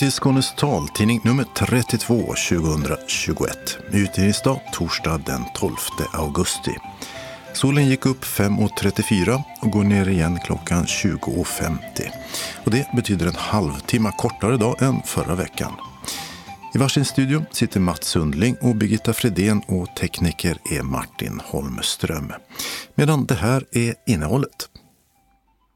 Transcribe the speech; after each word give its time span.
Välkommen 0.00 0.12
till 0.12 0.20
Skånes 0.20 0.54
taltidning 0.54 1.20
nummer 1.24 1.44
32 1.44 2.16
2021. 2.16 3.78
Utgivningsdag 3.92 4.60
torsdag 4.72 5.20
den 5.26 5.42
12 5.54 5.74
augusti. 6.12 6.70
Solen 7.52 7.86
gick 7.86 8.06
upp 8.06 8.24
5.34 8.24 9.42
och 9.62 9.70
går 9.70 9.84
ner 9.84 10.08
igen 10.08 10.38
klockan 10.44 10.84
20.50. 10.84 11.78
Och 12.64 12.70
det 12.70 12.86
betyder 12.96 13.26
en 13.26 13.34
halvtimme 13.34 14.12
kortare 14.18 14.56
dag 14.56 14.82
än 14.82 15.02
förra 15.04 15.34
veckan. 15.34 15.72
I 16.74 16.78
varsin 16.78 17.04
studio 17.04 17.44
sitter 17.50 17.80
Mats 17.80 18.06
Sundling 18.06 18.56
och 18.60 18.76
Birgitta 18.76 19.12
Fredén 19.12 19.62
och 19.66 19.96
tekniker 19.96 20.58
är 20.70 20.82
Martin 20.82 21.40
Holmström. 21.44 22.32
Medan 22.94 23.26
det 23.26 23.34
här 23.34 23.64
är 23.72 23.94
innehållet. 24.06 24.68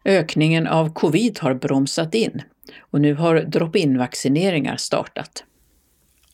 Ökningen 0.04 0.66
av 0.66 0.92
covid 0.92 1.38
har 1.40 1.54
bromsat 1.54 2.14
in 2.14 2.42
och 2.80 3.00
nu 3.00 3.14
har 3.14 3.36
drop-in-vaccineringar 3.40 4.76
startat. 4.76 5.44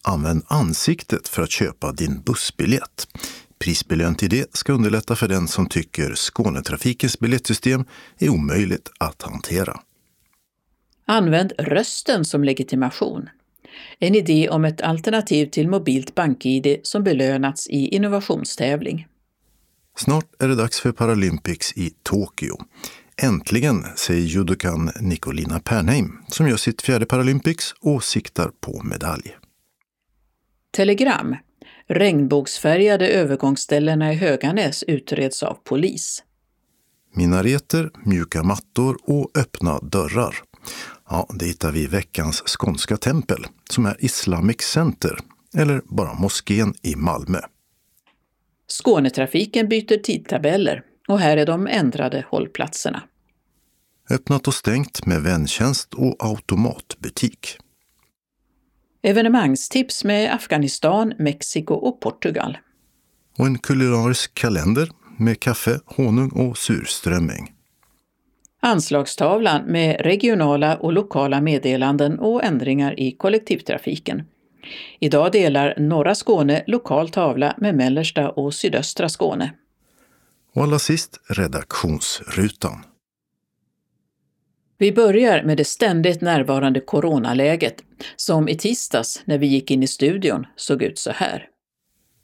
Använd 0.02 0.45
ansiktet 0.47 1.29
för 1.29 1.43
att 1.43 1.51
köpa 1.51 1.93
din 1.93 2.20
bussbiljett. 2.20 3.09
Prisbelön 3.59 4.15
till 4.15 4.30
det 4.30 4.56
ska 4.56 4.73
underlätta 4.73 5.16
för 5.16 5.29
den 5.29 5.48
som 5.48 5.66
tycker 5.66 6.15
Skånetrafikens 6.15 7.19
biljettsystem 7.19 7.84
är 8.19 8.29
omöjligt 8.29 8.91
att 8.98 9.23
hantera. 9.23 9.80
Använd 11.06 11.53
rösten 11.59 12.25
som 12.25 12.45
legitimation. 12.45 13.28
En 13.98 14.14
idé 14.14 14.48
om 14.48 14.64
ett 14.64 14.81
alternativ 14.81 15.47
till 15.47 15.69
mobilt 15.69 16.14
bank-id 16.14 16.81
som 16.83 17.05
belönats 17.05 17.69
i 17.69 17.89
innovationstävling. 17.89 19.06
Snart 19.97 20.42
är 20.42 20.48
det 20.48 20.55
dags 20.55 20.81
för 20.81 20.92
Paralympics 20.92 21.73
i 21.73 21.91
Tokyo. 22.03 22.56
Äntligen, 23.23 23.85
säger 23.97 24.27
judokan 24.27 24.91
Nicolina 25.01 25.61
Pernheim 25.61 26.13
som 26.29 26.49
gör 26.49 26.57
sitt 26.57 26.83
fjärde 26.83 27.07
Paralympics 27.07 27.75
och 27.81 28.05
siktar 28.05 28.51
på 28.61 28.83
medalj. 28.83 29.37
Telegram. 30.71 31.37
Regnbågsfärgade 31.89 33.09
övergångsställena 33.09 34.13
i 34.13 34.17
Höganäs 34.17 34.83
utreds 34.83 35.43
av 35.43 35.55
polis. 35.65 36.23
Minareter, 37.15 37.91
mjuka 38.05 38.43
mattor 38.43 38.97
och 39.03 39.31
öppna 39.39 39.79
dörrar. 39.79 40.37
Ja, 41.09 41.27
det 41.35 41.45
hittar 41.45 41.71
vi 41.71 41.83
i 41.83 41.87
veckans 41.87 42.43
skånska 42.47 42.97
tempel 42.97 43.47
som 43.71 43.87
är 43.87 43.97
Islamic 43.98 44.61
Center, 44.61 45.19
eller 45.57 45.83
bara 45.85 46.15
moskén 46.15 46.75
i 46.83 46.97
Malmö. 46.97 47.41
Skånetrafiken 48.69 49.69
byter 49.69 50.03
tidtabeller 50.03 50.83
och 51.09 51.19
här 51.19 51.37
är 51.37 51.47
de 51.47 51.67
ändrade 51.67 52.25
hållplatserna. 52.29 53.03
Öppnat 54.11 54.48
och 54.48 54.55
stängt 54.55 55.06
med 55.06 55.22
väntjänst 55.22 55.94
och 55.94 56.16
automatbutik. 56.19 57.58
Evenemangstips 59.02 60.05
med 60.05 60.34
Afghanistan, 60.34 61.14
Mexiko 61.19 61.75
och 61.75 62.00
Portugal. 62.00 62.58
Och 63.39 63.47
en 63.47 63.58
kulinarisk 63.58 64.34
kalender 64.34 64.89
med 65.17 65.41
kaffe, 65.41 65.80
honung 65.86 66.30
och 66.30 66.58
surströmming. 66.58 67.52
Anslagstavlan 68.61 69.62
med 69.64 70.00
regionala 70.00 70.77
och 70.77 70.92
lokala 70.92 71.41
meddelanden 71.41 72.19
och 72.19 72.45
ändringar 72.45 73.00
i 73.00 73.12
kollektivtrafiken. 73.12 74.22
Idag 74.98 75.33
delar 75.33 75.74
norra 75.78 76.14
Skåne 76.14 76.64
lokal 76.67 77.11
tavla 77.11 77.55
med 77.58 77.74
mellersta 77.74 78.30
och 78.30 78.55
sydöstra 78.55 79.08
Skåne. 79.08 79.52
Och 80.55 80.62
allra 80.62 80.79
sist 80.79 81.20
redaktionsrutan. 81.29 82.85
Vi 84.80 84.92
börjar 84.92 85.42
med 85.42 85.57
det 85.57 85.64
ständigt 85.64 86.20
närvarande 86.20 86.80
coronaläget, 86.80 87.74
som 88.17 88.48
i 88.48 88.57
tisdags 88.57 89.23
när 89.24 89.39
vi 89.39 89.46
gick 89.46 89.70
in 89.70 89.83
i 89.83 89.86
studion 89.86 90.46
såg 90.57 90.83
ut 90.83 90.98
så 90.98 91.11
här. 91.11 91.46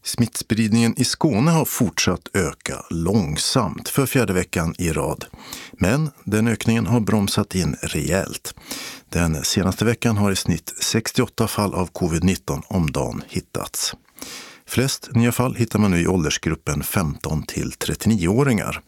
Smittspridningen 0.05 0.95
i 1.01 1.05
Skåne 1.05 1.51
har 1.51 1.65
fortsatt 1.65 2.29
öka 2.35 2.75
långsamt 2.91 3.89
för 3.89 4.07
fjärde 4.07 4.33
veckan 4.33 4.75
i 4.79 4.93
rad. 4.93 5.25
Men 5.73 6.11
den 6.25 6.49
ökningen 6.49 6.87
har 6.87 7.01
bromsat 7.01 7.55
in 7.55 7.77
rejält. 7.83 8.55
Den 9.09 9.45
senaste 9.45 9.85
veckan 9.85 10.17
har 10.17 10.33
i 10.33 10.37
snitt 10.37 10.75
68 10.81 11.49
fall 11.49 11.75
av 11.75 11.91
covid-19 11.91 12.63
om 12.69 12.93
dagen 12.93 13.23
hittats. 13.29 13.95
Flest 14.67 15.09
nya 15.15 15.33
fall 15.33 15.55
hittar 15.55 15.79
man 15.79 15.91
nu 15.91 16.01
i 16.01 16.07
åldersgruppen 16.07 16.83
15 16.83 17.43
till 17.43 17.71
39-åringar. 17.71 18.83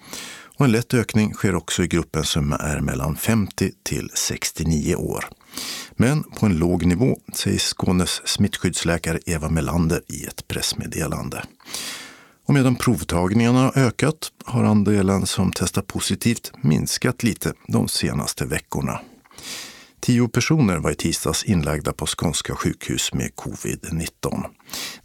Och 0.59 0.65
en 0.65 0.73
lätt 0.73 0.95
ökning 0.95 1.35
sker 1.35 1.55
också 1.55 1.83
i 1.83 1.87
gruppen 1.87 2.25
som 2.25 2.53
är 2.53 2.81
mellan 2.81 3.17
50 3.17 3.71
till 3.83 4.11
69 4.15 4.95
år. 4.95 5.25
Men 5.93 6.23
på 6.23 6.47
en 6.47 6.59
låg 6.59 6.87
nivå, 6.87 7.19
säger 7.35 7.59
Skånes 7.59 8.29
smittskyddsläkare 8.29 9.19
Eva 9.27 9.49
Melander 9.49 10.03
i 10.09 10.25
ett 10.25 10.49
pressmeddelande. 10.49 11.45
Och 12.47 12.55
medan 12.55 12.77
provtagningarna 12.77 13.59
har 13.59 13.79
ökat 13.79 14.33
har 14.45 14.65
andelen 14.65 15.27
som 15.27 15.53
testar 15.55 15.83
positivt 15.83 16.53
minskat 16.63 17.23
lite 17.23 17.53
de 17.67 17.89
senaste 17.89 18.45
veckorna. 18.45 19.01
Tio 20.01 20.29
personer 20.29 20.79
var 20.79 20.91
i 20.91 20.95
tisdags 20.95 21.45
inlagda 21.45 21.93
på 21.93 22.07
skånska 22.07 22.55
sjukhus 22.55 23.13
med 23.13 23.31
covid-19. 23.35 24.45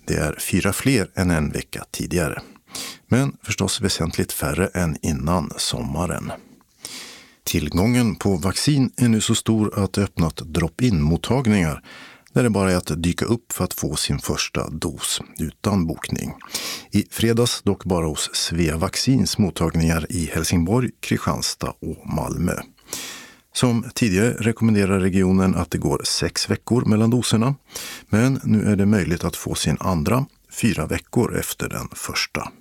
Det 0.07 0.15
är 0.15 0.39
fyra 0.39 0.73
fler 0.73 1.09
än 1.15 1.31
en 1.31 1.51
vecka 1.51 1.85
tidigare. 1.91 2.41
Men 3.07 3.37
förstås 3.43 3.81
väsentligt 3.81 4.31
färre 4.31 4.67
än 4.67 4.97
innan 5.01 5.51
sommaren. 5.57 6.31
Tillgången 7.43 8.15
på 8.15 8.35
vaccin 8.35 8.91
är 8.97 9.07
nu 9.07 9.21
så 9.21 9.35
stor 9.35 9.83
att 9.83 9.93
det 9.93 10.03
öppnat 10.03 10.35
drop-in-mottagningar 10.35 11.83
där 12.33 12.43
det 12.43 12.49
bara 12.49 12.71
är 12.71 12.75
att 12.75 13.03
dyka 13.03 13.25
upp 13.25 13.53
för 13.53 13.63
att 13.63 13.73
få 13.73 13.95
sin 13.95 14.19
första 14.19 14.69
dos 14.69 15.21
utan 15.39 15.87
bokning. 15.87 16.33
I 16.91 17.05
fredags 17.11 17.61
dock 17.61 17.85
bara 17.85 18.05
hos 18.05 18.29
Svea 18.33 18.77
Vaccins 18.77 19.37
mottagningar 19.37 20.05
i 20.09 20.25
Helsingborg, 20.33 20.89
Kristianstad 21.01 21.73
och 21.81 22.07
Malmö. 22.15 22.55
Som 23.55 23.85
tidigare 23.95 24.33
rekommenderar 24.39 24.99
regionen 24.99 25.55
att 25.55 25.71
det 25.71 25.77
går 25.77 26.01
sex 26.03 26.49
veckor 26.49 26.85
mellan 26.85 27.09
doserna. 27.09 27.55
Men 28.09 28.39
nu 28.43 28.71
är 28.71 28.75
det 28.75 28.85
möjligt 28.85 29.23
att 29.23 29.35
få 29.35 29.55
sin 29.55 29.77
andra 29.79 30.25
fyra 30.51 30.85
veckor 30.85 31.39
efter 31.39 31.69
den 31.69 31.87
första. 31.91 32.51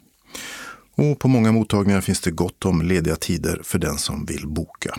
Och 0.94 1.18
på 1.18 1.28
många 1.28 1.52
mottagningar 1.52 2.00
finns 2.00 2.20
det 2.20 2.30
gott 2.30 2.64
om 2.64 2.82
lediga 2.82 3.16
tider 3.16 3.60
för 3.64 3.78
den 3.78 3.98
som 3.98 4.26
vill 4.26 4.48
boka. 4.48 4.98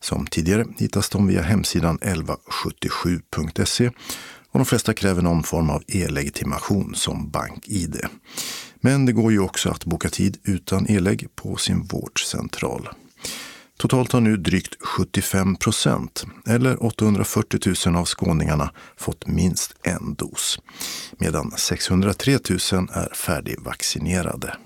Som 0.00 0.26
tidigare 0.26 0.64
hittas 0.78 1.08
de 1.08 1.26
via 1.26 1.42
hemsidan 1.42 1.98
1177.se 1.98 3.90
och 4.50 4.58
de 4.58 4.64
flesta 4.64 4.94
kräver 4.94 5.22
någon 5.22 5.42
form 5.42 5.70
av 5.70 5.82
e-legitimation 5.88 6.94
som 6.94 7.30
BankID. 7.30 8.00
Men 8.80 9.06
det 9.06 9.12
går 9.12 9.32
ju 9.32 9.40
också 9.40 9.70
att 9.70 9.84
boka 9.84 10.08
tid 10.08 10.38
utan 10.44 10.90
e-lägg 10.90 11.28
på 11.34 11.56
sin 11.56 11.82
vårdcentral. 11.82 12.88
Totalt 13.78 14.12
har 14.12 14.20
nu 14.20 14.36
drygt 14.36 14.82
75 14.82 15.56
procent, 15.56 16.26
eller 16.46 16.84
840 16.84 17.74
000 17.86 17.96
av 17.96 18.04
skåningarna, 18.04 18.70
fått 18.96 19.26
minst 19.26 19.74
en 19.82 20.14
dos. 20.14 20.58
Medan 21.18 21.50
603 21.50 22.32
000 22.32 22.88
är 22.92 23.14
färdigvaccinerade. 23.14 24.56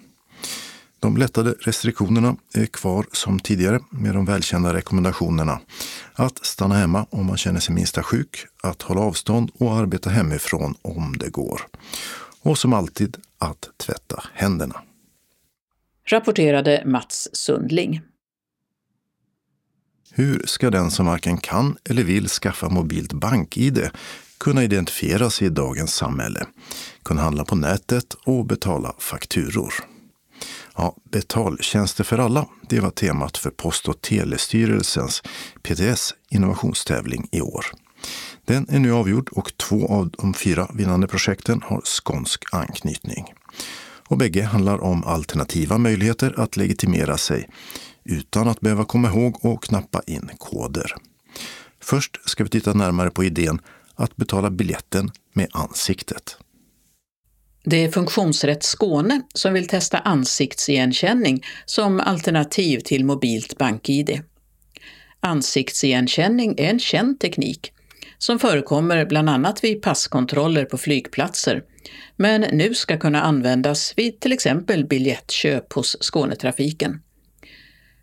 De 1.00 1.16
lättade 1.16 1.54
restriktionerna 1.60 2.36
är 2.54 2.66
kvar 2.66 3.06
som 3.12 3.40
tidigare 3.40 3.80
med 3.90 4.14
de 4.14 4.24
välkända 4.24 4.74
rekommendationerna 4.74 5.60
att 6.12 6.46
stanna 6.46 6.74
hemma 6.74 7.06
om 7.10 7.26
man 7.26 7.36
känner 7.36 7.60
sig 7.60 7.74
minsta 7.74 8.02
sjuk, 8.02 8.46
att 8.62 8.82
hålla 8.82 9.00
avstånd 9.00 9.50
och 9.54 9.72
arbeta 9.72 10.10
hemifrån 10.10 10.74
om 10.82 11.18
det 11.18 11.30
går. 11.30 11.60
Och 12.42 12.58
som 12.58 12.72
alltid 12.72 13.16
att 13.38 13.68
tvätta 13.76 14.24
händerna. 14.34 14.82
Rapporterade 16.10 16.82
Mats 16.86 17.28
Sundling. 17.32 18.00
Hur 20.12 20.42
ska 20.46 20.70
den 20.70 20.90
som 20.90 21.06
varken 21.06 21.38
kan 21.38 21.76
eller 21.84 22.04
vill 22.04 22.28
skaffa 22.28 22.68
mobilt 22.68 23.12
bank-id 23.12 23.90
kunna 24.38 24.64
identifiera 24.64 25.30
sig 25.30 25.46
i 25.46 25.50
dagens 25.50 25.94
samhälle, 25.94 26.46
kunna 27.02 27.22
handla 27.22 27.44
på 27.44 27.54
nätet 27.54 28.14
och 28.24 28.46
betala 28.46 28.94
fakturor? 28.98 29.74
Ja, 30.80 30.96
betaltjänster 31.10 32.04
för 32.04 32.18
alla, 32.18 32.46
det 32.68 32.80
var 32.80 32.90
temat 32.90 33.36
för 33.36 33.50
Post 33.50 33.88
och 33.88 34.00
telestyrelsens 34.00 35.22
PTS 35.62 36.14
innovationstävling 36.30 37.28
i 37.32 37.40
år. 37.40 37.66
Den 38.44 38.66
är 38.68 38.78
nu 38.78 38.92
avgjord 38.92 39.28
och 39.28 39.56
två 39.56 39.86
av 39.86 40.10
de 40.10 40.34
fyra 40.34 40.70
vinnande 40.74 41.06
projekten 41.06 41.62
har 41.64 41.80
skånsk 41.84 42.44
anknytning. 42.52 43.24
Och 44.08 44.16
bägge 44.16 44.42
handlar 44.42 44.80
om 44.82 45.04
alternativa 45.04 45.78
möjligheter 45.78 46.40
att 46.40 46.56
legitimera 46.56 47.18
sig 47.18 47.48
utan 48.04 48.48
att 48.48 48.60
behöva 48.60 48.84
komma 48.84 49.08
ihåg 49.08 49.44
och 49.44 49.64
knappa 49.64 50.02
in 50.06 50.30
koder. 50.38 50.94
Först 51.80 52.28
ska 52.28 52.44
vi 52.44 52.50
titta 52.50 52.72
närmare 52.72 53.10
på 53.10 53.24
idén 53.24 53.60
att 53.94 54.16
betala 54.16 54.50
biljetten 54.50 55.10
med 55.32 55.48
ansiktet. 55.52 56.36
Det 57.64 57.84
är 57.84 57.90
Funktionsrätt 57.90 58.62
Skåne 58.62 59.22
som 59.34 59.52
vill 59.52 59.68
testa 59.68 59.98
ansiktsigenkänning 59.98 61.44
som 61.64 62.00
alternativ 62.00 62.78
till 62.78 63.04
mobilt 63.04 63.58
bank-id. 63.58 64.22
Ansiktsigenkänning 65.20 66.54
är 66.58 66.70
en 66.70 66.78
känd 66.78 67.20
teknik 67.20 67.72
som 68.18 68.38
förekommer 68.38 69.06
bland 69.06 69.30
annat 69.30 69.64
vid 69.64 69.82
passkontroller 69.82 70.64
på 70.64 70.78
flygplatser, 70.78 71.62
men 72.16 72.40
nu 72.40 72.74
ska 72.74 72.98
kunna 72.98 73.22
användas 73.22 73.94
vid 73.96 74.20
till 74.20 74.32
exempel 74.32 74.84
biljettköp 74.84 75.72
hos 75.72 75.96
Skånetrafiken. 76.00 77.02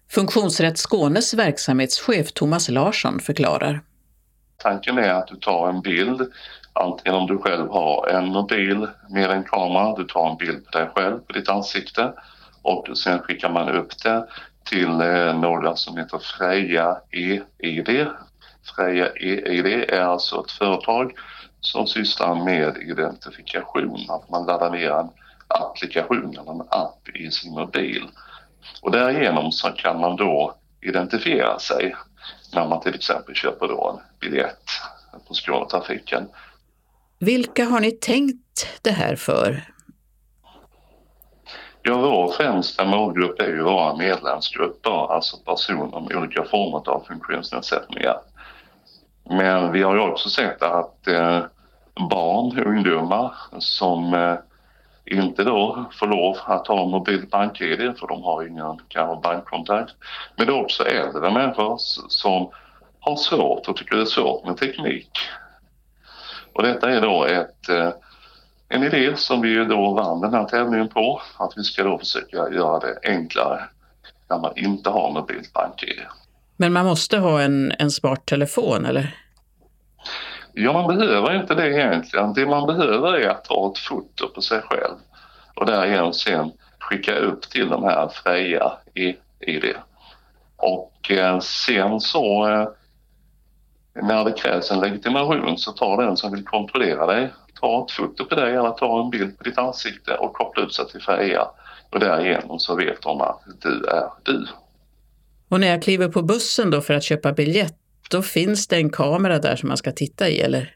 Funktionsrätt 0.09 0.77
Skånes 0.77 1.33
verksamhetschef 1.33 2.31
Thomas 2.31 2.69
Larsson 2.69 3.19
förklarar. 3.19 3.81
Tanken 4.57 4.97
är 4.97 5.09
att 5.09 5.27
du 5.27 5.35
tar 5.35 5.69
en 5.69 5.81
bild, 5.81 6.21
antingen 6.81 7.15
om 7.15 7.27
du 7.27 7.37
själv 7.37 7.69
har 7.69 8.07
en 8.07 8.25
mobil 8.25 8.87
med 9.09 9.31
en 9.31 9.43
kamera, 9.43 9.95
du 9.95 10.03
tar 10.03 10.29
en 10.29 10.37
bild 10.37 10.65
på 10.65 10.77
dig 10.77 10.89
själv, 10.95 11.19
på 11.19 11.33
ditt 11.33 11.49
ansikte 11.49 12.13
och 12.61 12.97
sen 12.97 13.19
skickar 13.19 13.49
man 13.49 13.69
upp 13.69 14.03
det 14.03 14.27
till 14.69 15.01
eh, 15.01 15.39
några 15.39 15.75
som 15.75 15.97
heter 15.97 16.19
Freja 16.19 16.97
EID. 17.11 18.07
Freja 18.75 19.07
EID 19.07 19.65
är 19.89 20.01
alltså 20.01 20.43
ett 20.45 20.51
företag 20.51 21.13
som 21.59 21.87
sysslar 21.87 22.35
med 22.35 22.77
identifikation, 22.77 24.05
att 24.09 24.29
man 24.29 24.45
laddar 24.45 24.69
ner 24.69 24.91
en 24.91 25.09
applikation 25.47 26.37
eller 26.39 26.51
en 26.51 26.61
app 26.69 27.09
i 27.13 27.31
sin 27.31 27.53
mobil. 27.53 28.03
Och 28.81 28.91
därigenom 28.91 29.51
så 29.51 29.69
kan 29.69 29.99
man 29.99 30.15
då 30.15 30.55
identifiera 30.81 31.59
sig 31.59 31.95
när 32.53 32.67
man 32.67 32.81
till 32.81 32.95
exempel 32.95 33.35
köper 33.35 33.67
då 33.67 33.89
en 33.89 34.19
biljett 34.19 34.69
på 35.27 35.33
Skånetrafiken. 35.33 36.27
Vilka 37.19 37.65
har 37.65 37.79
ni 37.79 37.91
tänkt 37.91 38.81
det 38.81 38.91
här 38.91 39.15
för? 39.15 39.63
Ja, 41.81 41.97
vår 41.97 42.31
främsta 42.31 42.85
målgrupp 42.85 43.41
är 43.41 43.47
ju 43.47 43.63
våra 43.63 43.95
medlemsgrupper, 43.95 45.13
alltså 45.13 45.37
personer 45.37 45.99
med 45.99 46.17
olika 46.17 46.43
former 46.43 46.89
av 46.89 47.03
funktionsnedsättningar. 47.07 48.17
Men 49.29 49.71
vi 49.71 49.83
har 49.83 49.95
ju 49.95 50.01
också 50.01 50.29
sett 50.29 50.61
att 50.61 51.07
eh, 51.07 51.41
barn 52.09 52.59
och 52.59 52.65
ungdomar 52.65 53.33
som 53.59 54.13
eh, 54.13 54.35
inte 55.05 55.43
då 55.43 55.85
får 55.99 56.07
lov 56.07 56.37
att 56.45 56.67
ha 56.67 56.85
mobilt 56.85 57.29
bank-id 57.31 57.93
för 57.99 58.07
de 58.07 58.23
har 58.23 58.47
ingen 58.47 58.79
kanske 58.87 59.21
bankkontakt. 59.29 59.93
Men 60.35 60.47
det 60.47 60.53
är 60.53 60.61
också 60.63 60.83
äldre 60.83 61.31
människor 61.31 61.75
som 62.09 62.49
har 62.99 63.15
svårt 63.15 63.67
och 63.67 63.75
tycker 63.75 63.95
det 63.95 64.01
är 64.01 64.05
svårt 64.05 64.45
med 64.45 64.57
teknik. 64.57 65.09
Och 66.57 66.63
detta 66.63 66.89
är 66.89 67.01
då 67.01 67.25
ett, 67.25 67.69
eh, 67.69 67.89
en 68.69 68.83
idé 68.83 69.15
som 69.15 69.41
vi 69.41 69.65
då 69.65 69.93
vann 69.93 70.21
den 70.21 70.33
här 70.33 70.45
tävlingen 70.45 70.89
på, 70.89 71.21
att 71.37 71.53
vi 71.55 71.63
ska 71.63 71.83
då 71.83 71.97
försöka 71.97 72.37
göra 72.37 72.79
det 72.79 72.99
enklare 73.03 73.63
när 74.29 74.39
man 74.39 74.51
inte 74.55 74.89
har 74.89 75.11
mobilt 75.11 75.53
bank-id. 75.53 75.99
Men 76.55 76.73
man 76.73 76.85
måste 76.85 77.17
ha 77.17 77.41
en, 77.41 77.73
en 77.79 77.91
smart 77.91 78.25
telefon 78.25 78.85
eller? 78.85 79.15
Ja, 80.53 80.73
man 80.73 80.97
behöver 80.97 81.35
inte 81.35 81.55
det 81.55 81.73
egentligen. 81.73 82.33
Det 82.33 82.45
man 82.45 82.67
behöver 82.67 83.13
är 83.13 83.29
att 83.29 83.43
ta 83.43 83.71
ett 83.71 83.79
foto 83.79 84.27
på 84.35 84.41
sig 84.41 84.61
själv 84.61 84.95
och 85.55 85.65
därigenom 85.65 86.13
sen 86.13 86.51
skicka 86.79 87.15
upp 87.15 87.41
till 87.41 87.69
de 87.69 87.83
här 87.83 88.07
Freja 88.07 88.71
ID. 89.39 89.75
Och 90.55 91.11
eh, 91.11 91.39
sen 91.39 91.99
så 91.99 92.49
eh, 92.49 92.67
när 94.01 94.25
det 94.25 94.31
krävs 94.31 94.71
en 94.71 94.79
legitimation 94.79 95.57
så 95.57 95.71
tar 95.71 96.03
den 96.03 96.17
som 96.17 96.31
vill 96.31 96.45
kontrollera 96.45 97.05
dig, 97.05 97.33
ta 97.61 97.85
ett 97.85 97.91
foto 97.91 98.25
på 98.25 98.35
dig 98.35 98.55
eller 98.55 98.71
ta 98.71 99.03
en 99.03 99.09
bild 99.09 99.37
på 99.37 99.43
ditt 99.43 99.57
ansikte 99.57 100.13
och 100.13 100.33
koppla 100.33 100.63
ut 100.63 100.73
sig 100.73 100.87
till 100.87 101.01
Freja. 101.01 101.47
Och 101.91 101.99
därigenom 101.99 102.59
så 102.59 102.75
vet 102.75 103.01
de 103.01 103.21
att 103.21 103.41
du 103.61 103.85
är 103.85 104.09
du. 104.23 104.47
Och 105.49 105.59
när 105.59 105.67
jag 105.67 105.83
kliver 105.83 106.07
på 106.07 106.21
bussen 106.21 106.71
då 106.71 106.81
för 106.81 106.93
att 106.93 107.03
köpa 107.03 107.33
biljett, 107.33 107.75
då 108.09 108.21
finns 108.21 108.67
det 108.67 108.75
en 108.75 108.89
kamera 108.89 109.39
där 109.39 109.55
som 109.55 109.67
man 109.67 109.77
ska 109.77 109.91
titta 109.91 110.29
i 110.29 110.41
eller? 110.41 110.75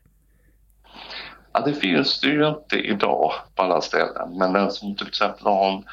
Ja, 1.54 1.60
det 1.60 1.74
finns 1.74 2.20
det 2.20 2.28
ju 2.28 2.48
inte 2.48 2.76
idag 2.76 3.32
på 3.56 3.64
alla 3.64 3.82
ställen, 3.82 4.38
men 4.38 4.54
den 4.54 4.72
som 4.72 4.96
till 4.96 5.08
exempel 5.08 5.46
har 5.46 5.72
en 5.72 5.84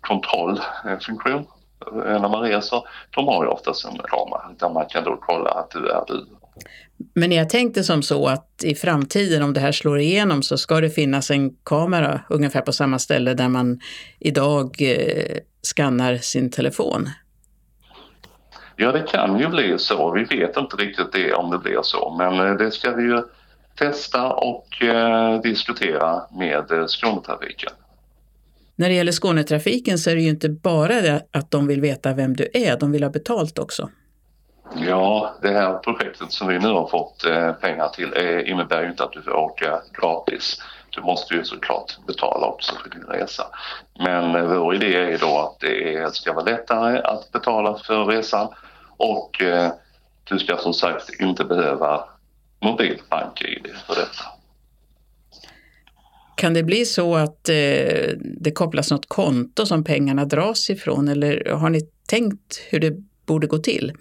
kontrollfunktion 0.00 1.46
eh, 1.86 2.20
när 2.20 2.28
man 2.28 2.40
reser, 2.42 2.82
de 3.10 3.28
har 3.28 3.44
ju 3.44 3.50
oftast 3.50 3.84
en 3.84 3.98
kamera 3.98 4.50
där 4.58 4.68
man 4.68 4.86
kan 4.86 5.04
då 5.04 5.16
kolla 5.20 5.50
att 5.50 5.70
du 5.70 5.88
är 5.88 6.04
du. 6.06 6.26
Men 7.14 7.32
jag 7.32 7.50
tänkte 7.50 7.84
som 7.84 8.02
så 8.02 8.26
att 8.26 8.64
i 8.64 8.74
framtiden, 8.74 9.42
om 9.42 9.52
det 9.52 9.60
här 9.60 9.72
slår 9.72 9.98
igenom, 9.98 10.42
så 10.42 10.58
ska 10.58 10.80
det 10.80 10.90
finnas 10.90 11.30
en 11.30 11.50
kamera 11.64 12.20
ungefär 12.28 12.60
på 12.60 12.72
samma 12.72 12.98
ställe 12.98 13.34
där 13.34 13.48
man 13.48 13.80
idag 14.18 14.76
eh, 14.80 15.38
skannar 15.62 16.16
sin 16.16 16.50
telefon. 16.50 17.08
Ja, 18.76 18.92
det 18.92 19.02
kan 19.02 19.38
ju 19.40 19.48
bli 19.48 19.78
så. 19.78 20.12
Vi 20.12 20.24
vet 20.24 20.56
inte 20.56 20.76
riktigt 20.76 21.12
det 21.12 21.34
om 21.34 21.50
det 21.50 21.58
blir 21.58 21.78
så, 21.82 22.16
men 22.18 22.48
eh, 22.48 22.56
det 22.56 22.70
ska 22.70 22.92
vi 22.92 23.02
ju 23.02 23.22
testa 23.78 24.32
och 24.32 24.82
eh, 24.82 25.40
diskutera 25.40 26.22
med 26.38 26.70
eh, 26.70 26.86
Skånetrafiken. 26.86 27.72
När 28.76 28.88
det 28.88 28.94
gäller 28.94 29.12
Skånetrafiken 29.12 29.98
så 29.98 30.10
är 30.10 30.14
det 30.14 30.22
ju 30.22 30.28
inte 30.28 30.48
bara 30.48 31.00
det 31.00 31.26
att 31.30 31.50
de 31.50 31.66
vill 31.66 31.80
veta 31.80 32.14
vem 32.14 32.36
du 32.36 32.48
är, 32.54 32.78
de 32.78 32.92
vill 32.92 33.02
ha 33.02 33.10
betalt 33.10 33.58
också. 33.58 33.90
Ja, 34.72 35.34
det 35.42 35.48
här 35.48 35.78
projektet 35.78 36.32
som 36.32 36.48
vi 36.48 36.58
nu 36.58 36.68
har 36.68 36.86
fått 36.86 37.24
eh, 37.24 37.52
pengar 37.52 37.88
till 37.88 38.12
eh, 38.16 38.50
innebär 38.50 38.82
ju 38.82 38.90
inte 38.90 39.04
att 39.04 39.12
du 39.12 39.22
får 39.22 39.36
åka 39.36 39.80
gratis. 40.00 40.62
Du 40.90 41.00
måste 41.00 41.34
ju 41.34 41.44
såklart 41.44 41.98
betala 42.06 42.46
också 42.46 42.72
för 42.82 42.90
din 42.90 43.02
resa. 43.08 43.46
Men 43.98 44.34
eh, 44.34 44.58
vår 44.58 44.74
idé 44.74 44.94
är 44.94 45.18
då 45.18 45.38
att 45.38 45.60
det 45.60 46.14
ska 46.14 46.32
vara 46.32 46.44
lättare 46.44 46.98
att 46.98 47.32
betala 47.32 47.78
för 47.78 48.04
resan 48.04 48.48
och 48.96 49.42
du 50.24 50.38
ska 50.38 50.56
som 50.56 50.74
sagt 50.74 51.20
inte 51.20 51.44
behöva 51.44 52.04
mobilt 52.60 53.10
bank-id 53.10 53.66
för 53.86 53.94
detta. 53.94 54.24
Kan 56.36 56.54
det 56.54 56.62
bli 56.62 56.84
så 56.84 57.14
att 57.14 57.44
det 58.40 58.54
kopplas 58.54 58.90
något 58.90 59.08
konto 59.08 59.66
som 59.66 59.84
pengarna 59.84 60.24
dras 60.24 60.70
ifrån 60.70 61.08
eller 61.08 61.50
har 61.50 61.70
ni 61.70 61.80
tänkt 62.08 62.60
hur 62.70 62.80
det 62.80 62.92
borde 63.26 63.46
gå 63.46 63.58
till? 63.58 63.92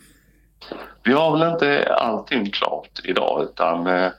Vi 1.03 1.13
har 1.13 1.37
väl 1.37 1.51
inte 1.53 1.93
allting 1.93 2.51
klart 2.51 3.01
idag 3.03 3.43
utan 3.43 3.87
eh, 3.87 4.11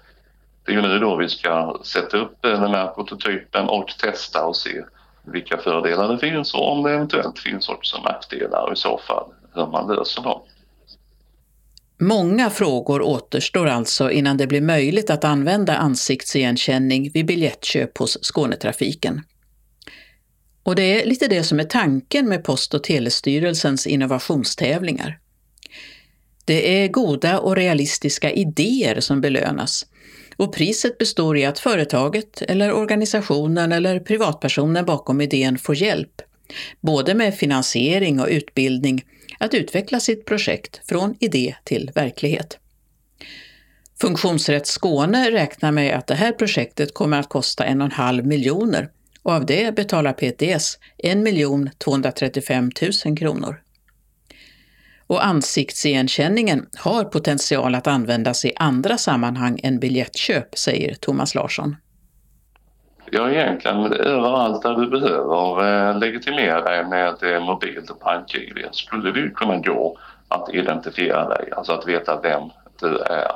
det 0.64 0.72
är 0.72 0.76
ju 0.76 0.82
nu 0.82 0.98
då 0.98 1.16
vi 1.16 1.28
ska 1.28 1.80
sätta 1.84 2.16
upp 2.16 2.44
eh, 2.44 2.50
den 2.50 2.74
här 2.74 2.88
prototypen 2.88 3.68
och 3.68 3.88
testa 3.88 4.44
och 4.44 4.56
se 4.56 4.84
vilka 5.22 5.56
fördelar 5.56 6.08
det 6.08 6.18
finns 6.18 6.54
och 6.54 6.72
om 6.72 6.82
det 6.82 6.90
eventuellt 6.90 7.38
finns 7.38 7.68
också 7.68 7.98
nackdelar 7.98 8.66
och 8.66 8.72
i 8.72 8.76
så 8.76 8.98
fall 8.98 9.26
hur 9.54 9.66
man 9.66 9.96
löser 9.96 10.22
dem. 10.22 10.40
Många 12.00 12.50
frågor 12.50 13.02
återstår 13.02 13.66
alltså 13.66 14.10
innan 14.10 14.36
det 14.36 14.46
blir 14.46 14.60
möjligt 14.60 15.10
att 15.10 15.24
använda 15.24 15.76
ansiktsigenkänning 15.76 17.10
vid 17.10 17.26
biljettköp 17.26 17.98
hos 17.98 18.18
Skånetrafiken. 18.22 19.22
Och 20.62 20.74
det 20.74 21.02
är 21.02 21.06
lite 21.06 21.28
det 21.28 21.42
som 21.42 21.60
är 21.60 21.64
tanken 21.64 22.28
med 22.28 22.44
Post 22.44 22.74
och 22.74 22.84
telestyrelsens 22.84 23.86
innovationstävlingar. 23.86 25.18
Det 26.44 26.84
är 26.84 26.88
goda 26.88 27.38
och 27.40 27.56
realistiska 27.56 28.30
idéer 28.30 29.00
som 29.00 29.20
belönas 29.20 29.86
och 30.36 30.54
priset 30.54 30.98
består 30.98 31.36
i 31.36 31.44
att 31.44 31.58
företaget 31.58 32.42
eller 32.42 32.72
organisationen 32.72 33.72
eller 33.72 34.00
privatpersonen 34.00 34.84
bakom 34.84 35.20
idén 35.20 35.58
får 35.58 35.74
hjälp, 35.74 36.22
både 36.80 37.14
med 37.14 37.34
finansiering 37.34 38.20
och 38.20 38.28
utbildning, 38.28 39.04
att 39.38 39.54
utveckla 39.54 40.00
sitt 40.00 40.24
projekt 40.24 40.80
från 40.88 41.14
idé 41.20 41.54
till 41.64 41.90
verklighet. 41.94 42.58
Funktionsrätt 44.00 44.66
Skåne 44.66 45.30
räknar 45.30 45.72
med 45.72 45.98
att 45.98 46.06
det 46.06 46.14
här 46.14 46.32
projektet 46.32 46.94
kommer 46.94 47.20
att 47.20 47.28
kosta 47.28 47.64
en 47.64 47.80
och 47.80 47.84
en 47.84 47.92
halv 47.92 48.26
miljoner 48.26 48.88
och 49.22 49.32
av 49.32 49.46
det 49.46 49.74
betalar 49.74 50.12
PTS 50.12 50.78
1 50.98 51.78
235 51.78 52.70
000 53.04 53.16
kronor. 53.16 53.63
Och 55.06 55.24
ansiktsigenkänningen 55.24 56.66
har 56.78 57.04
potential 57.04 57.74
att 57.74 57.86
användas 57.86 58.44
i 58.44 58.52
andra 58.56 58.96
sammanhang 58.98 59.60
än 59.62 59.78
biljettköp, 59.78 60.58
säger 60.58 60.94
Thomas 60.94 61.34
Larsson. 61.34 61.76
Ja, 63.10 63.30
egentligen 63.30 63.92
överallt 63.92 64.62
där 64.62 64.74
du 64.74 64.90
behöver 64.90 65.88
eh, 65.88 65.98
legitimera 65.98 66.60
dig 66.60 66.84
med 66.84 67.22
eh, 67.22 67.44
mobilt 67.44 67.90
och 67.90 67.98
bank-id 67.98 68.68
skulle 68.72 69.12
det 69.12 69.20
ju 69.20 69.30
kunna 69.30 69.56
gå 69.56 69.98
att 70.28 70.54
identifiera 70.54 71.28
dig, 71.28 71.48
alltså 71.56 71.72
att 71.72 71.88
veta 71.88 72.20
vem 72.20 72.42
du 72.80 72.98
är 72.98 73.32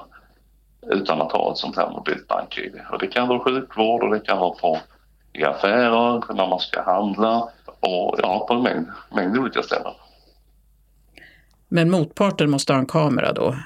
utan 0.87 1.23
att 1.23 1.33
ha 1.33 1.53
ett 1.53 1.59
sånt 1.59 1.77
här 1.77 1.91
mobilt 1.91 2.29
bank-id. 2.29 2.81
Och 2.93 2.99
det 2.99 3.07
kan 3.07 3.29
vara 3.29 3.41
sjukvård 3.41 4.03
och 4.03 4.11
det 4.11 4.21
kan 4.21 4.39
vara 4.39 4.55
på, 4.55 4.79
i 5.33 5.45
affärer, 5.45 6.35
när 6.35 6.47
man 6.47 6.59
ska 6.59 6.83
handla 6.83 7.49
och 7.81 8.19
ja, 8.23 8.45
på 8.49 8.55
en 8.55 8.63
mängd, 8.63 8.87
mängd 9.11 9.39
olika 9.39 9.63
ställen. 9.63 9.93
Men 11.69 11.91
motparten 11.91 12.51
måste 12.51 12.73
ha 12.73 12.81
en 12.81 12.87
kamera 12.87 13.33
då? 13.33 13.57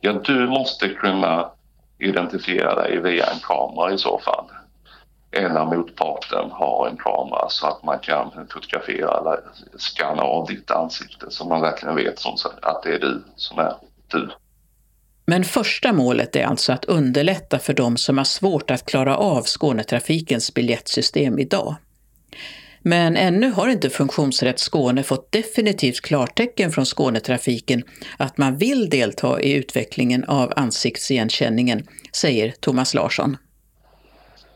Ja, 0.00 0.12
du 0.12 0.46
måste 0.46 0.88
kunna 0.88 1.50
identifiera 1.98 2.74
dig 2.74 3.00
via 3.00 3.26
en 3.26 3.40
kamera 3.40 3.92
i 3.92 3.98
så 3.98 4.20
fall. 4.24 4.44
Eller 5.32 5.64
motparten 5.64 6.50
har 6.50 6.88
en 6.88 6.96
kamera 6.96 7.48
så 7.48 7.66
att 7.66 7.84
man 7.84 7.98
kan 7.98 8.30
fotografera 8.52 9.18
eller 9.18 9.40
skanna 9.78 10.22
av 10.22 10.46
ditt 10.46 10.70
ansikte 10.70 11.26
så 11.30 11.44
man 11.44 11.60
verkligen 11.60 11.96
vet 11.96 12.18
som 12.18 12.36
att 12.62 12.82
det 12.82 12.94
är 12.94 12.98
du 12.98 13.22
som 13.36 13.58
är 13.58 13.74
du. 14.06 14.30
Men 15.26 15.44
första 15.44 15.92
målet 15.92 16.36
är 16.36 16.44
alltså 16.44 16.72
att 16.72 16.84
underlätta 16.84 17.58
för 17.58 17.72
de 17.72 17.96
som 17.96 18.18
har 18.18 18.24
svårt 18.24 18.70
att 18.70 18.86
klara 18.86 19.16
av 19.16 19.42
Skånetrafikens 19.42 20.54
biljettsystem 20.54 21.38
idag. 21.38 21.74
Men 22.82 23.16
ännu 23.16 23.50
har 23.50 23.68
inte 23.68 23.90
Funktionsrätt 23.90 24.58
Skåne 24.58 25.02
fått 25.02 25.32
definitivt 25.32 26.00
klartecken 26.00 26.70
från 26.70 26.86
Skånetrafiken 26.86 27.82
att 28.18 28.38
man 28.38 28.56
vill 28.56 28.90
delta 28.90 29.40
i 29.40 29.52
utvecklingen 29.54 30.24
av 30.24 30.52
ansiktsigenkänningen, 30.56 31.86
säger 32.12 32.54
Thomas 32.60 32.94
Larsson. 32.94 33.36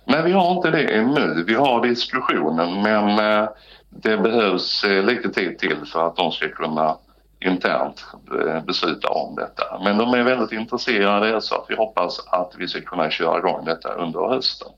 Nej, 0.07 0.23
vi 0.23 0.33
har 0.33 0.53
inte 0.57 0.71
det 0.71 0.85
ännu. 0.85 1.45
Vi 1.47 1.55
har 1.55 1.87
diskussionen 1.87 2.83
men 2.83 3.19
eh, 3.19 3.49
det 3.91 4.17
behövs 4.17 4.85
eh, 4.85 5.05
lite 5.05 5.29
tid 5.29 5.59
till 5.59 5.77
för 5.93 6.07
att 6.07 6.17
de 6.17 6.33
ska 6.33 6.49
kunna 6.49 6.97
internt 7.41 8.05
eh, 8.49 8.65
besluta 8.65 9.09
om 9.09 9.35
detta. 9.35 9.81
Men 9.85 9.99
de 9.99 10.15
är 10.15 10.23
väldigt 10.23 10.53
intresserade 10.53 11.41
så 11.41 11.55
att 11.55 11.67
vi 11.69 11.77
hoppas 11.77 12.27
att 12.27 12.53
vi 12.59 12.69
ska 12.69 12.81
kunna 12.81 13.11
köra 13.11 13.39
igång 13.39 13.65
detta 13.65 13.95
under 13.95 14.29
hösten. 14.29 14.69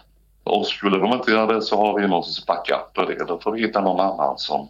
Och 0.47 0.67
skulle 0.67 0.99
de 0.99 1.13
inte 1.13 1.31
göra 1.31 1.47
det 1.47 1.63
så 1.63 1.77
har 1.77 2.01
vi 2.01 2.09
någon 2.09 2.25
sorts 2.25 2.47
backup 2.47 2.93
på 2.95 3.05
det. 3.05 3.25
Då 3.25 3.39
får 3.39 3.53
vi 3.53 3.61
hitta 3.61 3.81
någon 3.81 4.01
annan 4.01 4.39
som, 4.39 4.69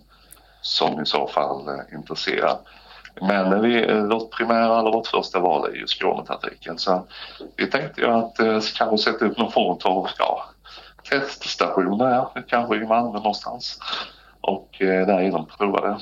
som 0.60 1.02
i 1.02 1.06
så 1.06 1.26
fall 1.26 1.68
eh, 1.68 1.74
är 1.74 1.94
intresserad. 1.94 2.58
Men 3.20 3.62
vi, 3.62 3.90
eh, 3.90 4.04
vårt 4.04 4.30
primära 4.30 4.80
eller 4.80 4.92
vårt 4.92 5.06
första 5.06 5.40
val 5.40 5.68
är 5.70 5.76
ju 5.76 5.86
Skånetrafiken 5.86 6.78
så 6.78 7.06
vi 7.56 7.66
tänkte 7.66 8.00
ju 8.00 8.06
att 8.06 8.38
eh, 8.38 8.60
kanske 8.78 8.98
sätta 8.98 9.24
upp 9.24 9.38
någon 9.38 9.52
form 9.52 9.78
av 9.84 10.08
ja, 10.18 10.44
teststation 11.10 11.98
där, 11.98 12.26
kanske 12.48 12.76
i 12.76 12.86
Malmö 12.86 13.12
någonstans 13.12 13.80
och 14.40 14.82
eh, 14.82 15.06
därigenom 15.06 15.46
prova 15.58 15.80
det. 15.80 15.98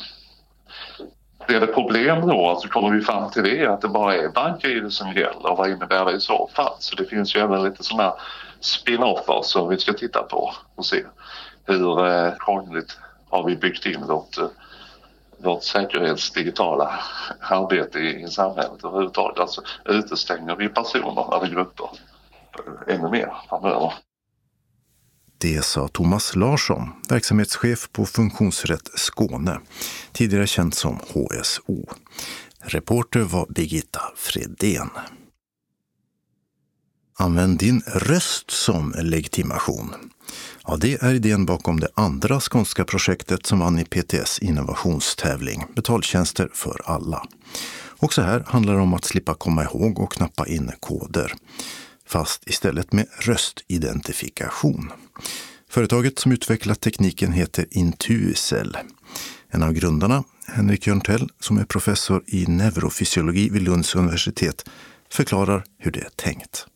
Blir 1.46 1.60
det 1.60 1.66
problem 1.66 2.26
då 2.26 2.58
så 2.62 2.68
kommer 2.68 2.90
vi 2.90 3.00
fram 3.00 3.30
till 3.30 3.42
det 3.42 3.66
att 3.66 3.80
det 3.80 3.88
bara 3.88 4.14
är 4.14 4.28
bank-id 4.28 4.92
som 4.92 5.08
gäller. 5.08 5.56
Vad 5.56 5.70
innebär 5.70 6.04
det 6.04 6.12
i 6.12 6.20
så 6.20 6.50
fall? 6.54 6.74
Så 6.78 6.96
det 6.96 7.04
finns 7.04 7.36
ju 7.36 7.40
även 7.40 7.64
lite 7.64 7.82
sådana 7.82 8.14
spin-offer 8.64 9.32
alltså, 9.32 9.58
som 9.58 9.68
vi 9.68 9.78
ska 9.78 9.92
titta 9.92 10.22
på 10.22 10.54
och 10.74 10.86
se 10.86 11.04
hur 11.64 12.06
eh, 12.06 12.32
krångligt 12.38 12.98
har 13.30 13.44
vi 13.44 13.56
byggt 13.56 13.86
in 13.86 14.06
vårt, 14.06 14.38
eh, 14.38 14.46
vårt 15.38 15.62
säkerhetsdigitala 15.62 17.00
arbete 17.40 17.98
i, 17.98 18.22
i 18.22 18.28
samhället 18.28 18.84
överhuvudtaget. 18.84 19.38
Alltså 19.38 19.62
utestänger 19.84 20.56
vi 20.56 20.68
personer 20.68 21.36
eller 21.36 21.54
grupper 21.54 21.88
ännu 22.88 23.10
mer 23.10 23.32
framöver. 23.48 23.92
Det 25.38 25.64
sa 25.64 25.88
Thomas 25.88 26.36
Larsson, 26.36 26.90
verksamhetschef 27.08 27.92
på 27.92 28.06
Funktionsrätt 28.06 28.88
Skåne, 28.94 29.60
tidigare 30.12 30.46
känd 30.46 30.74
som 30.74 30.96
HSO. 30.96 31.88
Reporter 32.58 33.20
var 33.20 33.46
Birgitta 33.46 34.00
Fredén. 34.16 34.90
Använd 37.18 37.58
din 37.58 37.82
röst 37.86 38.50
som 38.50 38.94
legitimation. 38.98 39.94
Ja, 40.66 40.76
det 40.76 41.02
är 41.02 41.14
idén 41.14 41.46
bakom 41.46 41.80
det 41.80 41.88
andra 41.94 42.40
skånska 42.40 42.84
projektet 42.84 43.46
som 43.46 43.58
vann 43.58 43.78
i 43.78 43.84
PTS 43.84 44.38
innovationstävling 44.38 45.64
Betaltjänster 45.76 46.48
för 46.52 46.80
alla. 46.84 47.22
Också 47.98 48.22
här 48.22 48.44
handlar 48.46 48.74
det 48.74 48.80
om 48.80 48.94
att 48.94 49.04
slippa 49.04 49.34
komma 49.34 49.64
ihåg 49.64 49.98
och 49.98 50.12
knappa 50.12 50.46
in 50.46 50.72
koder 50.80 51.32
fast 52.06 52.48
istället 52.48 52.92
med 52.92 53.06
röstidentifikation. 53.18 54.92
Företaget 55.70 56.18
som 56.18 56.32
utvecklat 56.32 56.80
tekniken 56.80 57.32
heter 57.32 57.66
Intuicell. 57.70 58.76
En 59.48 59.62
av 59.62 59.72
grundarna, 59.72 60.24
Henrik 60.46 60.86
Jörntell, 60.86 61.28
som 61.40 61.58
är 61.58 61.64
professor 61.64 62.24
i 62.26 62.46
neurofysiologi 62.46 63.48
vid 63.48 63.62
Lunds 63.62 63.94
universitet, 63.94 64.64
förklarar 65.10 65.64
hur 65.78 65.90
det 65.90 66.00
är 66.00 66.10
tänkt. 66.16 66.66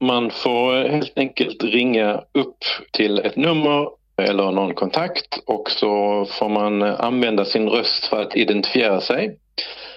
Man 0.00 0.30
får 0.30 0.88
helt 0.88 1.18
enkelt 1.18 1.64
ringa 1.64 2.14
upp 2.34 2.58
till 2.92 3.18
ett 3.18 3.36
nummer 3.36 3.88
eller 4.22 4.52
någon 4.52 4.74
kontakt 4.74 5.38
och 5.46 5.70
så 5.70 6.24
får 6.30 6.48
man 6.48 6.82
använda 6.82 7.44
sin 7.44 7.68
röst 7.68 8.06
för 8.06 8.22
att 8.22 8.36
identifiera 8.36 9.00
sig. 9.00 9.38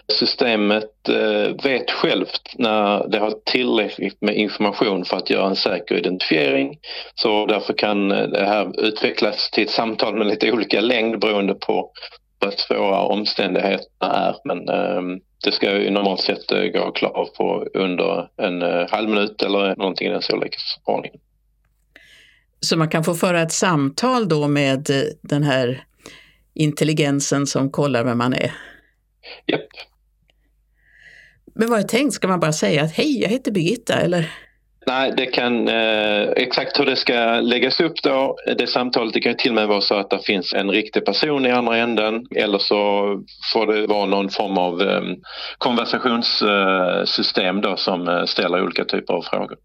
Systemet 0.08 1.10
eh, 1.10 1.64
vet 1.64 1.92
självt 1.92 2.54
när 2.58 3.08
det 3.08 3.20
har 3.20 3.34
tillräckligt 3.46 4.22
med 4.22 4.36
information 4.36 5.06
för 5.06 5.18
att 5.18 5.30
göra 5.30 5.48
en 5.48 5.56
säker 5.56 5.96
identifiering. 5.96 6.80
Så 7.16 7.46
därför 7.46 7.74
kan 7.74 8.12
eh, 8.12 8.28
det 8.28 8.46
här 8.46 8.86
utvecklas 8.86 9.52
till 9.52 9.64
ett 9.64 9.70
samtal 9.70 10.16
med 10.16 10.28
lite 10.28 10.52
olika 10.52 10.82
längd 10.82 11.20
beroende 11.20 11.54
på 11.54 11.92
vad 12.40 12.54
svåra 12.54 13.02
omständigheterna 13.02 14.14
är. 14.14 14.36
Men 14.44 14.70
ehm, 14.70 15.20
det 15.44 15.52
ska 15.52 15.82
ju 15.82 15.92
normalt 15.92 16.22
sett 16.22 16.52
eh, 16.52 16.64
gå 16.64 16.92
klar 16.92 17.30
på 17.38 17.68
under 17.74 18.30
en 18.38 18.62
eh, 18.62 18.90
halv 18.90 19.10
minut 19.10 19.42
eller 19.42 19.76
någonting 19.76 20.08
i 20.08 20.12
den 20.12 20.22
storleksordningen. 20.22 21.20
Så 22.60 22.78
man 22.78 22.90
kan 22.90 23.04
få 23.04 23.14
föra 23.14 23.42
ett 23.42 23.52
samtal 23.52 24.30
då 24.30 24.48
med 24.48 24.90
den 25.22 25.44
här 25.44 25.84
intelligensen 26.54 27.48
som 27.48 27.72
kollar 27.72 28.04
vem 28.04 28.18
man 28.18 28.34
är? 28.34 28.54
Japp, 29.46 29.62
men 31.56 31.70
vad 31.70 31.80
är 31.80 31.84
tänkt? 31.84 32.14
Ska 32.14 32.28
man 32.28 32.40
bara 32.40 32.54
säga 32.54 32.84
att 32.84 32.92
hej, 32.92 33.22
jag 33.22 33.30
heter 33.30 33.52
Birgitta 33.52 33.94
eller? 33.94 34.32
Nej, 34.88 35.14
det 35.18 35.26
kan 35.26 35.68
eh, 35.68 36.22
exakt 36.22 36.80
hur 36.80 36.86
det 36.86 36.96
ska 36.96 37.40
läggas 37.42 37.80
upp 37.80 38.04
då. 38.04 38.36
Det 38.58 38.68
samtalet 38.68 39.14
det 39.14 39.22
kan 39.22 39.38
till 39.38 39.52
och 39.52 39.56
med 39.56 39.68
vara 39.68 39.82
så 39.82 39.96
att 39.96 40.10
det 40.10 40.26
finns 40.26 40.54
en 40.54 40.72
riktig 40.72 41.06
person 41.06 41.46
i 41.46 41.52
andra 41.52 41.78
änden 41.78 42.26
eller 42.36 42.58
så 42.58 42.76
får 43.54 43.68
det 43.68 43.88
vara 43.88 44.06
någon 44.06 44.30
form 44.30 44.58
av 44.58 44.82
eh, 44.82 45.02
konversationssystem 45.58 47.62
då 47.62 47.78
som 47.78 48.08
eh, 48.08 48.26
ställer 48.26 48.64
olika 48.64 48.86
typer 48.86 49.14
av 49.14 49.22
frågor. 49.22 49.58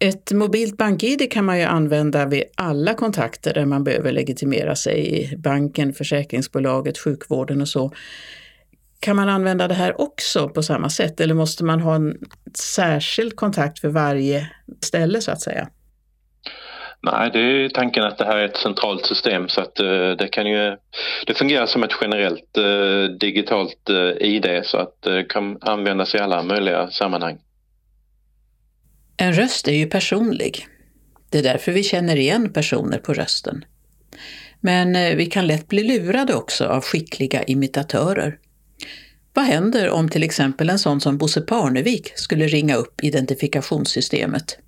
Ett 0.00 0.32
mobilt 0.32 0.76
bank-id 0.76 1.32
kan 1.32 1.44
man 1.44 1.58
ju 1.58 1.64
använda 1.64 2.26
vid 2.26 2.42
alla 2.54 2.94
kontakter 2.94 3.54
där 3.54 3.64
man 3.64 3.84
behöver 3.84 4.12
legitimera 4.12 4.76
sig 4.76 5.22
i 5.22 5.36
banken, 5.36 5.92
försäkringsbolaget, 5.92 6.98
sjukvården 6.98 7.60
och 7.60 7.68
så. 7.68 7.92
Kan 9.00 9.16
man 9.16 9.28
använda 9.28 9.68
det 9.68 9.74
här 9.74 10.00
också 10.00 10.48
på 10.48 10.62
samma 10.62 10.90
sätt 10.90 11.20
eller 11.20 11.34
måste 11.34 11.64
man 11.64 11.80
ha 11.80 11.94
en 11.94 12.16
särskild 12.58 13.36
kontakt 13.36 13.78
för 13.78 13.88
varje 13.88 14.50
ställe 14.82 15.20
så 15.20 15.30
att 15.30 15.40
säga? 15.40 15.68
Nej, 17.00 17.30
det 17.32 17.38
är 17.38 17.68
tanken 17.68 18.04
att 18.04 18.18
det 18.18 18.24
här 18.24 18.36
är 18.36 18.44
ett 18.44 18.56
centralt 18.56 19.06
system 19.06 19.48
så 19.48 19.60
att 19.60 19.80
uh, 19.80 20.10
det 20.10 20.28
kan 20.28 20.46
ju 20.46 20.76
det 21.26 21.34
fungerar 21.34 21.66
som 21.66 21.82
ett 21.82 21.92
generellt 22.00 22.58
uh, 22.58 23.04
digitalt 23.04 23.90
uh, 23.90 24.26
ID 24.26 24.60
så 24.64 24.78
att 24.78 25.02
det 25.02 25.24
kan 25.24 25.58
användas 25.60 26.14
i 26.14 26.18
alla 26.18 26.42
möjliga 26.42 26.90
sammanhang. 26.90 27.38
En 29.16 29.32
röst 29.32 29.68
är 29.68 29.72
ju 29.72 29.86
personlig. 29.86 30.66
Det 31.30 31.38
är 31.38 31.42
därför 31.42 31.72
vi 31.72 31.82
känner 31.82 32.16
igen 32.16 32.52
personer 32.52 32.98
på 32.98 33.14
rösten. 33.14 33.64
Men 34.60 35.16
vi 35.16 35.26
kan 35.26 35.46
lätt 35.46 35.68
bli 35.68 35.82
lurade 35.82 36.34
också 36.34 36.66
av 36.66 36.82
skickliga 36.82 37.42
imitatörer. 37.42 38.38
Vad 39.38 39.46
händer 39.46 39.90
om 39.90 40.08
till 40.08 40.22
exempel 40.22 40.70
en 40.70 40.78
sån 40.78 41.00
som 41.00 41.18
Bosse 41.18 41.40
Parnevik 41.40 42.12
skulle 42.14 42.46
ringa 42.46 42.76
upp 42.76 43.04
identifikationssystemet? 43.04 44.58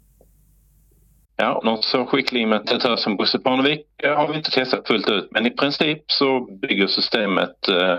Ja, 1.36 1.60
någon 1.64 1.82
så 1.82 2.06
skicklig 2.06 2.42
imitatör 2.42 2.96
som 2.96 3.16
Bosse 3.16 3.38
Parnevik 3.38 3.86
eh, 4.02 4.14
har 4.16 4.28
vi 4.28 4.36
inte 4.36 4.50
testat 4.50 4.86
fullt 4.86 5.08
ut 5.08 5.28
men 5.30 5.46
i 5.46 5.50
princip 5.50 6.02
så 6.06 6.40
bygger 6.62 6.86
systemet 6.86 7.68
eh, 7.68 7.96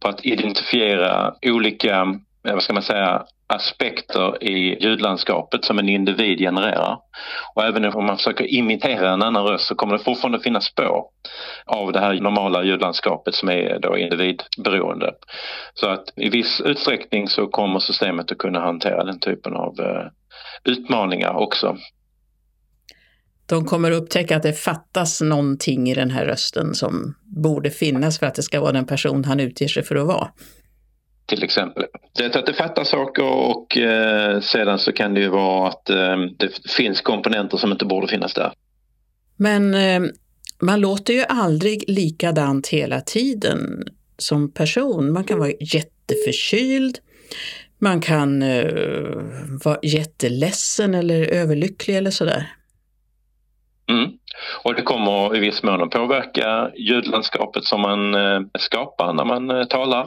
på 0.00 0.08
att 0.08 0.24
identifiera 0.24 1.34
olika, 1.42 2.00
eh, 2.48 2.54
vad 2.54 2.62
ska 2.62 2.72
man 2.72 2.82
säga, 2.82 3.24
aspekter 3.46 4.44
i 4.44 4.84
ljudlandskapet 4.84 5.64
som 5.64 5.78
en 5.78 5.88
individ 5.88 6.38
genererar. 6.38 6.98
Och 7.54 7.64
även 7.64 7.84
om 7.84 8.06
man 8.06 8.16
försöker 8.16 8.44
imitera 8.44 9.12
en 9.12 9.22
annan 9.22 9.46
röst 9.46 9.66
så 9.66 9.74
kommer 9.74 9.98
det 9.98 10.04
fortfarande 10.04 10.40
finnas 10.40 10.64
spår 10.64 11.04
av 11.66 11.92
det 11.92 12.00
här 12.00 12.20
normala 12.20 12.64
ljudlandskapet 12.64 13.34
som 13.34 13.48
är 13.48 13.78
då 13.78 13.96
individberoende. 13.98 15.12
Så 15.74 15.88
att 15.88 16.04
i 16.16 16.28
viss 16.28 16.60
utsträckning 16.60 17.28
så 17.28 17.46
kommer 17.46 17.78
systemet 17.78 18.32
att 18.32 18.38
kunna 18.38 18.60
hantera 18.60 19.04
den 19.04 19.20
typen 19.20 19.56
av 19.56 19.80
eh, 19.80 20.06
utmaningar 20.64 21.34
också. 21.34 21.76
De 23.46 23.64
kommer 23.64 23.90
upptäcka 23.90 24.36
att 24.36 24.42
det 24.42 24.52
fattas 24.52 25.20
någonting 25.20 25.90
i 25.90 25.94
den 25.94 26.10
här 26.10 26.24
rösten 26.24 26.74
som 26.74 27.14
borde 27.22 27.70
finnas 27.70 28.18
för 28.18 28.26
att 28.26 28.34
det 28.34 28.42
ska 28.42 28.60
vara 28.60 28.72
den 28.72 28.86
person 28.86 29.24
han 29.24 29.40
utger 29.40 29.68
sig 29.68 29.82
för 29.82 29.96
att 29.96 30.06
vara 30.06 30.28
till 31.26 31.44
exempel. 31.44 31.84
Det 32.16 32.36
att 32.36 32.46
det 32.46 32.54
fattas 32.54 32.88
saker 32.88 33.24
och 33.24 33.76
eh, 33.76 34.40
sedan 34.40 34.78
så 34.78 34.92
kan 34.92 35.14
det 35.14 35.20
ju 35.20 35.28
vara 35.28 35.68
att 35.68 35.90
eh, 35.90 36.16
det 36.38 36.70
finns 36.76 37.00
komponenter 37.00 37.56
som 37.56 37.72
inte 37.72 37.84
borde 37.84 38.08
finnas 38.08 38.34
där. 38.34 38.52
Men 39.36 39.74
eh, 39.74 40.02
man 40.60 40.80
låter 40.80 41.14
ju 41.14 41.24
aldrig 41.28 41.84
likadant 41.86 42.68
hela 42.68 43.00
tiden 43.00 43.84
som 44.18 44.52
person. 44.52 45.12
Man 45.12 45.24
kan 45.24 45.38
vara 45.38 45.50
jätteförkyld, 45.60 46.98
man 47.78 48.00
kan 48.00 48.42
eh, 48.42 48.64
vara 49.64 49.78
jätteledsen 49.82 50.94
eller 50.94 51.26
överlycklig 51.26 51.96
eller 51.96 52.10
sådär. 52.10 52.46
Mm. 53.90 54.10
Och 54.62 54.74
det 54.74 54.82
kommer 54.82 55.36
i 55.36 55.40
viss 55.40 55.62
mån 55.62 55.82
att 55.82 55.90
påverka 55.90 56.70
ljudlandskapet 56.76 57.64
som 57.64 57.80
man 57.80 58.14
eh, 58.14 58.40
skapar 58.58 59.12
när 59.12 59.24
man 59.24 59.50
eh, 59.50 59.64
talar. 59.64 60.06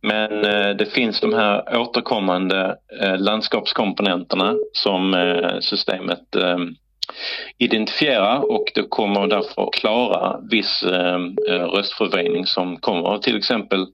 Men 0.00 0.44
eh, 0.44 0.70
det 0.70 0.86
finns 0.86 1.20
de 1.20 1.34
här 1.34 1.78
återkommande 1.78 2.76
landskapskomponenterna 3.18 4.54
som 4.72 5.14
systemet 5.60 6.36
identifierar 7.58 8.52
och 8.52 8.64
det 8.74 8.82
kommer 8.88 9.26
därför 9.26 9.70
klara 9.72 10.40
viss 10.50 10.84
röstförvrängning 11.48 12.46
som 12.46 12.76
kommer 12.76 13.18
till 13.18 13.36
exempel 13.36 13.86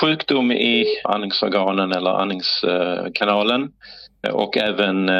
sjukdom 0.00 0.52
i 0.52 0.84
andningsorganen 1.04 1.92
eller 1.92 2.10
andningskanalen 2.10 3.68
och 4.32 4.56
även 4.56 5.10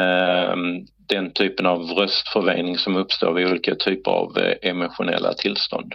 den 1.09 1.33
typen 1.33 1.65
av 1.65 1.81
röstförväning 1.81 2.77
som 2.77 2.95
uppstår 2.95 3.33
vid 3.33 3.47
olika 3.47 3.75
typer 3.75 4.11
av 4.11 4.37
emotionella 4.61 5.33
tillstånd. 5.33 5.93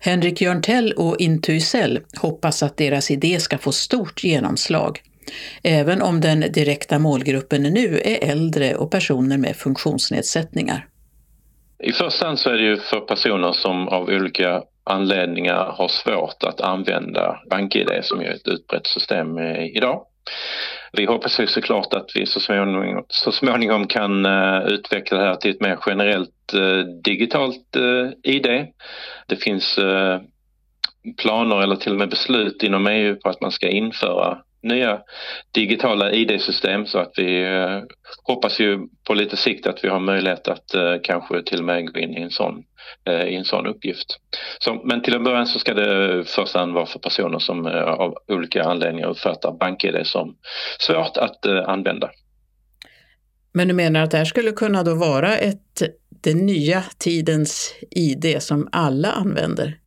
Henrik 0.00 0.40
Jörntell 0.40 0.92
och 0.92 1.16
Intuicell 1.18 2.00
hoppas 2.20 2.62
att 2.62 2.76
deras 2.76 3.10
idé 3.10 3.40
ska 3.40 3.58
få 3.58 3.72
stort 3.72 4.24
genomslag, 4.24 5.00
även 5.62 6.02
om 6.02 6.20
den 6.20 6.40
direkta 6.40 6.98
målgruppen 6.98 7.62
nu 7.62 8.00
är 8.04 8.30
äldre 8.30 8.74
och 8.74 8.90
personer 8.90 9.38
med 9.38 9.56
funktionsnedsättningar. 9.56 10.86
I 11.82 11.92
första 11.92 12.26
hand 12.26 12.38
så 12.38 12.50
är 12.50 12.54
det 12.54 12.62
ju 12.62 12.76
för 12.76 13.00
personer 13.00 13.52
som 13.52 13.88
av 13.88 14.08
olika 14.08 14.62
anledningar 14.84 15.74
har 15.76 15.88
svårt 15.88 16.42
att 16.42 16.60
använda 16.60 17.40
BankID 17.50 17.90
som 18.02 18.20
är 18.20 18.30
ett 18.30 18.48
utbrett 18.48 18.86
system 18.86 19.38
idag. 19.76 20.02
Vi 20.92 21.06
hoppas 21.06 21.40
ju 21.40 21.46
såklart 21.46 21.94
att 21.94 22.10
vi 22.14 22.26
så 22.26 22.40
småningom, 22.40 23.04
så 23.08 23.32
småningom 23.32 23.86
kan 23.86 24.26
uh, 24.26 24.66
utveckla 24.66 25.18
det 25.18 25.24
här 25.24 25.34
till 25.34 25.50
ett 25.50 25.60
mer 25.60 25.78
generellt 25.86 26.54
uh, 26.54 26.84
digitalt 27.04 27.76
eh, 27.76 27.82
uh, 27.82 28.10
ID. 28.22 28.66
Det 29.26 29.36
finns 29.36 29.78
planer 31.22 31.62
eller 31.62 31.76
till 31.76 31.92
och 31.92 31.98
med 31.98 32.10
beslut 32.10 32.62
inom 32.62 32.86
EU 32.86 33.16
på 33.16 33.28
att 33.28 33.40
man 33.40 33.52
ska 33.52 33.68
införa 33.68 34.38
nya 34.62 35.00
digitala 35.52 36.12
ID-system 36.12 36.86
så 36.86 36.98
att 36.98 37.12
vi 37.16 37.42
eh, 37.42 37.82
hoppas 38.22 38.60
ju 38.60 38.78
på 39.06 39.14
lite 39.14 39.36
sikt 39.36 39.66
att 39.66 39.84
vi 39.84 39.88
har 39.88 40.00
möjlighet 40.00 40.48
att 40.48 40.74
eh, 40.74 40.94
kanske 41.02 41.42
till 41.42 41.58
och 41.58 41.64
med 41.64 41.92
gå 41.92 42.00
in 42.00 42.16
i 42.16 42.22
en 42.22 42.30
sån, 42.30 42.62
eh, 43.08 43.24
i 43.24 43.36
en 43.36 43.44
sån 43.44 43.66
uppgift. 43.66 44.06
Så, 44.58 44.74
men 44.84 45.02
till 45.02 45.14
en 45.14 45.24
början 45.24 45.46
så 45.46 45.58
ska 45.58 45.74
det 45.74 46.24
först 46.24 46.54
hand 46.54 46.74
vara 46.74 46.86
för 46.86 46.98
personer 46.98 47.38
som 47.38 47.66
eh, 47.66 47.82
av 47.82 48.14
olika 48.28 48.64
anledningar 48.64 49.08
uppfattar 49.08 49.52
bank-id 49.52 50.06
som 50.06 50.36
svårt 50.78 51.16
att 51.16 51.46
eh, 51.46 51.68
använda. 51.68 52.10
Men 53.52 53.68
du 53.68 53.74
menar 53.74 54.02
att 54.02 54.10
det 54.10 54.18
här 54.18 54.24
skulle 54.24 54.52
kunna 54.52 54.82
då 54.82 54.94
vara 54.94 55.36
ett, 55.36 55.82
den 56.22 56.46
nya 56.46 56.84
tidens 56.98 57.74
ID 57.90 58.42
som 58.42 58.68
alla 58.72 59.12
använder? 59.12 59.78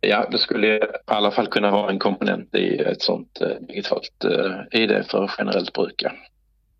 Ja, 0.00 0.28
det 0.30 0.38
skulle 0.38 0.66
i 0.66 0.80
alla 1.06 1.30
fall 1.30 1.46
kunna 1.46 1.70
vara 1.70 1.90
en 1.90 1.98
komponent 1.98 2.54
i 2.54 2.78
ett 2.78 3.02
sånt 3.02 3.40
eh, 3.40 3.66
digitalt 3.68 4.24
eh, 4.24 4.80
ID 4.80 5.06
för 5.10 5.30
generellt 5.38 5.72
bruk. 5.72 6.04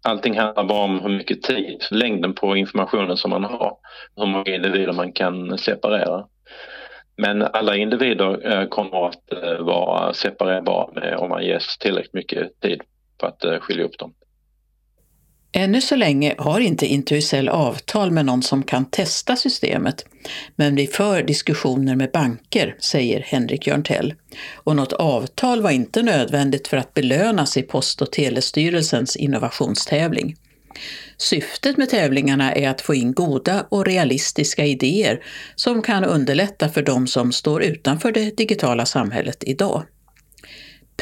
Allting 0.03 0.39
handlar 0.39 0.65
bara 0.65 0.85
om 0.85 1.01
hur 1.01 1.09
mycket 1.09 1.43
tid, 1.43 1.85
längden 1.91 2.35
på 2.35 2.57
informationen 2.57 3.17
som 3.17 3.31
man 3.31 3.45
har, 3.45 3.77
hur 4.17 4.27
många 4.27 4.55
individer 4.55 4.93
man 4.93 5.13
kan 5.13 5.59
separera. 5.59 6.27
Men 7.17 7.43
alla 7.43 7.77
individer 7.77 8.53
eh, 8.53 8.69
kommer 8.69 9.09
att 9.09 9.23
vara 9.61 10.13
separerbara 10.15 11.19
om 11.19 11.29
man 11.29 11.45
ges 11.45 11.79
tillräckligt 11.79 12.15
mycket 12.15 12.61
tid 12.61 12.83
för 13.21 13.27
att 13.27 13.63
skilja 13.63 13.85
upp 13.85 13.99
dem. 13.99 14.15
Ännu 15.53 15.81
så 15.81 15.97
länge 15.97 16.35
har 16.39 16.61
inte 16.61 16.87
Intuicell 16.87 17.49
avtal 17.49 18.11
med 18.11 18.27
någon 18.27 18.43
som 18.43 18.63
kan 18.63 18.91
testa 18.91 19.37
systemet, 19.37 20.05
men 20.57 20.77
vi 20.77 20.87
för 20.87 21.23
diskussioner 21.23 21.97
med 21.97 22.11
banker, 22.11 22.77
säger 22.81 23.21
Henrik 23.21 23.67
Jörntell. 23.67 24.15
Och 24.55 24.77
något 24.77 24.93
avtal 24.93 25.63
var 25.63 25.71
inte 25.71 26.03
nödvändigt 26.03 26.69
för 26.69 26.77
att 26.77 26.95
belönas 26.95 27.57
i 27.57 27.63
Post 27.63 28.03
och 28.03 28.13
telestyrelsens 28.13 29.17
innovationstävling. 29.17 30.37
Syftet 31.17 31.77
med 31.77 31.89
tävlingarna 31.89 32.53
är 32.53 32.69
att 32.69 32.81
få 32.81 32.95
in 32.95 33.13
goda 33.13 33.67
och 33.69 33.87
realistiska 33.87 34.65
idéer 34.65 35.23
som 35.55 35.83
kan 35.83 36.05
underlätta 36.05 36.69
för 36.69 36.83
de 36.83 37.07
som 37.07 37.33
står 37.33 37.63
utanför 37.63 38.13
det 38.13 38.37
digitala 38.37 38.87
samhället 38.87 39.45
idag. 39.47 39.85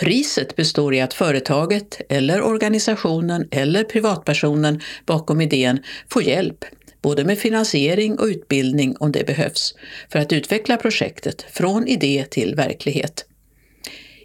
Priset 0.00 0.56
består 0.56 0.94
i 0.94 1.00
att 1.00 1.14
företaget 1.14 2.00
eller 2.08 2.42
organisationen 2.42 3.48
eller 3.50 3.84
privatpersonen 3.84 4.80
bakom 5.06 5.40
idén 5.40 5.82
får 6.08 6.22
hjälp, 6.22 6.64
både 7.02 7.24
med 7.24 7.38
finansiering 7.38 8.18
och 8.18 8.24
utbildning 8.24 8.96
om 9.00 9.12
det 9.12 9.26
behövs, 9.26 9.74
för 10.12 10.18
att 10.18 10.32
utveckla 10.32 10.76
projektet 10.76 11.42
från 11.42 11.86
idé 11.86 12.24
till 12.30 12.54
verklighet. 12.54 13.24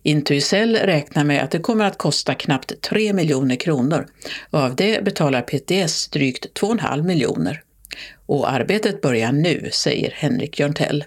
Intuicell 0.03 0.75
räknar 0.75 1.23
med 1.23 1.43
att 1.43 1.51
det 1.51 1.59
kommer 1.59 1.85
att 1.85 1.97
kosta 1.97 2.33
knappt 2.33 2.81
3 2.81 3.13
miljoner 3.13 3.55
kronor 3.55 4.05
och 4.49 4.59
av 4.59 4.75
det 4.75 5.03
betalar 5.03 5.41
PTS 5.41 6.09
drygt 6.09 6.59
2,5 6.61 7.03
miljoner. 7.03 7.61
Och 8.25 8.51
arbetet 8.51 9.01
börjar 9.01 9.31
nu, 9.31 9.69
säger 9.71 10.11
Henrik 10.11 10.59
Jörntell. 10.59 11.03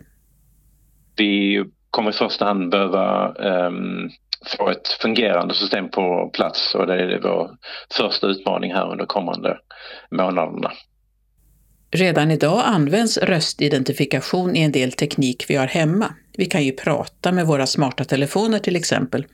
Vi 1.16 1.64
kommer 1.90 2.10
i 2.10 2.12
första 2.12 2.44
hand 2.44 2.70
behöva 2.70 3.34
um 3.34 4.10
få 4.58 4.70
ett 4.70 4.88
fungerande 4.88 5.54
system 5.54 5.90
på 5.90 6.30
plats 6.32 6.74
och 6.74 6.86
det 6.86 6.94
är 6.94 7.20
vår 7.22 7.50
första 7.96 8.26
utmaning 8.26 8.72
här 8.72 8.90
under 8.92 9.06
kommande 9.06 9.58
månaderna. 10.10 10.72
Redan 11.90 12.30
idag 12.30 12.62
används 12.64 13.18
röstidentifikation 13.18 14.56
i 14.56 14.62
en 14.62 14.72
del 14.72 14.92
teknik 14.92 15.44
vi 15.48 15.54
har 15.54 15.66
hemma. 15.66 16.14
Vi 16.36 16.46
kan 16.46 16.64
ju 16.64 16.72
prata 16.72 17.32
med 17.32 17.46
våra 17.46 17.66
smarta 17.66 18.04
telefoner 18.04 18.58
till 18.58 18.76
exempel. 18.76 19.26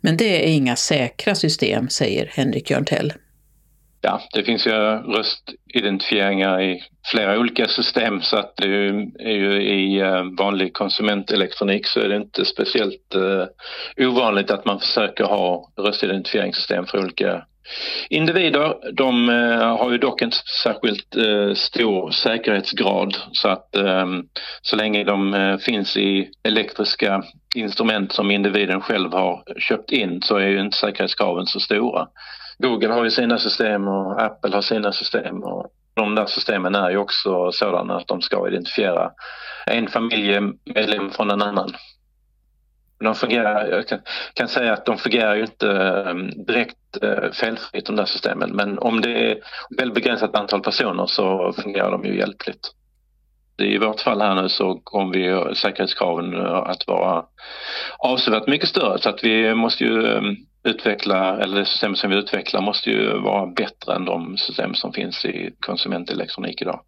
Men 0.00 0.16
det 0.16 0.44
är 0.44 0.52
inga 0.52 0.76
säkra 0.76 1.34
system, 1.34 1.88
säger 1.88 2.30
Henrik 2.34 2.70
Jörntell 2.70 3.12
ja, 4.00 4.20
det 4.32 4.42
finns 4.42 4.66
ju 4.66 4.70
röstidentifieringar 4.70 6.60
i 6.60 6.82
flera 7.10 7.38
olika 7.38 7.68
system 7.68 8.22
så 8.22 8.36
att 8.36 8.56
det 8.56 8.64
är 9.18 9.32
ju 9.32 9.62
i 9.62 10.00
eh, 10.00 10.24
vanlig 10.38 10.72
konsumentelektronik 10.72 11.86
så 11.86 12.00
är 12.00 12.08
det 12.08 12.16
inte 12.16 12.44
speciellt 12.44 13.14
uh, 13.16 13.44
ovanligt 14.08 14.50
att 14.50 14.64
man 14.64 14.80
försöker 14.80 15.24
ha 15.24 15.70
röstidentifieringssystem 15.76 16.86
för 16.86 16.98
olika 16.98 17.44
individer. 18.08 18.92
De 18.92 19.28
eh, 19.28 19.76
har 19.78 19.90
ju 19.90 19.98
dock 19.98 20.22
inte 20.22 20.36
särskilt 20.62 21.16
stor 21.58 22.10
säkerhetsgrad 22.10 23.16
så 23.32 23.48
att 23.48 23.76
ehm, 23.76 24.24
så 24.62 24.76
länge 24.76 25.04
de 25.04 25.58
finns 25.62 25.96
i 25.96 26.30
elektriska 26.42 27.22
instrument 27.56 28.12
som 28.12 28.30
individen 28.30 28.80
själv 28.80 29.12
har 29.12 29.42
köpt 29.58 29.92
in 29.92 30.22
så 30.22 30.36
är 30.36 30.46
ju 30.46 30.60
inte 30.60 30.76
säkerhetskraven 30.76 31.46
så 31.46 31.60
stora. 31.60 32.06
Google 32.62 32.92
har 32.92 33.04
ju 33.04 33.10
sina 33.10 33.38
system 33.38 33.88
och 33.88 34.22
Apple 34.22 34.54
har 34.54 34.62
sina 34.62 34.92
system 34.92 35.42
och 35.42 35.66
de 35.94 36.14
där 36.14 36.26
systemen 36.26 36.74
är 36.74 36.90
ju 36.90 36.96
också 36.96 37.52
sådana 37.52 37.96
att 37.96 38.08
de 38.08 38.22
ska 38.22 38.48
identifiera 38.48 39.10
en 39.66 39.88
familjemedlem 39.88 41.10
från 41.10 41.30
en 41.30 41.42
annan. 41.42 41.72
De 43.04 43.14
fungerar, 43.14 43.66
jag 43.66 43.88
kan, 43.88 43.98
kan 44.34 44.48
säga 44.48 44.72
att 44.72 44.86
de 44.86 44.98
fungerar 44.98 45.34
ju 45.34 45.42
inte 45.42 45.70
ehm, 45.70 46.44
direkt 46.44 47.02
eh, 47.02 47.30
felfritt 47.32 47.86
de 47.86 47.96
där 47.96 48.04
systemen 48.04 48.50
men 48.50 48.78
om 48.78 49.00
det 49.00 49.30
är 49.30 49.38
väl 49.78 49.92
begränsat 49.92 50.36
antal 50.36 50.60
personer 50.60 51.06
så 51.06 51.52
fungerar 51.52 51.90
de 51.90 52.04
ju 52.04 52.18
hjälpligt. 52.18 52.70
I 53.58 53.78
vårt 53.78 54.00
fall 54.00 54.20
här 54.20 54.42
nu 54.42 54.48
så 54.48 54.80
kommer 54.84 55.12
vi 55.12 55.54
säkerhetskraven 55.54 56.46
att 56.46 56.86
vara 56.86 57.24
avsevärt 57.98 58.46
mycket 58.46 58.68
större 58.68 58.98
så 58.98 59.08
att 59.08 59.24
vi 59.24 59.54
måste 59.54 59.84
ju 59.84 60.06
ehm, 60.06 60.36
ehm, 60.64 60.70
utveckla, 60.70 61.38
eller 61.40 61.58
det 61.58 61.66
system 61.66 61.96
som 61.96 62.10
vi 62.10 62.16
utvecklar 62.16 62.60
måste 62.60 62.90
ju 62.90 63.18
vara 63.18 63.46
bättre 63.46 63.94
än 63.94 64.04
de 64.04 64.36
system 64.36 64.74
som 64.74 64.92
finns 64.92 65.24
i 65.24 65.54
konsumentelektronik 65.60 66.62
idag. 66.62 66.80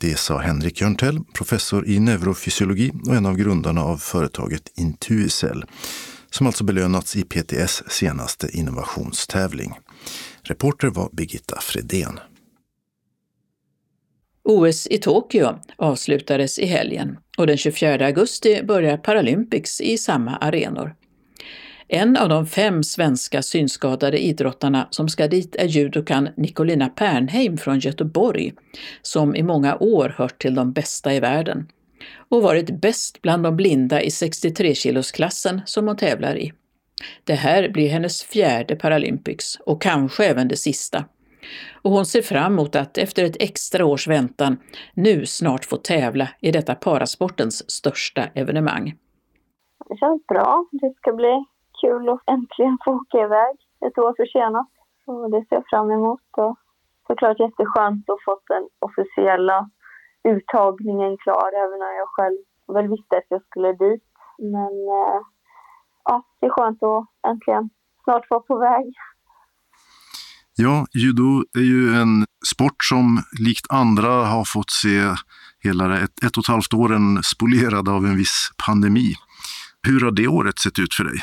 Det 0.00 0.18
sa 0.18 0.38
Henrik 0.38 0.80
Jörntell, 0.80 1.20
professor 1.34 1.88
i 1.88 2.00
neurofysiologi 2.00 2.92
och 3.08 3.14
en 3.14 3.26
av 3.26 3.36
grundarna 3.36 3.82
av 3.84 3.96
företaget 3.96 4.78
Intuicell, 4.78 5.64
som 6.30 6.46
alltså 6.46 6.64
belönats 6.64 7.16
i 7.16 7.22
PTS 7.22 7.82
senaste 7.90 8.48
innovationstävling. 8.58 9.72
Reporter 10.42 10.88
var 10.88 11.08
Birgitta 11.12 11.60
Fredén. 11.60 12.20
OS 14.44 14.86
i 14.86 14.98
Tokyo 14.98 15.58
avslutades 15.76 16.58
i 16.58 16.66
helgen 16.66 17.18
och 17.38 17.46
den 17.46 17.56
24 17.56 18.06
augusti 18.06 18.62
börjar 18.62 18.96
Paralympics 18.96 19.80
i 19.80 19.98
samma 19.98 20.36
arenor. 20.36 20.94
En 21.94 22.16
av 22.16 22.28
de 22.28 22.46
fem 22.46 22.82
svenska 22.82 23.42
synskadade 23.42 24.24
idrottarna 24.24 24.88
som 24.90 25.08
ska 25.08 25.28
dit 25.28 25.56
är 25.56 25.66
judokan 25.66 26.28
Nicolina 26.36 26.88
Pernheim 26.88 27.56
från 27.56 27.78
Göteborg, 27.78 28.52
som 29.02 29.36
i 29.36 29.42
många 29.42 29.76
år 29.76 30.14
hört 30.18 30.42
till 30.42 30.54
de 30.54 30.72
bästa 30.72 31.14
i 31.14 31.20
världen 31.20 31.68
och 32.30 32.42
varit 32.42 32.80
bäst 32.80 33.22
bland 33.22 33.42
de 33.42 33.56
blinda 33.56 34.02
i 34.02 34.08
63-kilosklassen 34.08 35.60
som 35.64 35.86
hon 35.86 35.96
tävlar 35.96 36.38
i. 36.38 36.52
Det 37.24 37.34
här 37.34 37.68
blir 37.68 37.88
hennes 37.88 38.22
fjärde 38.22 38.76
Paralympics 38.76 39.58
och 39.66 39.82
kanske 39.82 40.24
även 40.24 40.48
det 40.48 40.56
sista. 40.56 41.04
Och 41.82 41.90
hon 41.90 42.06
ser 42.06 42.22
fram 42.22 42.52
emot 42.52 42.76
att 42.76 42.98
efter 42.98 43.24
ett 43.24 43.42
extra 43.42 43.84
års 43.84 44.08
väntan 44.08 44.56
nu 44.94 45.26
snart 45.26 45.64
få 45.64 45.76
tävla 45.76 46.28
i 46.40 46.50
detta 46.50 46.74
parasportens 46.74 47.70
största 47.70 48.24
evenemang. 48.34 48.94
det 49.88 49.96
känns 49.96 50.26
bra. 50.26 50.66
Det 50.72 50.94
ska 50.96 51.12
bli 51.12 51.44
kul 51.82 52.08
att 52.08 52.22
äntligen 52.34 52.78
få 52.84 52.90
åka 53.00 53.18
iväg 53.28 53.56
ett 53.86 53.98
år 53.98 54.14
försenat. 54.22 54.70
Och 55.06 55.30
det 55.30 55.40
ser 55.46 55.56
jag 55.56 55.68
fram 55.70 55.90
emot. 55.90 56.28
Och 56.42 56.54
såklart 57.06 57.40
jätteskönt 57.40 58.10
att 58.10 58.24
få 58.24 58.32
den 58.52 58.64
officiella 58.88 59.58
uttagningen 60.34 61.16
klar 61.24 61.48
även 61.62 61.78
när 61.84 61.94
jag 62.00 62.08
själv 62.16 62.38
väl 62.74 62.88
visste 62.94 63.16
att 63.16 63.28
jag 63.28 63.42
skulle 63.44 63.72
dit. 63.72 64.04
Men 64.38 64.72
eh, 64.98 65.20
ja, 66.04 66.22
det 66.40 66.46
är 66.46 66.50
skönt 66.50 66.82
att 66.82 67.30
äntligen 67.30 67.70
snart 68.04 68.30
vara 68.30 68.40
på 68.40 68.58
väg. 68.58 68.86
Ja, 70.56 70.86
judo 70.94 71.44
är 71.58 71.66
ju 71.74 71.94
en 72.02 72.26
sport 72.54 72.84
som 72.84 73.22
likt 73.46 73.66
andra 73.70 74.08
har 74.08 74.44
fått 74.44 74.70
se 74.70 74.96
hela 75.64 75.98
ett, 75.98 76.24
ett 76.24 76.36
och 76.36 76.44
ett 76.44 76.48
halvt 76.54 76.74
åren 76.74 77.22
spolierad 77.22 77.88
av 77.88 78.04
en 78.04 78.16
viss 78.16 78.50
pandemi. 78.66 79.14
Hur 79.86 80.00
har 80.00 80.10
det 80.10 80.28
året 80.28 80.58
sett 80.58 80.78
ut 80.78 80.94
för 80.94 81.04
dig? 81.04 81.18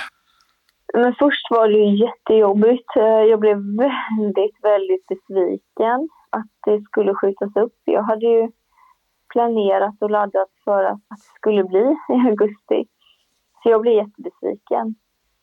Men 0.94 1.16
först 1.20 1.48
var 1.50 1.68
det 1.68 2.06
jättejobbigt. 2.06 2.96
Eh, 2.96 3.04
jag 3.04 3.40
blev 3.40 3.58
väldigt, 3.58 4.64
väldigt 4.64 5.08
besviken 5.08 6.10
att 6.30 6.52
det 6.66 6.82
skulle 6.82 7.16
skjutas 7.16 7.56
upp. 7.56 7.76
Jag 7.86 8.04
hade 8.04 8.26
ju 8.26 8.52
planerat 9.34 9.96
och 10.02 10.10
laddat 10.10 10.50
för 10.64 10.84
att 10.84 11.00
det 11.10 11.16
skulle 11.36 11.64
bli 11.64 11.98
i 12.10 12.28
augusti. 12.30 12.86
Så 13.64 13.70
jag 13.70 13.82
blev 13.82 13.94
jättebesviken. 13.94 14.96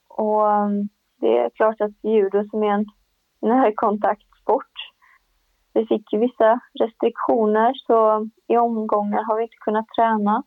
Och 0.09 0.53
mm, 0.53 0.89
det 1.21 1.39
är 1.39 1.51
klart 1.51 1.81
att 1.81 2.05
judo 2.05 2.45
som 2.51 2.63
är 2.63 2.71
en 2.71 2.87
närkontaktsport, 3.41 4.73
vi 5.75 5.87
fick 5.87 6.13
ju 6.13 6.19
vissa 6.19 6.61
restriktioner 6.81 7.73
så 7.75 8.29
i 8.47 8.57
omgångar 8.57 9.23
har 9.23 9.37
vi 9.37 9.43
inte 9.43 9.57
kunnat 9.61 9.87
träna 9.97 10.43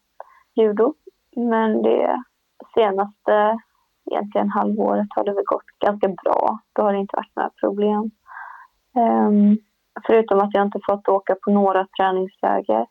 judo. 0.56 0.94
Men 1.36 1.82
det 1.82 2.24
senaste 2.74 3.60
egentligen 4.12 4.50
halvåret 4.50 5.08
har 5.10 5.24
det 5.24 5.34
väl 5.34 5.44
gått 5.46 5.80
ganska 5.80 6.08
bra. 6.08 6.60
Då 6.74 6.82
har 6.82 6.94
det 6.94 7.00
inte 7.00 7.16
varit 7.16 7.36
några 7.36 7.50
problem. 7.50 8.12
Um, 8.96 9.58
förutom 10.08 10.40
att 10.40 10.54
jag 10.54 10.66
inte 10.66 10.80
fått 10.90 11.08
åka 11.08 11.36
på 11.36 11.52
några 11.52 11.88
träningsläger. 11.98 12.88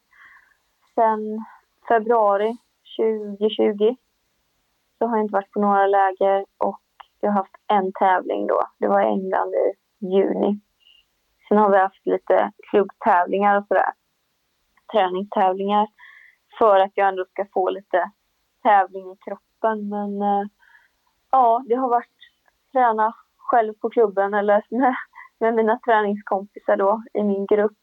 Sen 0.94 1.44
februari 1.88 2.57
2020 2.96 3.96
så 4.98 5.07
har 5.07 5.16
jag 5.16 5.24
inte 5.24 5.33
varit 5.33 5.52
på 5.52 5.61
några 5.61 5.87
läger 5.87 6.44
och 6.59 6.81
jag 7.20 7.31
har 7.31 7.37
haft 7.37 7.57
en 7.66 7.92
tävling 7.92 8.46
då. 8.46 8.62
Det 8.78 8.88
var 8.88 9.00
i 9.00 9.07
England 9.07 9.54
i 9.54 9.72
juni. 10.07 10.61
Sen 11.48 11.59
har 11.59 11.70
vi 11.70 11.78
haft 11.78 12.07
lite 12.07 12.52
klubbtävlingar 12.70 13.59
och 13.59 13.66
sådär. 13.66 13.92
Träningstävlingar 14.92 15.88
för 16.59 16.81
att 16.81 16.92
jag 16.94 17.09
ändå 17.09 17.24
ska 17.24 17.46
få 17.52 17.70
lite 17.70 18.11
tävling 18.62 19.12
i 19.12 19.16
kroppen. 19.16 19.88
Men 19.88 20.22
eh, 20.22 20.46
ja, 21.31 21.64
det 21.69 21.75
har 21.75 21.88
varit 21.88 22.19
träna 22.73 23.14
själv 23.37 23.75
på 23.81 23.91
klubben 23.91 24.35
eller 24.35 24.62
med, 24.71 24.95
med 25.41 25.55
mina 25.55 25.79
träningskompisar 25.79 26.77
då 26.77 27.03
i 27.14 27.23
min 27.23 27.47
grupp. 27.47 27.79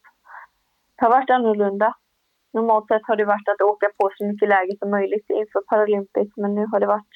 Det 0.96 1.04
har 1.04 1.10
varit 1.10 1.30
annorlunda. 1.30 1.94
Normalt 2.52 2.88
sett 2.88 3.06
har 3.06 3.16
det 3.16 3.24
varit 3.24 3.48
att 3.48 3.60
åka 3.60 3.86
på 3.98 4.10
så 4.16 4.24
mycket 4.24 4.48
läger 4.48 4.76
som 4.78 4.90
möjligt 4.90 5.26
inför 5.30 5.60
Paralympics 5.60 6.36
men 6.36 6.54
nu 6.54 6.66
har 6.72 6.80
det 6.80 6.86
varit 6.86 7.14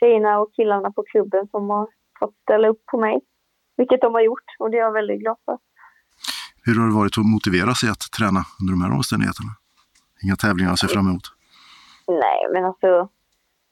tjejerna 0.00 0.38
och 0.38 0.54
killarna 0.54 0.92
på 0.92 1.02
klubben 1.02 1.48
som 1.48 1.70
har 1.70 1.88
fått 2.18 2.34
ställa 2.42 2.68
upp 2.68 2.86
på 2.86 2.98
mig. 3.00 3.20
Vilket 3.76 4.00
de 4.00 4.14
har 4.14 4.20
gjort 4.20 4.48
och 4.58 4.70
det 4.70 4.76
är 4.76 4.80
jag 4.80 4.92
väldigt 4.92 5.20
glad 5.20 5.36
för. 5.44 5.58
Hur 6.64 6.80
har 6.80 6.88
det 6.88 6.94
varit 6.94 7.18
att 7.18 7.26
motivera 7.26 7.74
sig 7.74 7.88
att 7.90 8.04
träna 8.18 8.40
under 8.60 8.72
de 8.74 8.80
här 8.82 8.92
omständigheterna? 8.96 9.52
Inga 10.22 10.36
tävlingar 10.36 10.72
att 10.72 10.78
se 10.78 10.88
fram 10.88 11.06
emot? 11.08 11.26
Nej, 12.08 12.40
men 12.52 12.64
alltså 12.64 13.08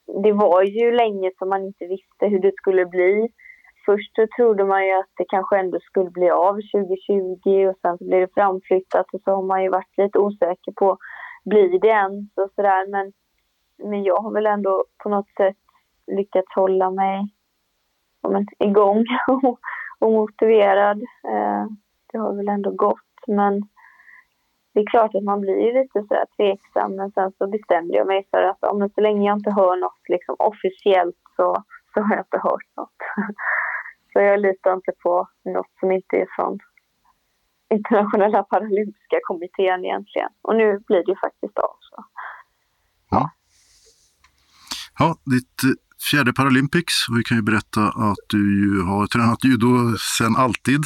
det 0.07 0.33
var 0.33 0.63
ju 0.63 0.93
länge 0.93 1.31
som 1.39 1.49
man 1.49 1.65
inte 1.65 1.87
visste 1.87 2.27
hur 2.27 2.41
det 2.41 2.53
skulle 2.57 2.87
bli. 2.87 3.29
Först 3.87 4.15
så 4.15 4.27
trodde 4.37 4.65
man 4.65 4.87
ju 4.87 4.93
att 4.93 5.11
det 5.17 5.25
kanske 5.29 5.59
ändå 5.59 5.79
skulle 5.81 6.11
bli 6.11 6.31
av 6.31 6.55
2020 6.55 7.69
och 7.69 7.77
sen 7.83 7.99
så 7.99 8.05
blev 8.05 8.21
det 8.21 8.35
framflyttat 8.35 9.07
och 9.13 9.21
så 9.25 9.31
har 9.31 9.43
man 9.43 9.63
ju 9.63 9.69
varit 9.69 9.99
lite 9.99 10.19
osäker 10.19 10.73
på 10.73 10.99
blir 11.45 11.81
det 11.81 11.89
ens 11.89 12.29
och 12.37 12.51
sådär. 12.55 12.91
Men, 12.91 13.13
men 13.91 14.03
jag 14.05 14.17
har 14.17 14.33
väl 14.33 14.47
ändå 14.47 14.85
på 15.03 15.09
något 15.09 15.29
sätt 15.37 15.57
lyckats 16.07 16.55
hålla 16.55 16.91
mig 16.91 17.29
men, 18.29 18.47
igång 18.59 19.05
och, 19.29 19.59
och 19.99 20.13
motiverad. 20.13 21.03
Eh, 21.29 21.67
det 22.13 22.19
har 22.19 22.37
väl 22.37 22.49
ändå 22.49 22.71
gått 22.71 23.27
men 23.27 23.63
det 24.75 24.81
är 24.81 24.87
klart 24.87 25.15
att 25.15 25.25
man 25.25 25.41
blir 25.41 25.83
lite 25.83 25.99
så 26.09 26.15
här 26.15 26.27
tveksam 26.37 26.97
men 26.97 27.11
sen 27.11 27.33
så 27.39 27.47
bestämde 27.47 27.95
jag 27.97 28.07
mig 28.07 28.27
för 28.31 28.43
att 28.43 28.63
om 28.65 28.91
så 28.95 29.01
länge 29.01 29.29
jag 29.29 29.39
inte 29.39 29.51
hör 29.51 29.77
något 29.77 30.03
liksom 30.09 30.37
officiellt 30.39 31.23
så, 31.37 31.65
så 31.95 32.01
har 32.01 32.17
jag 32.17 32.25
inte 32.29 32.41
hört 32.49 32.69
något. 32.77 32.99
så 34.13 34.21
jag 34.21 34.41
litar 34.41 34.75
inte 34.75 34.93
på 35.03 35.29
något 35.45 35.73
som 35.81 35.93
inte 35.93 36.17
är 36.17 36.27
från 36.37 36.59
internationella 37.71 38.43
paralympiska 38.43 39.19
kommittén 39.23 39.85
egentligen. 39.85 40.31
Och 40.43 40.57
nu 40.57 40.67
blir 40.87 41.03
det 41.05 41.13
ju 41.13 41.19
faktiskt 41.27 41.59
av. 41.59 41.77
Så. 41.81 42.05
Ja. 43.11 43.31
ja, 44.99 45.17
ditt 45.25 45.65
eh, 45.65 45.71
fjärde 46.11 46.33
Paralympics 46.33 47.09
och 47.09 47.19
vi 47.19 47.23
kan 47.23 47.37
ju 47.37 47.43
berätta 47.43 47.83
att 48.09 48.25
du 48.29 48.45
har 48.83 49.07
tränat 49.07 49.45
judo 49.45 49.97
sedan 50.19 50.37
alltid. 50.37 50.83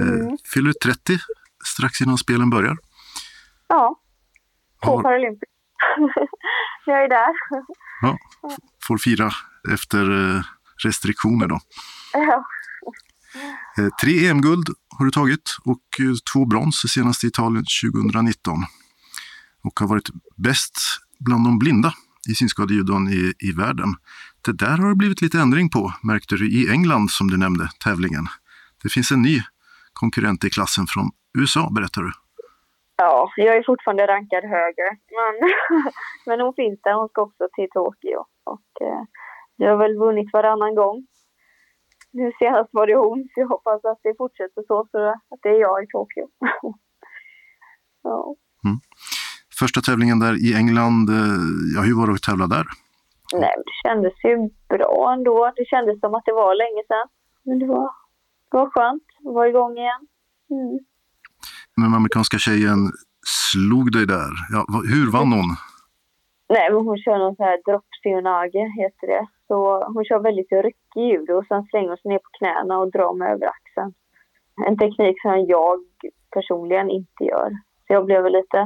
Eh, 0.00 0.20
mm. 0.20 0.36
Fyller 0.54 0.72
30 0.72 1.18
strax 1.64 2.00
innan 2.00 2.18
spelen 2.18 2.50
börjar? 2.50 2.76
Ja, 3.68 4.00
på 4.82 4.90
ja. 4.90 5.02
Paralympics. 5.02 5.52
jag 6.86 7.04
är 7.04 7.08
där. 7.08 7.34
Ja, 8.02 8.18
får 8.86 8.98
fira 8.98 9.30
efter 9.72 10.34
eh, 10.36 10.42
restriktioner 10.84 11.46
då. 11.46 11.60
Ja. 12.12 12.44
Eh, 13.78 13.88
tre 14.00 14.28
EM-guld 14.28 14.68
har 14.98 15.04
du 15.04 15.10
tagit 15.10 15.56
och 15.64 16.00
eh, 16.00 16.14
två 16.32 16.46
brons 16.46 16.92
senast 16.92 17.24
i 17.24 17.26
Italien 17.26 17.64
2019. 18.02 18.58
Och 19.64 19.80
har 19.80 19.86
varit 19.86 20.10
bäst 20.36 20.80
bland 21.18 21.44
de 21.44 21.58
blinda 21.58 21.94
i 22.28 22.34
synskadejudon 22.34 23.08
i, 23.08 23.32
i 23.38 23.52
världen. 23.52 23.94
Det 24.44 24.52
där 24.52 24.78
har 24.78 24.88
det 24.88 24.94
blivit 24.94 25.22
lite 25.22 25.40
ändring 25.40 25.70
på, 25.70 25.92
märkte 26.02 26.36
du 26.36 26.50
i 26.50 26.70
England 26.70 27.10
som 27.10 27.30
du 27.30 27.36
nämnde, 27.36 27.70
tävlingen. 27.84 28.28
Det 28.82 28.88
finns 28.88 29.12
en 29.12 29.22
ny 29.22 29.42
konkurrent 29.92 30.44
i 30.44 30.50
klassen 30.50 30.86
från 30.86 31.10
USA, 31.38 31.68
berättar 31.76 32.02
du. 32.02 32.12
Ja, 32.96 33.32
jag 33.36 33.56
är 33.56 33.62
fortfarande 33.62 34.06
rankad 34.06 34.44
högre. 34.44 34.88
Men, 35.18 35.34
men 36.26 36.40
hon 36.40 36.54
finns 36.54 36.80
där. 36.82 36.94
Hon 36.94 37.08
ska 37.08 37.22
också 37.22 37.48
till 37.52 37.70
Tokyo. 37.70 38.24
Och 38.44 38.70
eh, 38.80 39.02
jag 39.56 39.70
har 39.70 39.76
väl 39.76 39.98
vunnit 39.98 40.32
varannan 40.32 40.74
gång. 40.74 41.06
Nu 42.12 42.32
senast 42.38 42.70
var 42.72 42.86
det 42.86 42.96
hon, 42.96 43.28
så 43.34 43.40
jag 43.40 43.48
hoppas 43.48 43.84
att 43.84 43.98
det 44.02 44.14
fortsätter 44.18 44.62
så, 44.66 44.86
så 44.90 44.98
att 45.08 45.40
det 45.42 45.48
är 45.48 45.60
jag 45.60 45.84
i 45.84 45.86
Tokyo. 45.86 46.28
ja. 48.02 48.34
Mm. 48.64 48.78
Första 49.58 49.80
tävlingen 49.80 50.18
där 50.20 50.34
i 50.46 50.54
England, 50.54 51.10
eh, 51.10 51.40
ja, 51.74 51.80
hur 51.82 51.96
var 51.98 52.06
det 52.06 52.12
att 52.12 52.28
tävla 52.30 52.46
där? 52.46 52.66
Nej, 53.34 53.54
det 53.66 53.88
kändes 53.88 54.14
ju 54.24 54.34
bra 54.68 55.12
ändå. 55.12 55.52
Det 55.56 55.64
kändes 55.64 56.00
som 56.00 56.14
att 56.14 56.24
det 56.24 56.32
var 56.32 56.54
länge 56.54 56.82
sedan. 56.88 57.08
Men 57.42 57.58
det 57.58 57.66
var, 57.66 57.90
det 58.50 58.56
var 58.56 58.70
skönt 58.70 59.06
att 59.26 59.34
vara 59.34 59.48
igång 59.48 59.78
igen. 59.78 60.02
Mm 60.50 60.78
den 61.80 61.94
amerikanska 61.94 62.38
tjejen 62.38 62.80
slog 63.50 63.92
dig 63.92 64.06
där. 64.06 64.32
Ja, 64.54 64.62
hur 64.92 65.06
vann 65.16 65.32
hon? 65.38 65.50
Nej, 66.54 66.66
men 66.72 66.80
hon 66.86 66.98
kör 66.98 67.18
någon 67.18 67.36
sån 67.36 67.46
här 67.46 67.60
droppspionage, 67.66 68.62
heter 68.82 69.06
det. 69.14 69.26
Så 69.48 69.56
hon 69.94 70.04
kör 70.04 70.18
väldigt 70.18 70.52
ryckig 70.52 71.04
judo 71.10 71.32
och 71.34 71.46
sen 71.46 71.62
slänger 71.64 71.88
hon 71.88 71.96
sig 71.96 72.08
ner 72.10 72.18
på 72.18 72.30
knäna 72.38 72.78
och 72.78 72.90
drar 72.90 73.14
mig 73.14 73.28
över 73.32 73.46
axeln. 73.46 73.92
En 74.66 74.78
teknik 74.78 75.16
som 75.22 75.44
jag 75.48 75.78
personligen 76.34 76.90
inte 76.90 77.24
gör. 77.24 77.50
Så 77.86 77.92
jag 77.92 78.04
blev 78.04 78.24
lite, 78.30 78.60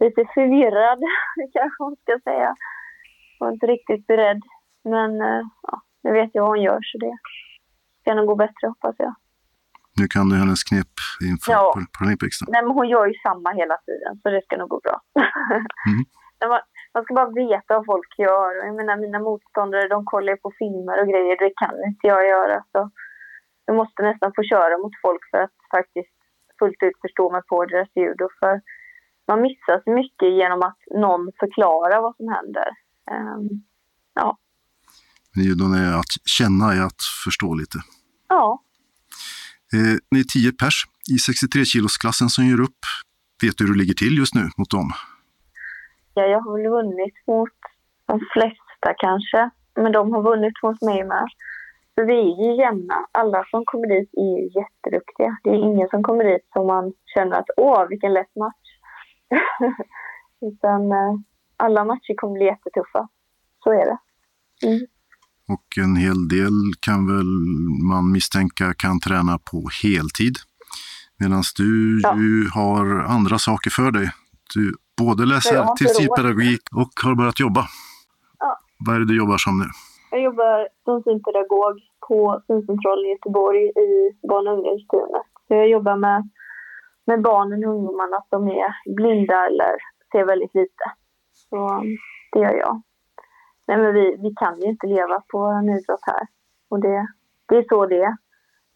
lite 0.00 0.22
förvirrad, 0.34 1.00
kanske 1.56 1.82
man 1.82 1.96
ska 2.02 2.12
säga. 2.24 2.54
Jag 3.38 3.46
var 3.46 3.52
inte 3.52 3.66
riktigt 3.66 4.06
beredd. 4.06 4.42
Men 4.84 5.20
eh, 5.20 5.42
ja, 5.62 5.82
nu 6.02 6.12
vet 6.12 6.30
jag 6.32 6.42
vad 6.42 6.50
hon 6.50 6.62
gör 6.62 6.80
så 6.82 6.98
det 6.98 7.16
ska 8.00 8.14
nog 8.14 8.26
gå 8.26 8.36
bättre 8.36 8.66
hoppas 8.66 8.94
jag. 8.98 9.14
Nu 10.00 10.06
kan 10.14 10.28
du 10.28 10.34
hennes 10.42 10.62
knep 10.68 10.94
inför 11.30 11.52
ja. 11.52 11.64
Paralympics. 11.98 12.36
Nej, 12.54 12.62
men 12.64 12.72
hon 12.78 12.88
gör 12.94 13.06
ju 13.06 13.14
samma 13.26 13.50
hela 13.60 13.76
tiden, 13.86 14.12
så 14.22 14.30
det 14.34 14.42
ska 14.44 14.56
nog 14.56 14.68
gå 14.74 14.80
bra. 14.86 14.96
mm. 15.90 16.02
man, 16.52 16.60
man, 16.94 17.02
ska 17.04 17.10
bara 17.20 17.32
veta 17.44 17.70
vad 17.78 17.86
folk 17.92 18.12
gör. 18.18 18.50
Jag 18.66 18.74
menar, 18.80 18.96
mina 19.06 19.18
motståndare 19.28 19.88
de 19.88 19.98
kollar 20.12 20.36
på 20.44 20.50
filmer 20.60 20.96
och 21.00 21.08
grejer. 21.12 21.34
Det 21.44 21.52
kan 21.62 21.74
inte 21.88 22.04
jag 22.12 22.22
göra. 22.34 22.56
Så 22.72 22.90
jag 23.66 23.76
måste 23.80 24.02
nästan 24.02 24.32
få 24.36 24.42
köra 24.52 24.74
mot 24.82 24.94
folk 25.04 25.22
för 25.30 25.38
att 25.46 25.56
faktiskt 25.76 26.16
fullt 26.58 26.82
ut 26.86 26.96
förstå 27.04 27.24
mig 27.34 27.42
på 27.50 27.56
deras 27.64 27.90
judo. 28.00 28.24
För 28.40 28.60
man 29.28 29.40
missar 29.46 29.76
så 29.84 29.90
mycket 30.00 30.30
genom 30.40 30.60
att 30.68 30.80
någon 31.04 31.22
förklarar 31.40 32.02
vad 32.06 32.16
som 32.16 32.28
händer. 32.36 32.68
Um, 33.14 33.48
ja. 34.14 34.38
Judon 35.36 35.72
är 35.82 35.92
att 36.00 36.12
känna, 36.38 36.64
är 36.78 36.82
att 36.90 37.02
förstå 37.24 37.54
lite. 37.54 37.78
Ja, 38.28 38.62
Eh, 39.74 39.96
ni 40.10 40.18
är 40.20 40.28
tio 40.34 40.52
pers 40.52 40.76
i 41.14 41.18
63 41.18 41.64
kilosklassen 41.64 42.28
som 42.28 42.44
gör 42.50 42.60
upp. 42.60 42.82
Vet 43.42 43.58
du 43.58 43.64
hur 43.64 43.72
du 43.72 43.78
ligger 43.78 43.94
till 43.94 44.18
just 44.18 44.34
nu 44.34 44.44
mot 44.58 44.70
dem? 44.70 44.88
Ja, 46.14 46.22
jag 46.32 46.40
har 46.40 46.52
väl 46.56 46.70
vunnit 46.78 47.16
mot 47.26 47.56
de 48.06 48.20
flesta 48.32 48.88
kanske. 48.98 49.50
Men 49.74 49.92
de 49.92 50.12
har 50.12 50.22
vunnit 50.22 50.62
mot 50.62 50.82
mig 50.82 51.04
med. 51.04 51.26
Så 51.94 52.04
vi 52.04 52.18
är 52.30 52.36
ju 52.44 52.56
jämna. 52.62 53.06
Alla 53.12 53.44
som 53.50 53.62
kommer 53.64 53.88
dit 53.88 54.10
är 54.12 54.30
ju 54.36 54.42
jätteduktiga. 54.60 55.36
Det 55.42 55.50
är 55.50 55.54
ingen 55.54 55.88
som 55.88 56.02
kommer 56.02 56.24
dit 56.24 56.46
som 56.52 56.66
man 56.66 56.92
känner 57.14 57.36
att 57.36 57.50
åh, 57.56 57.88
vilken 57.88 58.12
lätt 58.12 58.36
match. 58.36 58.68
Utan 60.40 60.92
eh, 60.92 61.14
alla 61.56 61.84
matcher 61.84 62.14
kommer 62.16 62.34
bli 62.34 62.44
jättetuffa. 62.44 63.08
Så 63.64 63.72
är 63.72 63.86
det. 63.90 63.98
Mm. 64.66 64.80
Och 65.52 65.66
en 65.84 65.96
hel 65.96 66.28
del 66.28 66.56
kan 66.86 67.00
väl 67.06 67.30
man 67.92 68.12
misstänka 68.12 68.74
kan 68.82 69.00
träna 69.00 69.34
på 69.50 69.58
heltid. 69.82 70.34
Medan 71.20 71.42
du 71.56 72.00
ja. 72.02 72.16
ju 72.16 72.48
har 72.58 72.84
andra 73.16 73.38
saker 73.38 73.70
för 73.70 73.90
dig. 73.90 74.06
Du 74.54 74.74
både 75.02 75.22
läser 75.26 75.76
tillsynspedagogik 75.78 76.62
och 76.80 76.92
har 77.04 77.14
börjat 77.14 77.40
jobba. 77.40 77.62
Ja. 78.38 78.50
Vad 78.86 78.94
är 78.94 79.00
det 79.00 79.10
du 79.12 79.16
jobbar 79.22 79.38
som 79.46 79.54
nu? 79.58 79.68
Jag 80.10 80.22
jobbar 80.22 80.68
som 80.84 81.02
synpedagog 81.02 81.74
på 82.08 82.42
Syncentralen 82.46 83.04
i 83.06 83.12
Göteborg 83.14 83.64
i 83.86 83.90
barn 84.28 84.48
och 84.48 84.54
ungdomsteamet. 84.54 85.28
Jag 85.48 85.68
jobbar 85.68 85.96
med, 85.96 86.30
med 87.06 87.22
barnen 87.22 87.64
och 87.64 87.74
ungdomarna 87.74 88.18
som 88.30 88.42
är 88.48 88.70
blinda 88.96 89.46
eller 89.46 89.72
ser 90.12 90.24
väldigt 90.26 90.54
lite. 90.54 90.84
Så 91.32 91.58
det 92.32 92.38
gör 92.38 92.56
jag. 92.64 92.82
Nej, 93.70 93.78
men 93.78 93.94
vi, 93.94 94.16
vi 94.22 94.30
kan 94.34 94.60
ju 94.60 94.66
inte 94.66 94.86
leva 94.86 95.22
på 95.32 95.38
en 95.38 95.68
idrott 95.68 96.06
här. 96.06 96.26
Och 96.68 96.80
det, 96.80 97.06
det 97.48 97.56
är 97.56 97.64
så 97.68 97.86
det 97.86 98.02
är. 98.02 98.16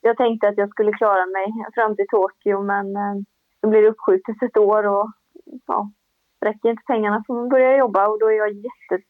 Jag 0.01 0.17
tänkte 0.17 0.49
att 0.49 0.59
jag 0.59 0.71
skulle 0.71 0.93
klara 0.93 1.27
mig 1.27 1.47
fram 1.75 1.97
till 1.97 2.07
Tokyo, 2.11 2.63
men 2.63 2.97
eh, 2.97 3.15
det 3.61 3.69
blir 3.69 3.83
uppskjutet 3.83 4.43
ett 4.43 4.57
år 4.57 4.87
och 4.87 5.11
ja, 5.67 5.91
räcker 6.41 6.71
inte 6.71 6.83
pengarna 6.87 7.25
får 7.27 7.35
man 7.35 7.49
börja 7.49 7.77
jobba 7.77 8.09
och 8.09 8.21
då 8.21 8.27
är 8.27 8.39
jag 8.45 8.53
jätte, 8.53 9.05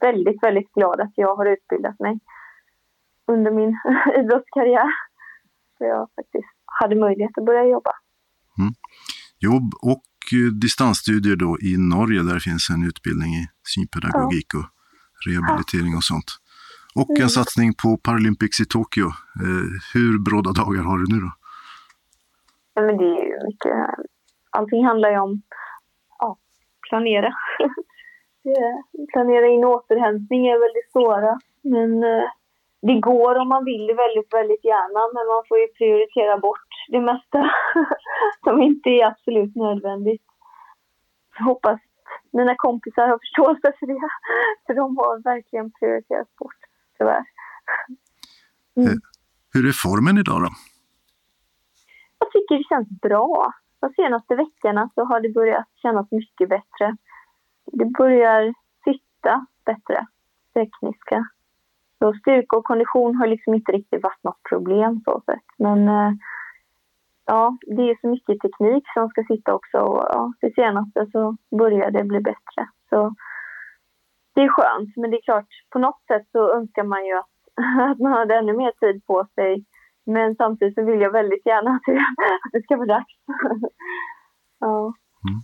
väldigt, 0.00 0.42
väldigt 0.42 0.72
glad 0.72 1.00
att 1.00 1.12
jag 1.14 1.36
har 1.36 1.46
utbildat 1.46 2.00
mig 2.00 2.18
under 3.26 3.50
min 3.50 3.78
idrottskarriär. 4.18 4.90
Så 5.78 5.84
jag 5.84 6.08
faktiskt 6.16 6.52
hade 6.64 6.96
möjlighet 6.96 7.38
att 7.38 7.46
börja 7.46 7.64
jobba. 7.64 7.92
Mm. 8.58 8.72
Jobb 9.38 9.68
och 9.82 10.12
eh, 10.38 10.52
distansstudier 10.64 11.36
då 11.36 11.58
i 11.60 11.76
Norge 11.94 12.22
där 12.22 12.34
det 12.34 12.46
finns 12.48 12.70
en 12.70 12.84
utbildning 12.90 13.30
i 13.40 13.46
synpedagogik 13.74 14.46
ja. 14.54 14.58
och 14.58 14.64
rehabilitering 15.26 15.94
och 15.96 16.06
sånt. 16.10 16.30
Och 17.00 17.10
en 17.10 17.16
mm. 17.16 17.28
satsning 17.28 17.70
på 17.82 17.88
Paralympics 18.06 18.60
i 18.60 18.66
Tokyo. 18.74 19.08
Eh, 19.44 19.68
hur 19.94 20.12
bråda 20.26 20.50
dagar 20.60 20.82
har 20.88 20.98
du 20.98 21.06
nu 21.14 21.18
då? 21.26 21.32
Ja, 22.74 22.82
men 22.86 22.96
det 22.96 23.08
är 23.18 23.24
ju 23.30 23.36
mycket. 23.48 23.76
Allting 24.50 24.84
handlar 24.86 25.10
ju 25.10 25.18
om 25.18 25.42
ja, 26.18 26.38
planera. 26.88 27.30
planera 29.12 29.46
in 29.46 29.64
återhämtning 29.64 30.46
är 30.46 30.58
väldigt 30.66 30.92
svåra. 30.92 31.32
Men 31.62 31.90
eh, 32.04 32.28
det 32.86 33.00
går 33.00 33.34
om 33.38 33.48
man 33.48 33.64
vill 33.64 33.86
väldigt, 34.04 34.34
väldigt 34.34 34.64
gärna. 34.64 35.00
Men 35.14 35.26
man 35.32 35.42
får 35.48 35.58
ju 35.58 35.68
prioritera 35.78 36.38
bort 36.38 36.70
det 36.88 37.00
mesta 37.00 37.50
som 38.44 38.62
inte 38.62 38.88
är 38.90 39.06
absolut 39.06 39.56
nödvändigt. 39.56 40.26
Jag 41.38 41.44
hoppas 41.44 41.80
mina 42.38 42.54
kompisar 42.56 43.08
har 43.08 43.18
förståelse 43.18 43.72
för 43.78 43.86
det. 43.86 44.08
För 44.66 44.74
de 44.74 44.96
har 44.96 45.22
verkligen 45.22 45.70
prioriterat 45.72 46.36
bort, 46.36 46.60
tyvärr. 46.98 47.24
Mm. 48.76 48.98
Hur 49.52 49.68
är 49.68 49.72
formen 49.72 50.18
idag 50.18 50.40
då? 50.42 50.48
Jag 52.18 52.30
tycker 52.32 52.54
det 52.58 52.68
känns 52.68 52.88
bra. 52.88 53.52
De 53.80 53.92
senaste 53.96 54.34
veckorna 54.34 54.90
så 54.94 55.04
har 55.04 55.20
det 55.20 55.28
börjat 55.28 55.68
kännas 55.82 56.10
mycket 56.10 56.48
bättre. 56.48 56.96
Det 57.72 57.84
börjar 57.84 58.54
sitta 58.84 59.46
bättre, 59.64 60.06
tekniska. 60.54 61.28
Så 61.98 62.14
styrka 62.14 62.56
och 62.56 62.64
kondition 62.64 63.16
har 63.16 63.26
liksom 63.26 63.54
inte 63.54 63.72
riktigt 63.72 64.02
varit 64.02 64.24
något 64.24 64.42
problem 64.48 65.00
så 65.04 65.22
sätt. 65.26 65.48
Men 65.58 65.88
eh, 65.88 66.12
ja, 67.26 67.58
det 67.76 67.82
är 67.90 68.00
så 68.00 68.08
mycket 68.08 68.40
teknik 68.40 68.84
som 68.94 69.08
ska 69.08 69.24
sitta 69.24 69.54
också 69.54 69.78
och 69.78 70.04
ja, 70.14 70.32
det 70.40 70.54
senaste 70.54 71.06
så 71.12 71.36
börjar 71.58 71.90
det 71.90 72.04
bli 72.04 72.20
bättre. 72.20 72.62
Så 72.88 73.14
det 74.34 74.40
är 74.40 74.48
skönt, 74.48 74.96
men 74.96 75.10
det 75.10 75.16
är 75.16 75.22
klart 75.22 75.48
på 75.70 75.78
något 75.78 76.02
sätt 76.06 76.26
så 76.32 76.54
önskar 76.56 76.84
man 76.84 77.06
ju 77.06 77.14
att, 77.18 77.34
att 77.90 77.98
man 77.98 78.12
hade 78.12 78.34
ännu 78.38 78.52
mer 78.52 78.72
tid 78.80 79.06
på 79.06 79.26
sig. 79.34 79.64
Men 80.06 80.34
samtidigt 80.36 80.74
så 80.74 80.84
vill 80.84 81.00
jag 81.00 81.10
väldigt 81.10 81.46
gärna 81.46 81.70
att 81.70 81.82
det, 81.86 81.96
att 82.44 82.52
det 82.52 82.62
ska 82.62 82.76
vara 82.76 82.86
dags. 82.86 83.14
ja. 84.60 84.94
Mm. 85.28 85.40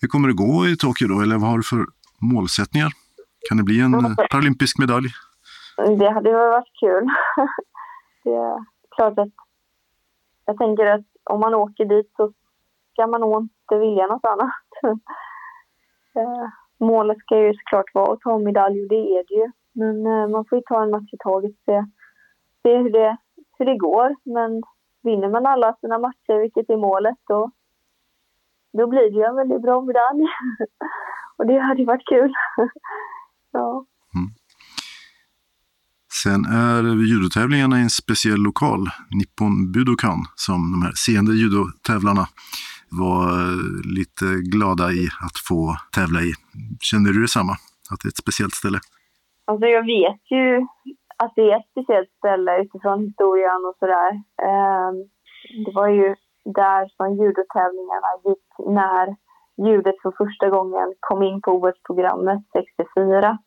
Hur 0.00 0.08
kommer 0.08 0.28
det 0.28 0.34
gå 0.34 0.66
i 0.66 0.76
Tokyo 0.76 1.08
då, 1.08 1.20
eller 1.20 1.38
vad 1.38 1.50
har 1.50 1.56
du 1.56 1.62
för 1.62 1.86
målsättningar? 2.32 2.90
Kan 3.48 3.56
det 3.58 3.64
bli 3.64 3.80
en 3.80 3.94
mm. 3.94 4.16
paralympisk 4.30 4.78
medalj? 4.78 5.08
Det 5.76 6.10
hade 6.10 6.32
varit 6.32 6.72
kul. 6.80 7.04
det 8.24 8.30
är 8.30 8.64
klart 8.96 9.18
att 9.18 9.34
jag 10.52 10.58
tänker 10.58 10.86
att 10.86 11.06
om 11.24 11.40
man 11.40 11.54
åker 11.54 11.84
dit 11.84 12.12
så 12.16 12.32
ska 12.92 13.06
man 13.06 13.20
nog 13.20 13.42
inte 13.42 13.76
vilja 13.78 14.06
något 14.06 14.24
annat. 14.24 14.52
Eh, 16.14 16.48
målet 16.78 17.18
ska 17.18 17.38
ju 17.38 17.54
såklart 17.54 17.94
vara 17.94 18.12
att 18.12 18.20
ta 18.20 18.38
medalj 18.38 18.82
och 18.82 18.88
det 18.88 19.18
är 19.18 19.24
det 19.28 19.34
ju. 19.34 19.50
Men 19.72 20.06
eh, 20.06 20.28
man 20.28 20.44
får 20.44 20.58
ju 20.58 20.62
ta 20.66 20.82
en 20.82 20.90
match 20.90 21.12
i 21.12 21.16
taget 21.18 21.50
och 21.50 21.64
se, 21.64 21.84
se 22.62 22.76
hur, 22.76 22.90
det, 22.90 23.16
hur 23.58 23.66
det 23.66 23.76
går. 23.76 24.16
Men 24.22 24.62
vinner 25.02 25.28
man 25.28 25.46
alla 25.46 25.76
sina 25.80 25.98
matcher, 25.98 26.40
vilket 26.40 26.70
är 26.70 26.76
målet, 26.76 27.18
då, 27.28 27.50
då 28.72 28.86
blir 28.86 29.10
det 29.10 29.16
ju 29.16 29.22
en 29.22 29.36
väldigt 29.36 29.62
bra 29.62 29.80
medalj. 29.80 30.26
och 31.36 31.46
det 31.46 31.58
hade 31.58 31.80
ju 31.80 31.86
varit 31.86 32.08
kul. 32.08 32.32
ja. 33.52 33.84
Sen 36.22 36.44
är 36.44 36.82
judotävlingarna 37.12 37.76
i 37.78 37.82
en 37.88 37.96
speciell 38.02 38.42
lokal, 38.48 38.82
Nippon 39.18 39.54
Budokan, 39.72 40.20
som 40.46 40.60
de 40.72 40.78
här 40.86 40.94
seende 41.06 41.32
judotävlarna 41.42 42.24
var 43.04 43.22
eh, 43.42 43.64
lite 43.98 44.26
glada 44.54 44.86
i 45.00 45.02
att 45.26 45.36
få 45.48 45.60
tävla 45.98 46.20
i. 46.28 46.30
Känner 46.90 47.10
du 47.14 47.20
detsamma? 47.26 47.54
Att 47.90 47.98
det 48.00 48.06
är 48.08 48.14
ett 48.14 48.24
speciellt 48.24 48.56
ställe? 48.60 48.78
Alltså 49.50 49.66
jag 49.76 49.84
vet 49.96 50.22
ju 50.36 50.46
att 51.22 51.32
det 51.36 51.46
är 51.50 51.56
ett 51.60 51.70
speciellt 51.72 52.12
ställe 52.20 52.52
utifrån 52.64 52.98
historien 53.08 53.60
och 53.68 53.76
sådär. 53.82 54.12
Ehm, 54.48 54.96
det 55.64 55.72
var 55.80 55.88
ju 55.98 56.08
där 56.62 56.82
som 56.96 57.06
judotävlingarna 57.22 58.10
gick 58.26 58.48
när 58.80 59.06
judet 59.68 59.96
för 60.02 60.12
första 60.22 60.46
gången 60.56 60.88
kom 61.08 61.20
in 61.28 61.38
på 61.44 61.50
OS-programmet 61.58 62.42
64. 62.52 63.38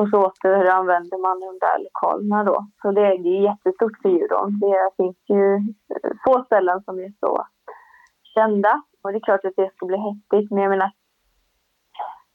Och 0.00 0.08
så 0.08 0.26
återanvänder 0.26 1.18
man 1.18 1.40
de 1.40 1.58
där 1.58 1.78
lokalerna 1.84 2.44
då. 2.44 2.66
Så 2.82 2.92
det, 2.92 3.00
är 3.00 3.14
ju 3.14 3.42
jättestort 3.42 3.96
för 4.02 4.08
judon. 4.08 4.60
Det 4.60 4.90
finns 4.96 5.16
ju 5.28 5.54
eh, 5.54 6.12
få 6.24 6.44
ställen 6.44 6.82
som 6.84 6.98
är 6.98 7.12
så 7.20 7.46
kända. 8.34 8.82
Och 9.02 9.12
det 9.12 9.18
är 9.18 9.28
klart 9.28 9.44
att 9.44 9.56
det 9.56 9.70
ska 9.74 9.86
bli 9.86 9.96
häftigt. 9.96 10.50
Men 10.50 10.62
jag 10.62 10.70
menar, 10.70 10.90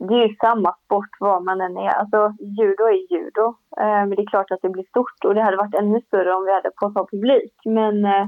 det 0.08 0.14
är 0.14 0.28
ju 0.28 0.36
samma 0.36 0.76
sport 0.86 1.14
var 1.20 1.40
man 1.40 1.62
än 1.62 1.78
är. 1.78 1.90
Alltså 1.90 2.34
judo 2.40 2.84
är 2.84 3.14
judo. 3.14 3.46
Eh, 3.82 4.02
men 4.08 4.10
det 4.10 4.22
är 4.22 4.34
klart 4.34 4.52
att 4.52 4.62
det 4.62 4.70
blir 4.70 4.84
stort. 4.84 5.26
Och 5.26 5.36
det 5.36 5.42
hade 5.42 5.58
varit 5.58 5.76
ännu 5.76 6.02
större 6.02 6.34
om 6.34 6.46
vi 6.46 6.54
hade 6.54 6.72
fått 6.80 6.94
ha 6.94 7.08
publik. 7.12 7.56
Men 7.66 8.06
eh, 8.06 8.26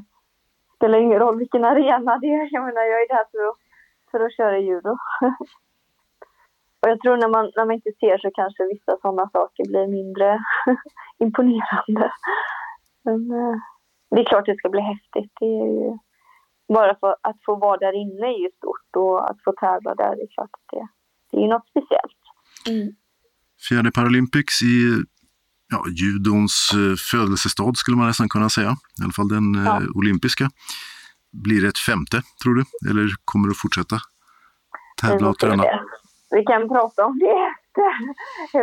det 0.69 0.75
spelar 0.75 0.97
ingen 0.99 1.19
roll 1.19 1.37
vilken 1.37 1.65
arena 1.65 2.17
det 2.17 2.27
är. 2.27 2.47
Jag 2.51 2.65
menar, 2.65 2.81
jag 2.81 3.01
är 3.01 3.07
där 3.07 3.25
för 3.31 3.49
att, 3.49 3.57
för 4.11 4.19
att 4.25 4.35
köra 4.37 4.59
judo. 4.59 4.97
Och 6.83 6.89
jag 6.89 6.99
tror 7.01 7.17
när 7.17 7.31
man, 7.35 7.45
när 7.55 7.65
man 7.65 7.75
inte 7.75 7.91
ser 7.99 8.17
så 8.17 8.29
kanske 8.39 8.61
vissa 8.73 8.91
sådana 9.01 9.25
saker 9.37 9.63
blir 9.71 9.87
mindre 9.97 10.27
imponerande. 11.25 12.07
Men 13.05 13.19
eh, 13.39 13.55
det 14.11 14.19
är 14.21 14.29
klart 14.29 14.45
det 14.45 14.57
ska 14.57 14.69
bli 14.69 14.81
häftigt. 14.93 15.31
Det 15.39 15.45
är 15.45 15.69
ju, 15.79 15.97
bara 16.77 16.95
för 17.01 17.15
att 17.29 17.39
få 17.45 17.55
vara 17.55 17.77
där 17.77 17.93
inne 18.03 18.25
är 18.35 18.39
ju 18.45 18.49
stort 18.57 18.89
och 18.97 19.29
att 19.29 19.39
få 19.45 19.51
tävla 19.65 19.95
där, 19.95 20.15
det 20.15 20.23
är 20.27 20.33
klart 20.35 20.53
att 20.59 20.67
det, 20.73 20.87
det 21.31 21.43
är 21.43 21.47
något 21.47 21.67
speciellt. 21.73 22.21
Mm. 22.69 22.95
Fjärde 23.67 23.91
Paralympics 23.91 24.61
i 24.61 24.75
ja, 25.73 25.79
judons 26.01 26.69
eh, 26.73 26.95
födelsestad 27.11 27.77
skulle 27.77 27.97
man 27.97 28.07
nästan 28.07 28.29
kunna 28.29 28.49
säga. 28.49 28.71
I 28.99 29.03
alla 29.03 29.11
fall 29.17 29.27
den 29.27 29.55
eh, 29.55 29.65
ja. 29.65 29.81
eh, 29.81 29.87
olympiska. 29.95 30.49
Blir 31.45 31.61
det 31.61 31.67
ett 31.67 31.85
femte, 31.89 32.21
tror 32.43 32.55
du? 32.55 32.63
Eller 32.89 33.07
kommer 33.25 33.47
du 33.47 33.51
att 33.51 33.63
fortsätta 33.65 33.97
tävla 35.01 35.29
och 35.29 35.39
träna? 35.39 35.63
Det 35.63 35.79
vi 36.33 36.45
kan 36.45 36.69
prata 36.69 37.05
om 37.05 37.19
det 37.19 37.51
efter, 37.51 37.91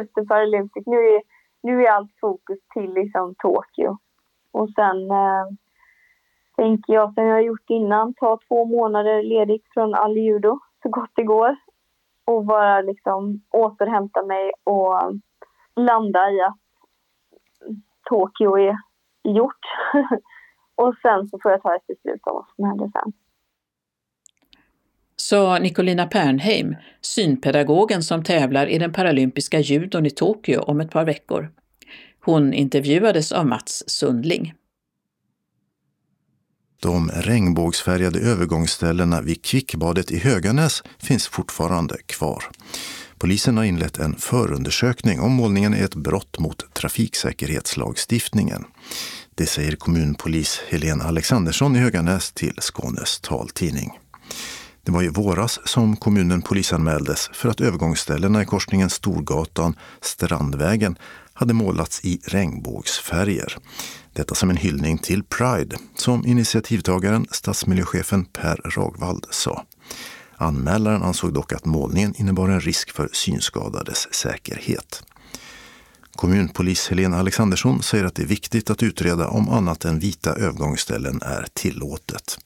efter 0.00 0.24
Paralympics. 0.24 0.86
Nu 0.86 0.96
är, 0.96 1.22
nu 1.62 1.84
är 1.84 1.90
allt 1.90 2.12
fokus 2.20 2.58
till 2.74 2.94
liksom 2.94 3.34
Tokyo. 3.38 3.98
Och 4.52 4.70
sen 4.70 5.10
eh, 5.10 5.46
tänker 6.56 6.92
jag, 6.92 7.14
som 7.14 7.24
jag 7.24 7.34
har 7.34 7.40
gjort 7.40 7.70
innan, 7.70 8.14
ta 8.14 8.38
två 8.48 8.64
månader 8.64 9.22
ledigt 9.22 9.66
från 9.74 9.94
all 9.94 10.16
judo 10.16 10.58
så 10.82 10.88
gott 10.88 11.10
det 11.14 11.22
går. 11.22 11.56
Och 12.24 12.44
bara 12.44 12.80
liksom 12.80 13.42
återhämta 13.50 14.22
mig 14.22 14.52
och 14.64 14.94
landa 15.76 16.30
i 16.30 16.40
att 16.40 16.58
Tokyo 18.08 18.58
är 18.58 18.76
gjort. 19.22 19.64
och 20.74 20.94
sen 21.02 21.28
så 21.28 21.38
får 21.42 21.50
jag 21.50 21.62
ta 21.62 21.74
ett 21.74 21.86
beslut 21.86 22.26
om 22.26 22.34
vad 22.34 22.46
som 22.56 22.64
händer 22.64 22.90
sen 22.92 23.12
sa 25.20 25.58
Nicolina 25.58 26.06
Pernheim, 26.06 26.76
synpedagogen 27.00 28.02
som 28.02 28.24
tävlar 28.24 28.66
i 28.66 28.78
den 28.78 28.92
paralympiska 28.92 29.60
judon 29.60 30.06
i 30.06 30.10
Tokyo 30.10 30.60
om 30.60 30.80
ett 30.80 30.90
par 30.90 31.04
veckor. 31.04 31.50
Hon 32.24 32.52
intervjuades 32.52 33.32
av 33.32 33.46
Mats 33.46 33.84
Sundling. 33.86 34.54
De 36.82 37.10
regnbågsfärgade 37.10 38.20
övergångsställena 38.20 39.20
vid 39.20 39.44
Kvickbadet 39.44 40.10
i 40.10 40.18
Höganäs 40.18 40.82
finns 40.98 41.28
fortfarande 41.28 41.96
kvar. 42.06 42.44
Polisen 43.18 43.56
har 43.56 43.64
inlett 43.64 43.98
en 43.98 44.16
förundersökning 44.16 45.20
om 45.20 45.32
målningen 45.32 45.74
är 45.74 45.84
ett 45.84 45.94
brott 45.94 46.38
mot 46.38 46.74
trafiksäkerhetslagstiftningen. 46.74 48.64
Det 49.34 49.46
säger 49.46 49.76
kommunpolis 49.76 50.60
Helene 50.68 51.04
Alexandersson 51.04 51.76
i 51.76 51.78
Höganäs 51.78 52.32
till 52.32 52.54
Skånes 52.60 53.20
taltidning. 53.20 53.90
Det 54.82 54.92
var 54.92 55.02
i 55.02 55.08
våras 55.08 55.58
som 55.64 55.96
kommunen 55.96 56.42
polisanmäldes 56.42 57.30
för 57.32 57.48
att 57.48 57.60
övergångsställena 57.60 58.42
i 58.42 58.46
korsningen 58.46 58.90
Storgatan-Strandvägen 58.90 60.96
hade 61.32 61.54
målats 61.54 62.04
i 62.04 62.20
regnbågsfärger. 62.24 63.56
Detta 64.12 64.34
som 64.34 64.50
en 64.50 64.56
hyllning 64.56 64.98
till 64.98 65.22
Pride, 65.22 65.76
som 65.96 66.26
initiativtagaren, 66.26 67.26
stadsmiljöchefen 67.30 68.24
Per 68.24 68.60
Ragvald 68.64 69.26
sa. 69.30 69.64
Anmälaren 70.36 71.02
ansåg 71.02 71.34
dock 71.34 71.52
att 71.52 71.64
målningen 71.64 72.14
innebar 72.16 72.48
en 72.48 72.60
risk 72.60 72.90
för 72.90 73.08
synskadades 73.12 74.14
säkerhet. 74.14 75.02
Kommunpolis 76.16 76.88
Helena 76.88 77.18
Alexandersson 77.18 77.82
säger 77.82 78.04
att 78.04 78.14
det 78.14 78.22
är 78.22 78.26
viktigt 78.26 78.70
att 78.70 78.82
utreda 78.82 79.28
om 79.28 79.48
annat 79.48 79.84
än 79.84 79.98
vita 79.98 80.34
övergångsställen 80.34 81.22
är 81.22 81.46
tillåtet. 81.54 82.38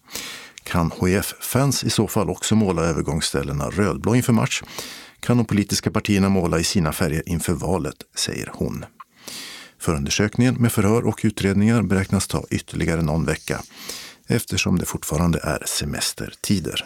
Kan 0.65 0.91
HIF-fans 1.01 1.85
i 1.85 1.91
så 1.91 2.09
fall 2.09 2.31
också 2.31 2.55
måla 2.55 2.83
övergångsställena 2.83 3.71
rödblå 3.71 4.15
inför 4.15 4.33
match? 4.33 4.63
Kan 5.21 5.37
de 5.37 5.47
politiska 5.47 5.91
partierna 5.91 6.29
måla 6.29 6.59
i 6.59 6.65
sina 6.65 6.93
färger 6.93 7.23
inför 7.27 7.53
valet, 7.53 7.97
säger 8.17 8.51
hon. 8.55 8.85
Förundersökningen 9.79 10.55
med 10.55 10.73
förhör 10.73 11.07
och 11.07 11.21
utredningar 11.23 11.83
beräknas 11.83 12.29
ta 12.29 12.45
ytterligare 12.51 13.03
någon 13.03 13.25
vecka 13.25 13.61
eftersom 14.29 14.79
det 14.79 14.87
fortfarande 14.87 15.41
är 15.43 15.63
semestertider. 15.67 16.85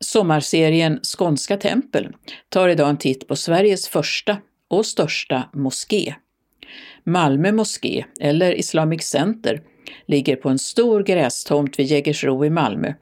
Sommarserien 0.00 1.00
Skånska 1.02 1.56
tempel 1.56 2.08
tar 2.48 2.68
idag 2.68 2.90
en 2.90 2.96
titt 2.96 3.28
på 3.28 3.36
Sveriges 3.36 3.88
första 3.88 4.38
och 4.68 4.86
största 4.86 5.48
moské. 5.54 6.14
Malmö 7.04 7.52
moské, 7.52 8.04
eller 8.20 8.58
Islamic 8.58 9.02
Center, 9.02 9.62
ligger 10.06 10.36
på 10.36 10.48
en 10.48 10.58
stor 10.58 11.02
grästomt 11.02 11.78
vid 11.78 11.86
Jägersro 11.86 12.44
i 12.44 12.50
Malmö, 12.50 12.92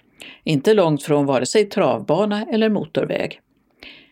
inte 0.44 0.74
långt 0.74 1.02
från 1.02 1.26
vare 1.26 1.46
sig 1.46 1.64
travbana 1.64 2.46
eller 2.52 2.68
motorväg. 2.68 3.40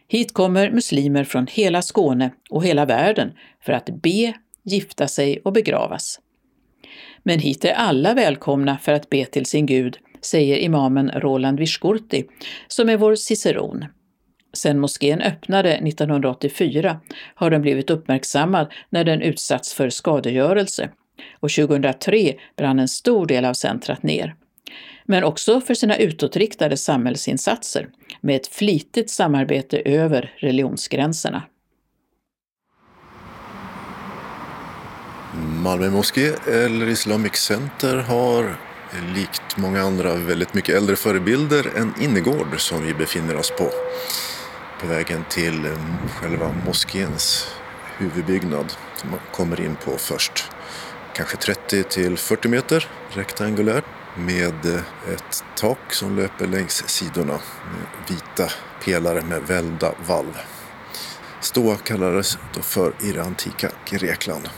Hit 0.08 0.32
kommer 0.32 0.70
muslimer 0.70 1.24
från 1.24 1.46
hela 1.46 1.82
Skåne 1.82 2.30
och 2.50 2.64
hela 2.64 2.84
världen 2.84 3.32
för 3.60 3.72
att 3.72 3.90
be, 4.02 4.32
gifta 4.62 5.08
sig 5.08 5.40
och 5.44 5.52
begravas. 5.52 6.20
Men 7.22 7.38
hit 7.38 7.64
är 7.64 7.72
alla 7.72 8.14
välkomna 8.14 8.78
för 8.78 8.92
att 8.92 9.10
be 9.10 9.24
till 9.24 9.46
sin 9.46 9.66
Gud, 9.66 9.98
säger 10.20 10.56
imamen 10.56 11.10
Roland 11.10 11.58
Vishkurti, 11.58 12.24
som 12.68 12.88
är 12.88 12.96
vår 12.96 13.14
ciceron. 13.14 13.84
Sedan 14.52 14.78
moskén 14.78 15.20
öppnade 15.20 15.72
1984 15.74 17.00
har 17.34 17.50
den 17.50 17.62
blivit 17.62 17.90
uppmärksammad 17.90 18.72
när 18.90 19.04
den 19.04 19.22
utsatts 19.22 19.74
för 19.74 19.90
skadegörelse 19.90 20.90
och 21.40 21.50
2003 21.50 22.34
brann 22.56 22.78
en 22.78 22.88
stor 22.88 23.26
del 23.26 23.44
av 23.44 23.54
centrat 23.54 24.02
ner. 24.02 24.34
Men 25.04 25.24
också 25.24 25.60
för 25.60 25.74
sina 25.74 25.96
utåtriktade 25.96 26.76
samhällsinsatser 26.76 27.88
med 28.20 28.36
ett 28.36 28.46
flitigt 28.46 29.10
samarbete 29.10 29.78
över 29.78 30.32
religionsgränserna. 30.36 31.42
Malmö 35.62 35.90
moské 35.90 36.32
eller 36.46 36.88
Islamic 36.88 37.36
Center 37.36 37.96
har 37.96 38.56
likt 39.14 39.56
många 39.56 39.82
andra 39.82 40.14
väldigt 40.14 40.54
mycket 40.54 40.74
äldre 40.74 40.96
förebilder 40.96 41.66
en 41.76 41.94
innergård 42.00 42.60
som 42.60 42.86
vi 42.86 42.94
befinner 42.94 43.36
oss 43.36 43.50
på. 43.50 43.70
På 44.80 44.86
vägen 44.86 45.24
till 45.30 45.66
mm, 45.66 45.78
själva 46.08 46.54
moskéns 46.66 47.46
huvudbyggnad 47.98 48.72
som 48.96 49.10
man 49.10 49.20
kommer 49.32 49.60
in 49.60 49.76
på 49.84 49.90
först. 49.98 50.44
Kanske 51.18 51.36
30 51.36 51.82
till 51.82 52.18
40 52.18 52.48
meter 52.48 52.88
rektangulär 53.10 53.82
med 54.16 54.66
ett 55.14 55.44
tak 55.56 55.92
som 55.92 56.16
löper 56.16 56.46
längs 56.46 56.88
sidorna 56.88 57.32
med 57.72 58.08
vita 58.08 58.52
pelare 58.84 59.22
med 59.22 59.42
välda 59.42 59.92
valv. 60.06 60.38
Stoa 61.40 61.76
kallades 61.76 62.38
då 62.54 62.62
för 62.62 62.92
i 63.02 63.12
det 63.12 63.22
antika 63.22 63.70
Grekland. 63.84 64.48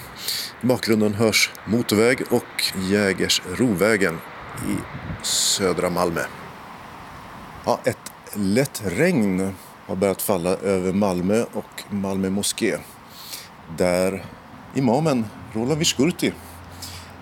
I 0.63 0.67
bakgrunden 0.67 1.15
hörs 1.15 1.51
motorväg 1.65 2.23
och 2.31 2.73
Jägersrovägen 2.91 4.19
i 4.69 4.77
södra 5.23 5.91
Malmö. 5.91 6.23
Ja, 7.65 7.81
ett 7.85 8.13
lätt 8.35 8.83
regn 8.85 9.55
har 9.87 9.97
börjat 9.97 10.23
falla 10.23 10.51
över 10.51 10.93
Malmö 10.93 11.45
och 11.53 11.83
Malmö 11.91 12.31
moské. 12.31 12.79
Där 13.77 14.25
imamen 14.75 15.27
Roland 15.53 15.79
Vishkurti 15.79 16.33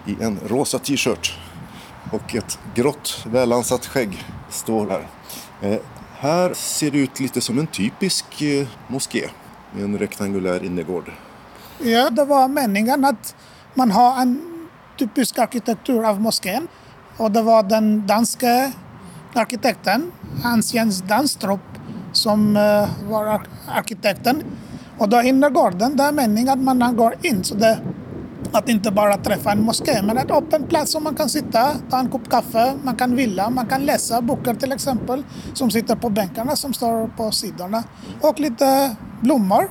i 0.08 0.16
en 0.20 0.38
rosa 0.46 0.78
t-shirt 0.78 1.38
och 2.10 2.34
ett 2.34 2.58
grått 2.74 3.26
välansat 3.26 3.86
skägg 3.86 4.24
står 4.50 4.86
här. 4.86 5.06
Eh, 5.62 5.78
här 6.18 6.54
ser 6.54 6.90
det 6.90 6.98
ut 6.98 7.20
lite 7.20 7.40
som 7.40 7.58
en 7.58 7.66
typisk 7.66 8.42
eh, 8.42 8.66
moské 8.88 9.28
med 9.72 9.84
en 9.84 9.98
rektangulär 9.98 10.64
innergård. 10.64 11.12
Ja, 11.78 12.10
det 12.10 12.24
var 12.24 12.48
meningen 12.48 13.04
att 13.04 13.34
man 13.74 13.90
har 13.90 14.22
en 14.22 14.58
typisk 14.98 15.38
arkitektur 15.38 16.04
av 16.04 16.20
moskén. 16.20 16.68
Och 17.16 17.30
det 17.30 17.42
var 17.42 17.62
den 17.62 18.06
danske 18.06 18.72
arkitekten, 19.34 20.12
Hans 20.42 20.74
Jens 20.74 21.02
Danstrup, 21.02 21.60
som 22.12 22.56
eh, 22.56 22.88
var 23.10 23.42
arkitekten. 23.68 24.42
Och 24.98 25.08
då 25.08 25.22
innergården, 25.22 25.96
det 25.96 26.02
är 26.02 26.12
meningen 26.12 26.68
att 26.68 26.76
man 26.76 26.96
går 26.96 27.14
in 27.22 27.44
så 27.44 27.54
det 27.54 27.78
att 28.52 28.68
inte 28.68 28.90
bara 28.90 29.16
träffa 29.16 29.52
en 29.52 29.62
moské, 29.62 30.02
men 30.02 30.18
en 30.18 30.30
öppen 30.30 30.66
plats 30.66 30.92
som 30.92 31.04
man 31.04 31.14
kan 31.14 31.28
sitta, 31.28 31.74
ta 31.90 31.98
en 31.98 32.08
kopp 32.08 32.30
kaffe, 32.30 32.74
man 32.82 32.96
kan 32.96 33.16
vila, 33.16 33.50
man 33.50 33.66
kan 33.66 33.86
läsa 33.86 34.22
böcker 34.22 34.54
till 34.54 34.72
exempel, 34.72 35.24
som 35.54 35.70
sitter 35.70 35.96
på 35.96 36.10
bänkarna 36.10 36.56
som 36.56 36.74
står 36.74 37.08
på 37.16 37.30
sidorna. 37.30 37.84
Och 38.20 38.40
lite 38.40 38.96
blommor 39.20 39.68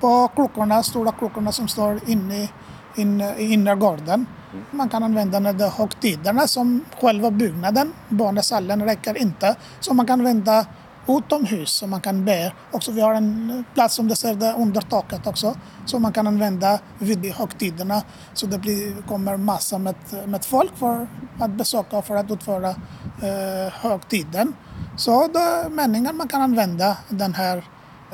på 0.00 0.28
klockorna, 0.34 0.82
stora 0.82 1.12
klockorna 1.12 1.52
som 1.52 1.68
står 1.68 2.00
inne 2.06 2.48
in, 2.96 3.20
i 3.20 3.52
innergården. 3.52 4.26
Man 4.70 4.88
kan 4.88 5.02
använda 5.02 5.38
när 5.38 5.52
det 5.52 5.64
är 5.64 5.70
högtiderna 5.70 6.46
som 6.46 6.84
själva 7.00 7.30
byggnaden, 7.30 7.92
barnesalen 8.08 8.84
räcker 8.84 9.18
inte. 9.18 9.56
Så 9.80 9.94
man 9.94 10.06
kan 10.06 10.20
använda 10.20 10.66
utomhus 11.08 11.70
som 11.70 11.90
man 11.90 12.00
kan 12.00 12.24
be. 12.24 12.52
Också 12.70 12.92
vi 12.92 13.00
har 13.00 13.14
en 13.14 13.64
plats 13.74 13.94
som 13.94 14.08
det 14.08 14.16
ser 14.16 14.34
det 14.34 14.54
under 14.58 14.80
taket 14.80 15.26
också 15.26 15.56
som 15.86 16.02
man 16.02 16.12
kan 16.12 16.26
använda 16.26 16.78
vid 16.98 17.24
högtiderna. 17.32 18.02
Så 18.34 18.46
det 18.46 18.58
blir, 18.58 19.02
kommer 19.02 19.36
massor 19.36 19.78
med, 19.78 19.94
med 20.26 20.44
folk 20.44 20.76
för 20.76 21.08
att 21.40 21.50
besöka 21.50 21.98
och 21.98 22.06
för 22.06 22.16
att 22.16 22.30
utföra 22.30 22.68
eh, 22.68 23.72
högtiden. 23.72 24.54
Så 24.96 25.28
det 25.28 25.38
är 25.38 25.68
meningen 25.68 26.10
att 26.10 26.16
man 26.16 26.28
kan 26.28 26.42
använda 26.42 26.96
den 27.08 27.34
här 27.34 27.64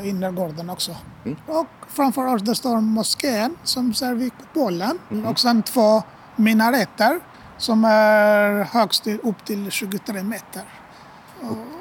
innergården 0.03 0.71
också. 0.71 0.97
Mm. 1.25 1.39
Och 1.47 1.67
framför 1.89 2.35
oss 2.35 2.43
det 2.43 2.55
står 2.55 2.81
moskén 2.81 3.57
som 3.65 3.95
ser 3.95 4.15
vid 4.15 4.33
bollen 4.55 4.99
mm. 5.11 5.27
och 5.27 5.39
sen 5.39 5.63
två 5.63 6.03
minareter 6.37 7.21
som 7.59 7.85
är 7.85 8.65
högst 8.65 9.07
upp 9.07 9.45
till 9.45 9.71
23 9.71 10.23
meter. 10.23 10.63
Och, 11.41 11.80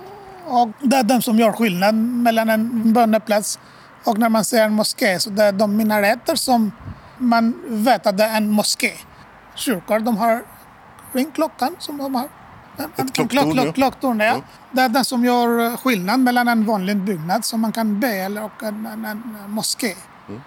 och 0.50 0.70
det 0.82 0.95
är 0.95 1.04
den 1.04 1.22
som 1.22 1.39
gör 1.39 1.52
skillnad 1.52 1.95
mellan 1.95 2.50
en 2.50 2.93
böneplats 2.93 3.60
och 4.04 4.18
när 4.18 4.30
man 4.30 4.45
ser 4.45 4.64
en 4.64 4.74
moské 4.74 5.20
så 5.20 5.30
det 5.30 5.43
är 5.43 5.52
de 5.52 5.78
minareter 5.78 6.36
som 6.36 6.72
man 7.18 7.62
vet 7.68 8.08
att 8.08 8.18
det 8.18 8.24
är 8.24 8.38
en 8.38 8.50
moské. 8.50 8.91
Kyrkor 9.56 10.00
de 10.00 10.18
har 10.18 10.43
ringklockan 11.14 11.76
som 11.80 11.97
de 11.97 12.16
har. 12.16 12.30
Ett 12.97 13.14
klocktorn, 13.14 13.52
klock, 13.54 13.76
klocktorn 13.76 14.20
ja. 14.20 14.41
Det 14.72 14.82
är 14.82 14.89
den 14.89 15.06
som 15.06 15.26
gör 15.26 15.78
skillnad 15.78 16.20
mellan 16.20 16.47
en 16.47 16.66
vanlig 16.66 16.97
byggnad 16.97 17.45
som 17.45 17.62
man 17.62 17.72
kan 17.72 18.00
be 18.00 18.08
eller 18.08 18.43
och 18.43 18.64
en, 18.64 18.86
en, 18.86 19.06
en 19.06 19.24
moské. 19.47 19.95
Mm. 20.28 20.41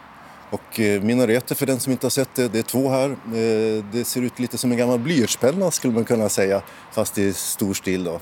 Och 0.51 0.81
eh, 0.81 1.03
minareter, 1.03 1.55
för 1.55 1.67
den 1.67 1.81
som 1.81 1.93
inte 1.93 2.07
har 2.07 2.11
sett 2.11 2.35
det, 2.35 2.49
det 2.49 2.59
är 2.59 2.63
två 2.63 2.91
här. 2.91 3.11
Eh, 3.11 3.85
det 3.93 4.07
ser 4.07 4.23
ut 4.23 4.39
lite 4.39 4.59
som 4.59 4.73
en 4.73 4.79
gammal 4.79 4.99
blyertspenna 4.99 5.71
skulle 5.71 5.95
man 5.95 6.05
kunna 6.05 6.29
säga, 6.29 6.63
fast 6.93 7.19
i 7.19 7.33
stor 7.33 7.75
stil. 7.75 8.05
Då. 8.05 8.21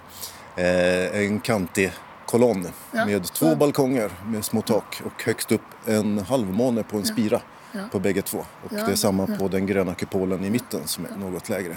Eh, 0.56 1.20
en 1.20 1.40
kantig 1.40 1.92
kolonn 2.26 2.66
ja. 2.92 3.04
med 3.04 3.32
två 3.32 3.56
balkonger 3.56 4.10
med 4.26 4.44
små 4.44 4.62
tak 4.62 5.02
och 5.04 5.22
högst 5.22 5.52
upp 5.52 5.62
en 5.86 6.18
halvmåne 6.18 6.82
på 6.82 6.96
en 6.96 7.04
spira 7.04 7.40
ja. 7.72 7.80
på 7.92 7.98
bägge 7.98 8.22
två. 8.22 8.38
Och 8.38 8.70
det 8.70 8.92
är 8.92 8.94
samma 8.94 9.26
på 9.26 9.48
den 9.48 9.66
gröna 9.66 9.94
kupolen 9.94 10.44
i 10.44 10.50
mitten 10.50 10.80
som 10.86 11.04
är 11.04 11.16
något 11.16 11.48
lägre. 11.48 11.76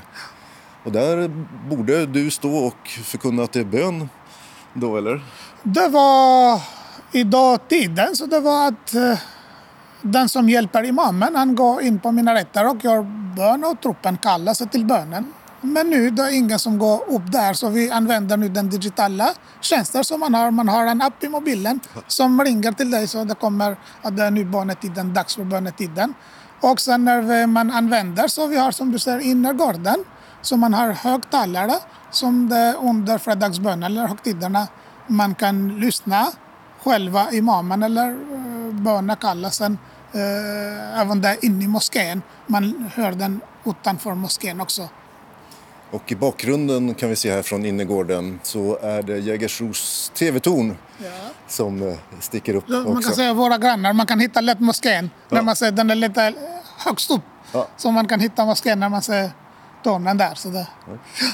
Och 0.83 0.91
där 0.91 1.27
borde 1.69 2.05
du 2.05 2.31
stå 2.31 2.57
och 2.57 2.87
förkunna 2.87 3.43
att 3.43 3.51
det 3.51 3.59
är 3.59 3.65
bön 3.65 4.09
då, 4.73 4.97
eller? 4.97 5.23
Det 5.63 5.87
var 5.87 6.61
i 7.11 7.23
dåtiden, 7.23 8.15
så 8.15 8.25
det 8.25 8.39
var 8.39 8.67
att 8.67 8.93
eh, 8.93 9.19
den 10.01 10.29
som 10.29 10.49
hjälper 10.49 10.83
imamen, 10.83 11.35
han 11.35 11.55
går 11.55 11.81
in 11.81 11.99
på 11.99 12.11
minareter 12.11 12.69
och 12.69 12.83
gör 12.83 13.01
bön 13.35 13.63
och 13.63 13.81
truppen 13.81 14.17
kallar 14.17 14.53
sig 14.53 14.69
till 14.69 14.85
bönen. 14.85 15.33
Men 15.65 15.89
nu 15.89 16.09
det 16.09 16.23
är 16.23 16.29
ingen 16.29 16.59
som 16.59 16.77
går 16.77 17.09
upp 17.09 17.31
där 17.31 17.53
så 17.53 17.69
vi 17.69 17.91
använder 17.91 18.37
nu 18.37 18.49
den 18.49 18.69
digitala 18.69 19.33
tjänster 19.61 20.03
som 20.03 20.19
man 20.19 20.33
har. 20.33 20.51
Man 20.51 20.69
har 20.69 20.85
en 20.85 21.01
app 21.01 21.23
i 21.23 21.29
mobilen 21.29 21.79
som 22.07 22.41
ringer 22.43 22.71
till 22.71 22.91
dig 22.91 23.07
så 23.07 23.23
det 23.23 23.35
kommer 23.35 23.77
att 24.01 24.17
det 24.17 24.23
är 24.23 24.31
nu 24.31 24.45
bönetiden, 24.45 25.13
dags 25.13 25.35
för 25.35 25.43
bönetiden. 25.43 26.13
Och 26.61 26.79
sen 26.79 27.05
när 27.05 27.47
man 27.47 27.71
använder 27.71 28.27
så 28.27 28.47
vi 28.47 28.57
har 28.57 28.71
som 28.71 28.91
du 28.91 28.99
säger 28.99 29.19
innergården 29.19 30.03
så 30.41 30.57
man 30.57 30.73
har 30.73 30.91
högtalare 30.91 31.75
som 32.11 32.49
det 32.49 32.75
under 32.81 33.17
fredagsbönen 33.17 33.83
eller 33.83 34.07
högtiderna 34.07 34.67
man 35.07 35.35
kan 35.35 35.79
lyssna 35.79 36.31
själva 36.83 37.31
imamen 37.31 37.83
eller 37.83 38.07
eh, 38.07 38.67
uh, 38.67 38.73
bönekallelsen 38.73 39.77
uh, 40.15 40.21
eh, 40.21 40.99
även 41.01 41.21
där 41.21 41.45
inne 41.45 41.63
i 41.63 41.67
moskén. 41.67 42.21
Man 42.47 42.91
hör 42.95 43.11
den 43.11 43.41
utanför 43.65 44.13
moskén 44.13 44.61
också. 44.61 44.89
Och 45.93 46.11
i 46.11 46.15
bakgrunden 46.15 46.93
kan 46.93 47.09
vi 47.09 47.15
se 47.15 47.31
här 47.31 47.41
från 47.41 47.65
innergården 47.65 48.39
så 48.43 48.77
är 48.81 49.01
det 49.01 49.17
Jägersros 49.17 50.11
TV-torn 50.15 50.77
ja. 50.97 51.09
som 51.47 51.89
eh, 51.89 51.95
sticker 52.19 52.55
upp 52.55 52.67
Man 52.67 52.87
också. 52.87 53.01
kan 53.01 53.15
säga 53.15 53.33
våra 53.33 53.57
grannar, 53.57 53.93
man 53.93 54.05
kan 54.05 54.19
hitta 54.19 54.41
lätt 54.41 54.59
moskén 54.59 55.09
ja. 55.29 55.35
när 55.35 55.41
man 55.41 55.55
ser 55.55 55.71
den 55.71 55.91
är 55.91 55.95
lite 55.95 56.33
högst 56.77 57.11
upp. 57.11 57.21
Ja. 57.51 57.67
Så 57.77 57.91
man 57.91 58.07
kan 58.07 58.19
hitta 58.19 58.45
moskén 58.45 58.79
när 58.79 58.89
man 58.89 59.01
ser 59.01 59.31
tornen 59.83 60.17
där. 60.17 60.35
Så 60.35 60.49
det. 60.49 60.67
Ja. 60.87 61.25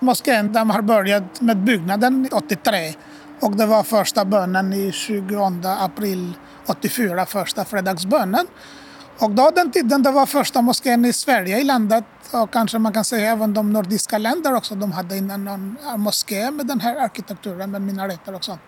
Moskén 0.00 0.52
de 0.52 0.70
har 0.70 0.82
börjat 0.82 1.40
med 1.40 1.56
byggnaden 1.56 2.28
83 2.32 2.94
och 3.40 3.56
det 3.56 3.66
var 3.66 3.82
första 3.82 4.24
bönen 4.24 4.72
i 4.72 4.92
20 4.92 5.36
april 5.64 6.32
84, 6.66 7.26
första 7.26 7.64
fredagsbönen. 7.64 8.46
Och 9.18 9.30
då 9.30 9.50
den 9.50 9.70
tiden 9.70 10.02
det 10.02 10.10
var 10.10 10.26
första 10.26 10.62
moskén 10.62 11.04
i 11.04 11.12
Sverige 11.12 11.58
i 11.58 11.64
landet 11.64 12.04
och 12.30 12.52
kanske 12.52 12.78
man 12.78 12.92
kan 12.92 13.04
säga 13.04 13.30
även 13.30 13.54
de 13.54 13.72
nordiska 13.72 14.18
länderna 14.18 14.56
också. 14.56 14.74
De 14.74 14.92
hade 14.92 15.16
innan 15.16 15.44
någon 15.44 15.76
moské 15.96 16.50
med 16.50 16.66
den 16.66 16.80
här 16.80 16.96
arkitekturen 16.96 17.70
med 17.70 17.82
minareter 17.82 18.34
och 18.34 18.44
sånt. 18.44 18.60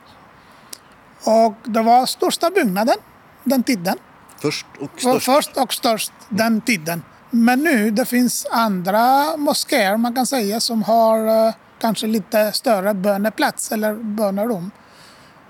Och 1.25 1.55
det 1.65 1.83
var 1.83 2.07
största 2.07 2.51
byggnaden 2.51 2.97
den 3.45 3.63
tiden. 3.63 3.97
Först 4.39 4.67
och 4.81 5.01
störst? 5.01 5.25
Först 5.25 5.57
och 5.57 5.75
störst 5.75 6.13
den 6.29 6.61
tiden. 6.61 7.03
Men 7.31 7.63
nu 7.63 7.91
det 7.91 8.05
finns 8.05 8.47
andra 8.51 9.37
moskéer 9.37 9.97
man 9.97 10.15
kan 10.15 10.27
säga 10.27 10.61
som 10.61 10.83
har 10.83 11.47
uh, 11.47 11.55
kanske 11.79 12.07
lite 12.07 12.53
större 12.53 12.95
böneplats 12.95 13.73
eller 13.73 13.95
bönerum. 13.95 14.71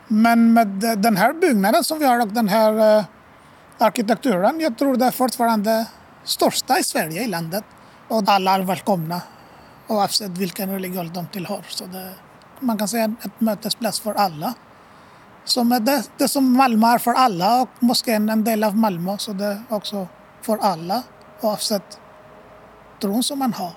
Men 0.09 0.53
med 0.53 0.69
den 0.99 1.17
här 1.17 1.33
byggnaden 1.33 1.85
som 1.85 1.99
vi 1.99 2.05
har 2.05 2.21
och 2.21 2.29
den 2.29 2.49
här 2.49 2.99
uh, 2.99 3.05
arkitekturen, 3.79 4.61
jag 4.61 4.79
tror 4.79 4.97
det 4.97 5.05
är 5.05 5.11
fortfarande 5.11 5.87
största 6.25 6.79
i 6.79 6.85
Sverige 6.85 7.23
i 7.23 7.27
landet. 7.27 7.65
Och 8.09 8.23
alla 8.27 8.55
är 8.55 8.61
välkomna 8.61 9.21
oavsett 9.89 10.31
vilken 10.39 10.71
religion 10.71 11.13
de 11.13 11.27
tillhör. 11.27 11.65
Så 11.69 11.85
det, 11.85 12.13
man 12.61 12.79
kan 12.79 12.89
säga 12.89 13.15
ett 13.23 13.41
mötesplats 13.41 14.01
för 14.01 14.15
alla. 14.15 14.55
Som 15.45 15.73
är 15.73 15.81
det, 15.81 16.03
det 16.19 16.29
som 16.29 16.53
Malmö 16.53 16.87
är 16.87 16.99
för 16.99 17.13
alla 17.13 17.63
och 17.63 17.69
moskén 17.81 18.29
är 18.29 18.33
en 18.33 18.45
del 18.45 18.65
av 18.65 18.77
Malmö 18.77 19.19
så 19.19 19.33
det 19.33 19.45
är 19.45 19.63
också 19.69 20.09
för 20.43 20.59
alla 20.59 21.03
oavsett 21.41 22.01
tron 23.01 23.23
som 23.23 23.39
man 23.39 23.53
har. 23.53 23.73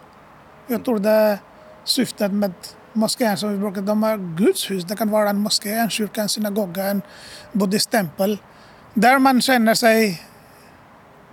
Jag 0.68 0.86
tror 0.86 1.00
det 1.00 1.10
är 1.10 1.40
syftet 1.84 2.32
med 2.32 2.54
moskén 2.94 3.38
som 3.38 3.52
vi 3.52 3.58
brukar, 3.58 3.82
de 3.82 4.04
är 4.04 4.18
Guds 4.18 4.72
hus. 4.72 4.84
Det 4.84 4.96
kan 4.96 5.12
vara 5.12 5.30
en 5.30 5.38
moské, 5.38 5.74
en 5.74 5.90
kyrka, 5.90 6.22
en 6.22 6.30
synagoga, 6.30 6.84
en 6.84 7.02
buddhisttempel 7.52 8.38
där 8.94 9.20
man 9.20 9.42
känner 9.42 9.74
sig 9.74 10.22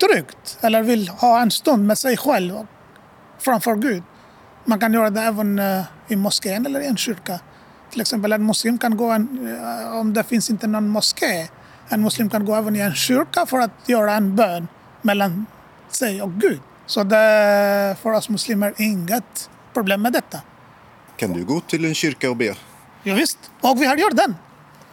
tryggt 0.00 0.58
eller 0.60 0.82
vill 0.82 1.08
ha 1.08 1.40
en 1.40 1.50
stund 1.50 1.86
med 1.86 1.98
sig 1.98 2.16
själv 2.16 2.66
framför 3.38 3.74
Gud. 3.74 4.02
Man 4.64 4.80
kan 4.80 4.92
göra 4.92 5.10
det 5.10 5.20
även 5.20 5.58
uh, 5.58 5.84
i 6.08 6.16
moskén 6.16 6.66
eller 6.66 6.80
i 6.80 6.86
en 6.86 6.96
kyrka. 6.96 7.40
Till 7.90 8.00
exempel 8.00 8.32
en 8.32 8.46
muslim 8.46 8.78
kan 8.78 8.96
gå, 8.96 9.10
en, 9.10 9.38
uh, 9.46 9.96
om 9.96 10.14
det 10.14 10.24
finns 10.24 10.50
inte 10.50 10.66
någon 10.66 10.88
moské, 10.88 11.48
en 11.88 12.02
muslim 12.02 12.30
kan 12.30 12.44
gå 12.44 12.54
även 12.54 12.76
i 12.76 12.78
en 12.78 12.94
kyrka 12.94 13.46
för 13.46 13.58
att 13.58 13.88
göra 13.88 14.12
en 14.12 14.36
bön 14.36 14.68
mellan 15.02 15.46
sig 15.90 16.22
och 16.22 16.32
Gud. 16.32 16.60
Så 16.86 17.04
det 17.04 17.16
är 17.16 17.94
för 17.94 18.12
oss 18.12 18.28
muslimer 18.28 18.74
inget 18.76 19.50
problem 19.72 20.02
med 20.02 20.12
detta. 20.12 20.40
Kan 21.16 21.32
du 21.32 21.44
gå 21.44 21.60
till 21.60 21.84
en 21.84 21.94
kyrka 21.94 22.30
och 22.30 22.36
be? 22.36 22.54
Ja, 23.02 23.14
visst, 23.14 23.38
och 23.60 23.82
vi 23.82 23.86
har 23.86 23.96
gjort 23.96 24.16
den. 24.16 24.34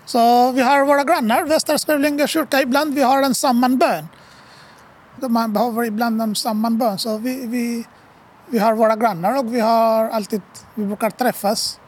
Så 0.05 0.51
vi 0.51 0.61
har 0.61 0.85
våra 0.85 1.03
grannar, 1.03 1.43
Västra 1.43 1.77
Skövlinge 1.77 2.27
kyrka, 2.27 2.61
ibland 2.61 2.93
vi 2.93 3.03
har 3.03 3.21
en 3.21 3.35
sammanbön. 3.35 4.07
Man 5.29 5.53
behöver 5.53 5.83
ibland 5.83 6.21
en 6.21 6.35
sammanbön. 6.35 6.97
Så 6.99 7.17
vi, 7.17 7.47
vi, 7.47 7.87
vi 8.47 8.59
har 8.59 8.73
våra 8.73 8.95
grannar 8.95 9.39
och 9.39 9.53
vi 9.53 9.59
har 9.59 10.09
alltid, 10.09 10.41
vi 10.75 10.85
brukar 10.85 11.09
träffas. 11.09 11.79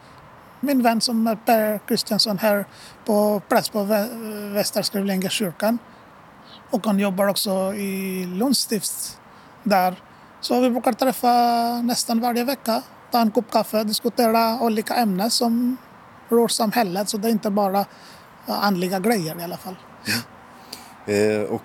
Min 0.60 0.82
vän 0.82 1.02
som 1.02 1.28
är 1.28 1.36
Per 1.36 1.78
Kristiansson 1.88 2.38
här 2.38 2.66
på 3.06 3.42
präst 3.50 3.72
på 3.72 3.84
Västra 4.54 4.84
Skövlinge 4.84 5.30
kyrkan. 5.30 5.78
Och 6.72 6.86
han 6.86 7.00
jobbar 7.00 7.28
också 7.28 7.74
i 7.74 8.26
Lunds 8.26 8.60
stift 8.60 9.20
där. 9.64 9.96
Så 10.42 10.62
vi 10.62 10.70
brukar 10.70 10.94
träffa 10.94 11.32
nästan 11.82 12.20
varje 12.20 12.44
vecka, 12.44 12.82
ta 13.12 13.20
en 13.20 13.32
kopp 13.32 13.52
kaffe, 13.52 13.84
diskutera 13.84 14.60
olika 14.62 14.96
ämnen 14.96 15.32
som 15.32 15.78
rör 16.36 16.48
samhället. 16.48 17.10
Så 17.10 17.18
det 17.18 17.28
är 17.28 17.32
inte 17.32 17.50
bara 17.50 17.86
andliga 18.48 19.00
grejer 19.00 19.40
i 19.40 19.44
alla 19.44 19.58
fall. 19.58 19.76
Ja. 20.06 21.14
Eh, 21.14 21.42
och 21.42 21.62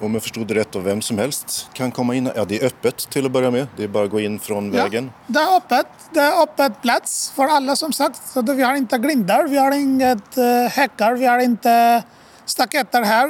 om 0.00 0.14
jag 0.14 0.22
förstod 0.22 0.46
det 0.46 0.54
rätt, 0.54 0.72
då, 0.72 0.78
vem 0.78 1.02
som 1.02 1.18
helst 1.18 1.70
kan 1.72 1.90
komma 1.90 2.14
in? 2.14 2.30
Ja, 2.36 2.44
det 2.44 2.62
är 2.62 2.66
öppet 2.66 2.96
till 2.96 3.26
att 3.26 3.32
börja 3.32 3.50
med. 3.50 3.66
Det 3.76 3.84
är 3.84 3.88
bara 3.88 4.04
att 4.04 4.10
gå 4.10 4.20
in 4.20 4.38
från 4.38 4.70
vägen. 4.70 5.12
Ja, 5.26 5.32
det 5.32 5.40
är 5.40 5.56
öppet. 5.56 5.86
Det 6.10 6.20
är 6.20 6.42
öppet 6.42 6.82
plats 6.82 7.32
för 7.36 7.44
alla 7.44 7.76
som 7.76 7.92
sagt. 7.92 8.20
Så 8.26 8.42
vi 8.42 8.62
har 8.62 8.74
inte 8.74 8.98
grindar, 8.98 9.46
vi 9.48 9.58
har 9.58 9.72
inget 9.72 10.38
uh, 10.38 10.68
häckar, 10.68 11.14
vi 11.14 11.26
har 11.26 11.38
inte 11.38 12.02
staketer 12.44 13.02
här. 13.02 13.28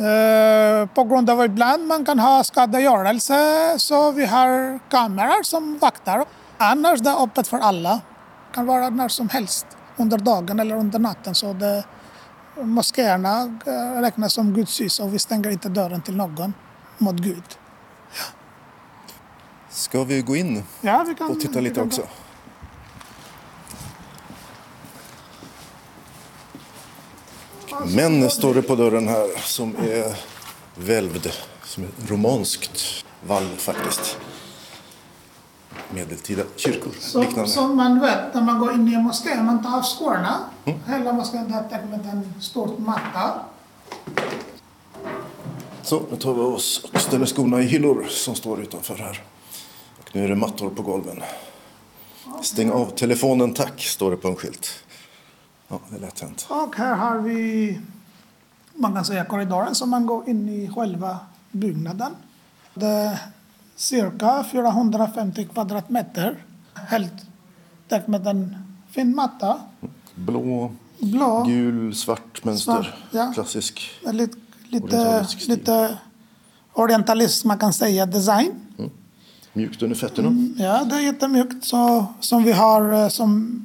Uh, 0.00 0.86
på 0.86 1.04
grund 1.04 1.30
av 1.30 1.44
ibland 1.44 1.86
man 1.86 2.04
kan 2.04 2.18
ha 2.18 2.44
skadegörelse 2.44 3.34
så 3.78 4.10
vi 4.10 4.26
har 4.26 4.78
kameror 4.90 5.42
som 5.42 5.78
vaktar. 5.78 6.24
Annars 6.58 7.00
är 7.00 7.04
det 7.04 7.14
öppet 7.14 7.48
för 7.48 7.58
alla. 7.58 8.00
Kan 8.54 8.66
vara 8.66 8.90
när 8.90 9.08
som 9.08 9.28
helst 9.28 9.66
under 9.96 10.18
dagen 10.18 10.60
eller 10.60 10.76
under 10.76 10.98
natten. 10.98 11.34
Så 11.34 11.52
det, 11.52 11.84
moskéerna 12.56 13.58
räknas 14.00 14.32
som 14.32 14.54
Guds 14.54 14.80
hus 14.80 15.00
och 15.00 15.14
vi 15.14 15.18
stänger 15.18 15.50
inte 15.50 15.68
dörren 15.68 16.02
till 16.02 16.16
någon 16.16 16.54
mot 16.98 17.16
Gud. 17.16 17.44
Ja. 18.18 18.24
Ska 19.70 20.04
vi 20.04 20.22
gå 20.22 20.36
in 20.36 20.64
ja, 20.80 21.04
vi 21.08 21.14
kan, 21.14 21.30
och 21.30 21.40
titta 21.40 21.60
lite 21.60 21.80
också? 21.80 22.02
Men 27.86 28.30
står 28.30 28.54
det 28.54 28.62
på 28.62 28.74
dörren 28.74 29.08
här 29.08 29.40
som 29.40 29.76
är 29.76 30.16
välvd, 30.74 31.30
som 31.64 31.84
är 31.84 32.08
romanskt 32.08 33.04
valv 33.26 33.56
faktiskt 33.56 34.18
medeltida 35.90 36.42
kyrkor. 36.56 36.92
Som, 37.00 37.46
som 37.46 37.76
man 37.76 38.00
vet 38.00 38.34
när 38.34 38.42
man 38.42 38.58
går 38.58 38.72
in 38.72 38.88
i 38.88 38.94
en 38.94 39.02
moské, 39.02 39.42
man 39.42 39.62
tar 39.62 39.76
av 39.76 39.82
skorna. 39.82 40.38
Mm. 40.64 40.78
Hela 40.86 41.12
moskén 41.12 41.54
är 41.54 41.68
täckt 41.68 41.90
med 41.90 42.06
en 42.06 42.34
stor 42.40 42.78
matta. 42.78 43.40
Så, 45.82 46.02
nu 46.10 46.16
tar 46.16 46.34
vi 46.34 46.40
oss 46.40 46.84
och 46.92 47.00
ställer 47.00 47.26
skorna 47.26 47.60
i 47.60 47.64
hyllor 47.64 48.06
som 48.08 48.34
står 48.34 48.60
utanför 48.60 48.96
här. 48.96 49.22
Och 49.98 50.16
nu 50.16 50.24
är 50.24 50.28
det 50.28 50.36
mattor 50.36 50.70
på 50.70 50.82
golven. 50.82 51.22
Stäng 52.42 52.70
av 52.70 52.86
telefonen 52.86 53.54
tack, 53.54 53.82
står 53.82 54.10
det 54.10 54.16
på 54.16 54.28
en 54.28 54.36
skylt. 54.36 54.70
Ja, 55.68 55.80
det 55.88 55.96
är 55.96 56.00
lätt 56.00 56.20
hänt. 56.20 56.46
Och 56.48 56.76
här 56.76 56.94
har 56.94 57.18
vi, 57.18 57.80
man 58.74 58.94
kan 58.94 59.04
säga 59.04 59.24
korridoren 59.24 59.74
som 59.74 59.90
man 59.90 60.06
går 60.06 60.28
in 60.28 60.48
i 60.48 60.70
själva 60.74 61.18
byggnaden. 61.50 62.16
Det 62.74 63.20
cirka 63.76 64.44
450 64.44 65.44
kvadratmeter. 65.44 66.44
Helt 66.74 67.12
täckt 67.88 68.08
med 68.08 68.26
en 68.26 68.56
fin 68.90 69.14
matta. 69.14 69.56
Blå, 70.14 70.72
Blå 70.98 71.44
gul, 71.46 71.94
svart 71.94 72.44
mönster. 72.44 72.72
Svart, 72.72 72.94
ja. 73.10 73.32
Klassisk 73.34 73.90
lite, 74.12 74.36
lite, 74.68 75.26
lite 75.48 75.98
orientalism, 76.72 77.48
man 77.48 77.58
kan 77.58 77.72
säga, 77.72 78.06
design. 78.06 78.52
Mm. 78.78 78.90
Mjukt 79.52 79.82
under 79.82 79.96
fötterna. 79.96 80.28
Mm, 80.28 80.54
ja, 80.58 80.84
det 80.84 80.96
är 80.96 81.00
jättemjukt. 81.00 81.64
Så, 81.64 82.06
som 82.20 82.44
vi 82.44 82.52
har 82.52 82.92
eh, 82.92 83.08
som 83.08 83.60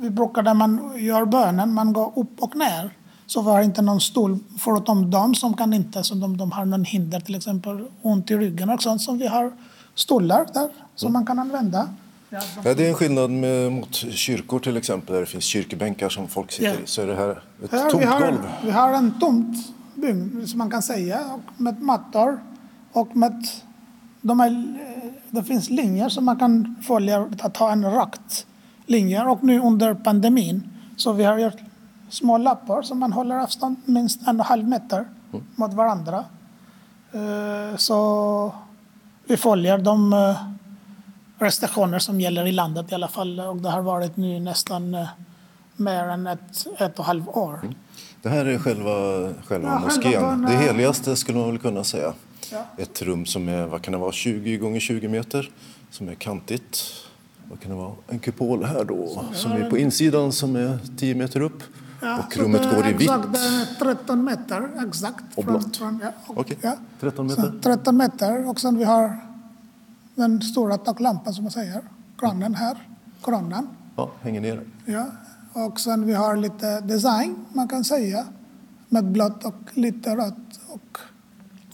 vi 0.00 0.10
brukar 0.10 0.42
när 0.42 0.54
man 0.54 0.92
gör 0.96 1.24
bönen, 1.24 1.74
man 1.74 1.92
går 1.92 2.12
upp 2.16 2.42
och 2.42 2.56
ner. 2.56 2.90
Så 3.26 3.42
vi 3.42 3.50
har 3.50 3.62
inte 3.62 3.82
någon 3.82 4.00
stol, 4.00 4.38
förutom 4.58 5.10
de 5.10 5.34
som 5.34 5.54
kan 5.56 5.72
inte, 5.74 6.02
så 6.04 6.14
de, 6.14 6.36
de 6.36 6.52
har 6.52 6.64
någon 6.64 6.84
hinder, 6.84 7.20
till 7.20 7.34
exempel 7.34 7.84
ont 8.02 8.30
i 8.30 8.36
ryggen 8.36 8.70
och 8.70 8.82
sånt 8.82 9.02
som 9.02 9.18
vi 9.18 9.26
har 9.26 9.52
stolar 9.94 10.46
där 10.54 10.68
som 10.94 11.12
man 11.12 11.26
kan 11.26 11.38
använda. 11.38 11.88
Ja, 12.30 12.74
det 12.74 12.84
är 12.84 12.88
en 12.88 12.94
skillnad 12.94 13.30
med, 13.30 13.72
mot 13.72 13.94
kyrkor 13.94 14.58
till 14.58 14.76
exempel, 14.76 15.14
där 15.14 15.20
det 15.20 15.26
finns 15.26 15.44
kyrkobänkar 15.44 16.08
som 16.08 16.28
folk 16.28 16.52
sitter 16.52 16.68
Ja. 16.68 16.74
i. 16.74 16.86
Så 16.86 17.02
är 17.02 17.06
det 17.06 17.14
här 17.16 17.42
ett 17.64 17.70
Här 17.72 17.90
tomt 17.90 18.02
vi, 18.02 18.06
har, 18.06 18.20
golv. 18.20 18.38
vi 18.64 18.70
har 18.70 18.92
en 18.92 19.18
tomt 19.20 19.56
byggnad 19.94 20.48
som 20.48 20.58
man 20.58 20.70
kan 20.70 20.82
säga 20.82 21.20
och 21.34 21.60
med 21.60 21.82
mattor 21.82 22.40
och 22.92 23.16
med 23.16 23.46
de 24.20 24.40
här, 24.40 24.78
det 25.30 25.44
finns 25.44 25.70
linjer 25.70 26.08
som 26.08 26.24
man 26.24 26.38
kan 26.38 26.76
följa 26.86 27.28
att 27.40 27.56
ha 27.56 27.72
en 27.72 27.84
rakt 27.90 28.46
linje 28.86 29.22
och 29.24 29.44
nu 29.44 29.60
under 29.60 29.94
pandemin 29.94 30.62
så 30.96 31.12
vi 31.12 31.24
har 31.24 31.38
gjort 31.38 31.56
små 32.08 32.38
lappar 32.38 32.82
som 32.82 32.98
man 32.98 33.12
håller 33.12 33.36
avstånd 33.38 33.76
minst 33.84 34.20
en 34.20 34.26
och 34.26 34.30
en 34.34 34.40
halv 34.40 34.68
meter 34.68 35.04
mot 35.56 35.74
varandra. 35.74 36.24
Eh, 37.12 37.76
Så 37.76 38.52
vi 39.24 39.36
följer 39.36 39.78
de 39.78 40.12
eh, 40.12 40.36
restriktioner 41.38 41.98
som 41.98 42.20
gäller 42.20 42.46
i 42.46 42.52
landet 42.52 42.92
i 42.92 42.94
alla 42.94 43.08
fall 43.08 43.40
och 43.40 43.56
det 43.56 43.70
har 43.70 43.82
varit 43.82 44.16
nu 44.16 44.40
nästan 44.40 44.94
eh, 44.94 45.08
mer 45.76 46.04
än 46.04 46.26
ett, 46.26 46.66
ett 46.78 46.94
och 46.94 47.00
ett 47.00 47.06
halvt 47.06 47.28
år. 47.28 47.60
Det 48.22 48.28
här 48.28 48.44
är 48.46 48.58
själva, 48.58 48.92
själva 49.44 49.68
Ja, 49.68 49.78
moskén. 49.78 50.02
själva 50.12 50.30
den, 50.30 50.42
det 50.42 50.56
heligaste 50.56 51.16
skulle 51.16 51.38
man 51.38 51.48
väl 51.50 51.58
kunna 51.58 51.84
säga. 51.84 52.12
Ja. 52.52 52.64
Ett 52.78 53.02
rum 53.02 53.26
som 53.26 53.48
är, 53.48 53.66
vad 53.66 53.82
kan 53.82 53.92
det 53.92 53.98
vara, 53.98 54.12
20 54.12 54.56
gånger 54.56 54.80
20 54.80 55.08
meter. 55.08 55.50
Som 55.90 56.08
är 56.08 56.14
kantigt. 56.14 56.82
Vad 57.50 57.60
kan 57.60 57.70
det 57.70 57.76
vara? 57.76 57.92
En 58.08 58.18
kupol 58.18 58.64
här 58.64 58.84
då. 58.84 59.24
Som 59.32 59.52
är 59.52 59.70
på 59.70 59.78
insidan 59.78 60.32
som 60.32 60.56
är 60.56 60.78
10 60.98 61.14
meter 61.14 61.40
upp. 61.40 61.62
Ja, 62.00 62.18
och 62.18 62.36
rummet 62.36 62.62
det 62.62 62.76
går 62.76 62.86
i 62.86 62.92
vitt. 62.92 63.00
Exakt, 63.00 63.32
det 63.32 63.38
är 63.38 63.94
13 63.94 64.24
meter 64.24 64.86
exakt. 64.88 65.24
Och 65.34 65.44
blått. 65.44 65.76
Från, 65.76 66.00
ja, 66.02 66.08
och, 66.26 66.38
Okej, 66.38 66.58
ja. 66.62 66.76
13 67.00 67.30
Så 67.30 67.40
meter. 67.40 67.58
13 67.62 67.96
meter 67.96 68.48
och 68.48 68.60
sen 68.60 68.78
vi 68.78 68.84
har 68.84 69.20
den 70.14 70.42
stora 70.42 70.78
taklampan 70.78 71.34
som 71.34 71.44
man 71.44 71.50
säger. 71.50 71.82
Kranen 72.18 72.54
här. 72.54 72.88
Kranen. 73.24 73.68
Ja, 73.96 74.10
hänger 74.20 74.40
ner. 74.40 74.62
Ja. 74.84 75.06
Och 75.52 75.80
sen 75.80 76.06
vi 76.06 76.14
har 76.14 76.36
lite 76.36 76.80
design 76.80 77.44
man 77.52 77.68
kan 77.68 77.84
säga. 77.84 78.24
Med 78.88 79.04
blått 79.04 79.44
och 79.44 79.54
lite 79.74 80.16
rött. 80.16 80.60
Och 80.68 80.98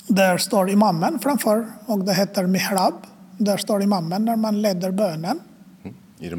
där 0.06 0.38
står 0.38 0.70
imamen 0.70 1.18
framför 1.18 1.66
och 1.86 1.98
det 1.98 2.14
heter 2.14 2.46
mihrab. 2.46 2.94
Där 3.38 3.56
står 3.56 3.82
imamen 3.82 4.24
när 4.24 4.36
man 4.36 4.62
leder 4.62 4.90
bönen. 4.90 5.40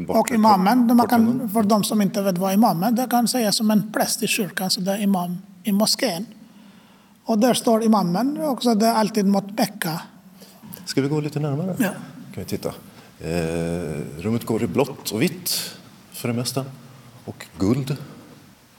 Och 0.08 0.30
imamen, 0.30 0.96
man 0.96 1.08
kan, 1.08 1.48
för 1.48 1.62
de 1.62 1.84
som 1.84 2.02
inte 2.02 2.22
vet 2.22 2.38
vad 2.38 2.54
imamen 2.54 2.94
det 2.94 3.06
kan 3.10 3.28
sägas 3.28 3.56
som 3.56 3.70
en 3.70 3.92
präst 3.92 4.22
i 4.22 4.26
kyrkan, 4.26 4.70
så 4.70 4.80
det 4.80 4.92
är 4.92 5.02
imam 5.02 5.38
i 5.62 5.72
moskén. 5.72 6.26
Och 7.24 7.38
där 7.38 7.54
står 7.54 7.82
imamen, 7.82 8.40
också 8.40 8.74
det 8.74 8.86
är 8.86 8.94
alltid 8.94 9.26
mot 9.26 9.58
Mecka. 9.58 10.00
Ska 10.84 11.02
vi 11.02 11.08
gå 11.08 11.20
lite 11.20 11.40
närmare? 11.40 11.76
Ja. 11.78 11.90
kan 12.34 12.44
vi 12.44 12.44
titta. 12.44 12.68
Eh, 13.20 14.22
rummet 14.22 14.44
går 14.44 14.62
i 14.62 14.66
blått 14.66 15.10
och 15.10 15.22
vitt 15.22 15.76
för 16.12 16.28
det 16.28 16.34
mesta. 16.34 16.64
Och 17.24 17.46
guld. 17.58 17.96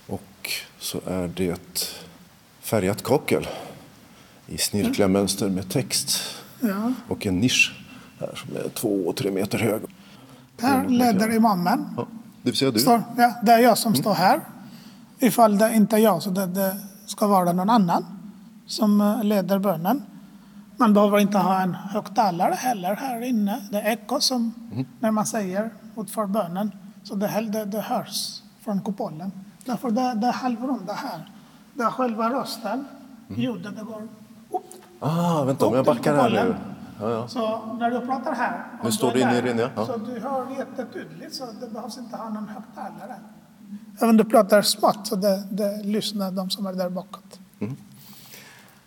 Och 0.08 0.52
så 0.80 1.02
är 1.06 1.28
det 1.28 2.02
färgat 2.62 3.04
kakel 3.04 3.48
i 4.48 4.58
snirkliga 4.58 5.08
mönster 5.08 5.50
med 5.50 5.70
text. 5.70 6.22
Ja. 6.60 6.94
Och 7.08 7.26
en 7.26 7.40
nisch 7.40 7.74
här 8.20 8.36
som 8.36 8.56
är 8.56 8.70
två 8.70 9.14
tre 9.14 9.32
meter 9.32 9.58
hög. 9.58 9.82
Här 10.62 10.88
leder 10.90 11.36
imamen. 11.36 11.88
Ja, 11.98 12.08
det 12.42 12.50
vill 12.50 12.56
säga 12.56 12.72
du. 12.72 12.80
Står, 12.80 13.04
ja, 13.18 13.34
det 13.44 13.52
är 13.52 13.60
jag 13.60 13.78
som 13.78 13.96
står 13.96 14.14
här. 14.14 14.40
Ifall 15.20 15.58
det 15.58 15.74
inte 15.74 15.96
är 15.96 16.00
jag 16.00 16.24
så 16.24 16.30
det, 16.30 16.46
det 16.46 16.78
ska 17.06 17.28
vara 17.28 17.54
någon 17.54 17.70
annan 17.70 18.06
som 18.66 19.02
eh, 19.02 19.24
leder 19.24 19.60
bönen. 19.60 20.04
Man 20.78 20.94
behöver 20.94 21.20
inte 21.20 21.38
ha 21.38 21.62
en 21.62 21.74
högtalare 21.74 22.54
heller 22.54 22.96
här 22.96 23.22
inne. 23.22 23.62
Det 23.72 23.82
är 23.82 23.92
eko 23.92 24.20
som 24.20 24.54
när 25.00 25.12
man 25.12 25.26
säger 25.26 25.70
utför 25.98 26.26
bönen. 26.26 26.72
Så 27.04 27.16
det, 27.16 27.50
det, 27.52 27.66
det 27.66 27.82
hörs 27.82 28.42
från 28.64 28.82
kupolen. 28.82 29.32
Därför 29.66 29.92
det, 29.92 30.14
det 30.14 30.28
är 30.28 30.34
halvrunda 30.34 30.94
här. 30.94 31.30
Det 31.74 31.84
är 31.84 31.90
själva 31.90 32.30
rösten, 32.30 32.86
ljudet, 33.36 33.78
det 33.78 33.84
går 33.84 34.02
upp. 34.04 34.64
Ah, 35.00 35.44
vänta, 35.44 35.66
om 35.66 35.76
jag 35.76 35.86
backar 35.86 36.16
här 36.16 36.30
nu. 36.30 36.56
Ja, 37.00 37.10
ja. 37.12 37.28
Så 37.28 37.60
när 37.80 37.92
du 37.92 38.00
pratar 38.06 38.34
här. 38.36 38.66
Nu 38.82 38.88
och 38.88 38.94
står 38.94 39.12
du 39.12 39.20
inne 39.22 39.38
i 39.38 39.42
din, 39.42 39.58
ja. 39.60 39.86
Så 39.86 39.98
du 39.98 40.20
hör 40.20 40.46
jättetydligt 40.58 41.34
så 41.36 41.46
det 41.62 41.68
behövs 41.74 41.98
inte 41.98 42.16
ha 42.18 42.30
någon 42.30 42.48
högtalare. 42.48 43.16
Även 43.98 44.10
om 44.10 44.18
du 44.18 44.24
pratar 44.24 44.62
smått 44.62 45.08
så 45.08 45.16
det, 45.16 45.44
det 45.52 45.84
lyssnar 45.84 46.32
de 46.32 46.50
som 46.50 46.66
är 46.66 46.74
där 46.74 46.90
bakåt. 46.90 47.40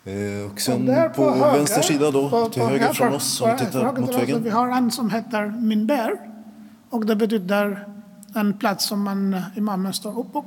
Eh, 0.05 0.45
och 0.45 0.51
Och 0.53 0.59
sen 0.61 0.85
där 0.85 1.09
på, 1.09 1.31
höger, 1.31 1.57
vänster 1.57 1.81
sida 1.81 2.11
då, 2.11 2.29
på- 2.29 2.49
till 2.49 2.61
på- 2.61 2.67
höger 2.67 2.93
från 2.93 3.09
på- 3.09 3.15
oss 3.15 3.37
som 3.37 3.51
på- 3.51 3.57
tittar 3.57 3.93
mot 4.01 4.15
väggen. 4.15 4.43
Vi 4.43 4.49
har 4.49 4.67
en 4.69 4.91
som 4.91 5.09
heter 5.09 5.45
minber. 5.45 6.19
Och 6.89 7.05
det 7.05 7.15
betyder 7.15 7.87
en 8.35 8.57
plats 8.57 8.85
som 8.85 9.01
man, 9.03 9.41
imamen 9.55 9.93
står 9.93 10.19
upp 10.19 10.35
och 10.35 10.45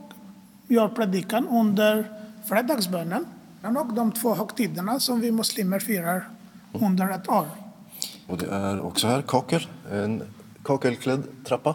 gör 0.69 0.89
predikan 0.89 1.49
under 1.49 2.11
fredagsbönen. 2.45 3.25
Och 3.63 3.93
de 3.95 4.13
två 4.13 4.35
högtiderna 4.35 5.01
som 5.01 5.21
vi 5.21 5.33
muslimer 5.33 5.79
firar 5.79 6.29
under 6.73 7.11
ett 7.11 7.29
år. 7.29 7.47
Och 8.27 8.39
det 8.39 8.47
är 8.47 8.81
också 8.81 9.07
här 9.07 9.23
kakel, 9.23 9.67
en 9.93 10.23
kakelklädd 10.65 11.23
trappa 11.45 11.75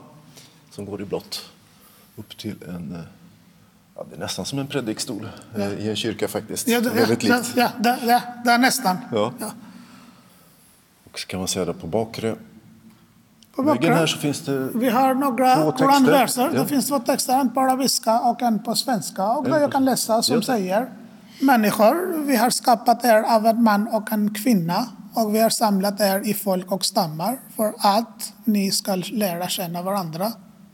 som 0.71 0.85
går 0.85 1.01
i 1.01 1.05
blått 1.05 1.45
upp 2.15 2.37
till 2.37 2.55
en, 2.67 2.95
eh, 2.95 3.01
ja, 3.95 4.05
det 4.09 4.15
är 4.15 4.19
nästan 4.19 4.45
som 4.45 4.59
en 4.59 4.67
predikstol 4.67 5.29
eh, 5.57 5.73
i 5.73 5.89
en 5.89 5.95
kyrka 5.95 6.27
faktiskt. 6.27 6.67
Ja, 6.67 6.81
det, 6.81 6.89
Väldigt 6.89 7.23
ja, 7.23 7.35
likt. 7.37 7.53
ja, 7.55 7.69
det, 7.79 7.97
ja, 8.05 8.21
det 8.45 8.51
är 8.51 8.57
nästan. 8.57 8.97
Ja. 9.11 9.31
Ja. 9.39 9.51
Och 11.11 11.19
så 11.19 11.27
kan 11.27 11.39
man 11.39 11.47
säga 11.47 11.65
det 11.65 11.73
på 11.73 11.87
bakre 11.87 12.35
På 13.55 13.63
bakgrund- 13.63 13.95
här 13.95 14.07
så 14.07 14.17
finns 14.17 14.41
det 14.41 14.69
Vi 14.73 14.89
har 14.89 15.13
några 15.13 15.71
koranverser. 15.71 16.49
ja. 16.53 16.61
Det 16.61 16.67
finns 16.67 16.87
två 16.87 16.99
texter, 16.99 17.39
en 17.39 17.49
på 17.53 17.59
arabiska 17.61 18.19
och 18.19 18.41
en 18.41 18.59
på 18.63 18.75
svenska. 18.75 19.27
Och 19.27 19.45
En 19.47 19.61
jag 19.61 19.71
kan 19.71 19.85
läsa 19.85 20.21
som 20.23 20.35
Ja. 20.35 20.41
säger 20.41 20.89
Människor, 21.39 22.25
vi 22.25 22.35
har 22.35 22.49
skapat 22.49 23.05
er 23.05 23.23
av 23.23 23.45
en 23.45 23.63
man 23.63 23.87
och 23.87 24.11
en 24.11 24.33
kvinna 24.33 24.85
och 25.13 25.35
vi 25.35 25.39
har 25.39 25.49
samlat 25.49 25.99
er 26.01 26.21
i 26.25 26.33
folk 26.33 26.71
och 26.71 26.85
stammar 26.85 27.39
för 27.55 27.73
att 27.79 28.33
ni 28.43 28.71
ska 28.71 28.95
lära 28.95 29.47
känna 29.47 29.81
varandra. 29.81 30.31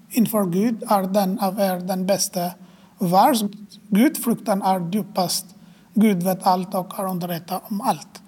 Inför 0.09 0.45
Gud 0.45 0.83
är 0.89 1.03
den 1.03 1.39
av 1.39 1.59
er 1.59 1.79
den 1.79 2.05
bästa 2.05 2.51
vars 2.97 3.43
gudfruktan 3.87 4.61
är 4.61 4.93
djupast. 4.93 5.45
Gud 5.93 6.23
vet 6.23 6.47
allt 6.47 6.73
och 6.73 6.99
är 6.99 7.05
underrättad 7.05 7.61
om 7.63 7.81
allt. 7.81 8.21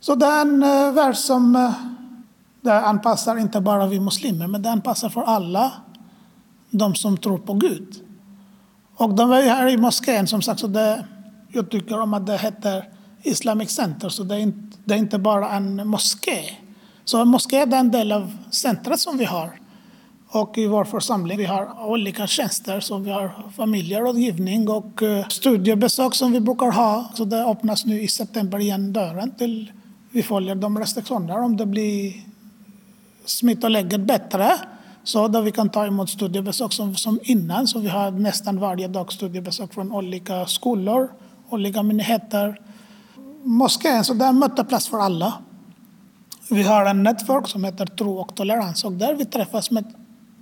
Så 0.00 0.14
det 0.14 0.26
är 0.26 0.40
en 0.40 0.62
eh, 0.62 0.92
vers 0.92 1.16
som 1.16 1.56
eh, 1.56 1.72
det 2.60 2.80
anpassar 2.80 3.36
inte 3.36 3.60
bara 3.60 3.86
vi 3.86 4.00
muslimer, 4.00 4.46
men 4.46 4.62
det 4.62 4.70
anpassar 4.70 5.08
för 5.08 5.22
alla 5.22 5.72
de 6.70 6.94
som 6.94 7.16
tror 7.16 7.38
på 7.38 7.54
Gud. 7.54 8.04
Och 8.96 9.14
de 9.14 9.32
är 9.32 9.42
här 9.42 9.68
i 9.68 9.76
moskén, 9.76 10.26
som 10.26 10.42
sagt, 10.42 10.60
så 10.60 10.66
det, 10.66 11.06
jag 11.52 11.70
tycker 11.70 12.00
om 12.00 12.14
att 12.14 12.26
det 12.26 12.38
heter 12.38 12.88
Islamic 13.22 13.70
Center, 13.70 14.08
så 14.08 14.22
det 14.22 14.34
är 14.34 14.38
inte, 14.38 14.76
det 14.84 14.94
är 14.94 14.98
inte 14.98 15.18
bara 15.18 15.50
en 15.50 15.88
moské. 15.88 16.56
Så 17.04 17.22
en 17.22 17.28
moské 17.28 17.56
är 17.56 17.74
en 17.74 17.90
del 17.90 18.12
av 18.12 18.36
centret 18.50 19.00
som 19.00 19.18
vi 19.18 19.24
har. 19.24 19.60
Och 20.28 20.58
i 20.58 20.66
vår 20.66 20.84
församling 20.84 21.38
vi 21.38 21.44
har 21.44 21.86
olika 21.86 22.26
tjänster, 22.26 22.80
som 22.80 23.04
vi 23.04 23.10
har 23.10 23.50
familjerådgivning 23.56 24.68
och 24.68 25.02
eh, 25.02 25.28
studiebesök 25.28 26.14
som 26.14 26.32
vi 26.32 26.40
brukar 26.40 26.70
ha. 26.70 27.10
Så 27.14 27.24
det 27.24 27.44
öppnas 27.44 27.86
nu 27.86 28.00
i 28.00 28.08
september 28.08 28.58
igen 28.58 28.92
dörren 28.92 29.30
till 29.30 29.72
vi 30.10 30.22
följer 30.22 30.54
de 30.54 30.78
restriktioner. 30.78 31.38
Om 31.38 31.56
det 31.56 31.66
blir 31.66 32.14
smittoläget 33.24 34.00
bättre 34.00 34.58
så 35.04 35.28
där 35.28 35.42
vi 35.42 35.52
kan 35.52 35.68
ta 35.68 35.86
emot 35.86 36.10
studiebesök 36.10 36.72
som, 36.72 36.96
som 36.96 37.20
innan. 37.22 37.66
Så 37.66 37.78
vi 37.78 37.88
har 37.88 38.10
nästan 38.10 38.60
varje 38.60 38.88
dag 38.88 39.12
studiebesök 39.12 39.74
från 39.74 39.92
olika 39.92 40.46
skolor, 40.46 41.08
olika 41.50 41.82
myndigheter. 41.82 42.60
Moskén, 43.44 44.04
så 44.04 44.14
det 44.14 44.24
är 44.24 44.28
en 44.28 44.38
möteplats 44.38 44.88
för 44.88 44.98
alla. 44.98 45.34
Vi 46.50 46.62
har 46.62 46.86
en 46.86 47.02
nätverk 47.02 47.48
som 47.48 47.64
heter 47.64 47.86
Tro 47.86 48.18
och 48.18 48.34
tolerans 48.34 48.84
och 48.84 48.92
där 48.92 49.14
vi 49.14 49.24
träffas 49.24 49.70
med 49.70 49.84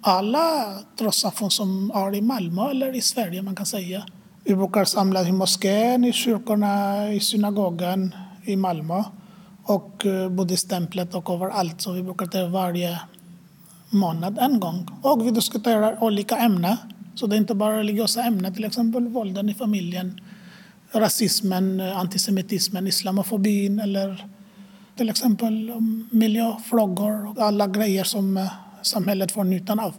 alla 0.01 0.79
trossamfund 0.99 1.53
som 1.53 1.91
är 1.95 2.15
i 2.15 2.21
Malmö 2.21 2.71
eller 2.71 2.97
i 2.97 3.01
Sverige 3.01 3.43
man 3.43 3.57
kan 3.57 3.67
säga. 3.67 4.03
Vi 4.45 4.55
brukar 4.57 4.85
samlas 4.85 5.29
i 5.29 5.33
moskén, 5.33 6.05
i 6.05 6.13
kyrkorna, 6.13 7.09
i 7.13 7.21
synagogan 7.21 8.15
i 8.45 8.57
Malmö 8.57 9.05
och 9.65 10.07
eh, 10.07 10.29
buddhistemplet 10.29 11.15
och 11.15 11.31
överallt. 11.31 11.81
Så 11.81 11.93
vi 11.93 12.03
brukar 12.03 12.27
träffas 12.27 12.53
varje 12.53 13.01
månad 13.91 14.39
en 14.39 14.61
gång. 14.61 14.89
Och 15.03 15.27
vi 15.27 15.31
diskuterar 15.31 16.03
olika 16.03 16.37
ämnen. 16.37 16.77
Så 17.15 17.27
det 17.27 17.37
är 17.37 17.39
inte 17.39 17.55
bara 17.55 17.79
religiösa 17.79 18.23
ämnen, 18.23 18.55
till 18.55 18.65
exempel 18.65 19.09
vålden 19.09 19.49
i 19.49 19.55
familjen, 19.55 20.21
rasismen, 20.93 21.81
antisemitismen, 21.81 22.87
islamofobin 22.87 23.79
eller 23.79 24.29
till 24.97 25.09
exempel 25.09 25.73
miljöfrågor 26.11 27.27
och 27.29 27.39
alla 27.39 27.67
grejer 27.67 28.05
som 28.05 28.37
eh, 28.37 28.53
samhället 28.83 29.33
får 29.33 29.45
nyttan 29.45 29.81
av. 29.81 29.95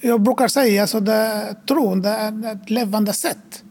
Jag 0.00 0.22
brukar 0.22 0.48
säga 0.48 0.86
det 1.00 1.56
tron 1.68 2.02
det 2.02 2.08
är 2.08 2.52
ett 2.52 2.70
levande 2.70 3.12
sätt. 3.12 3.62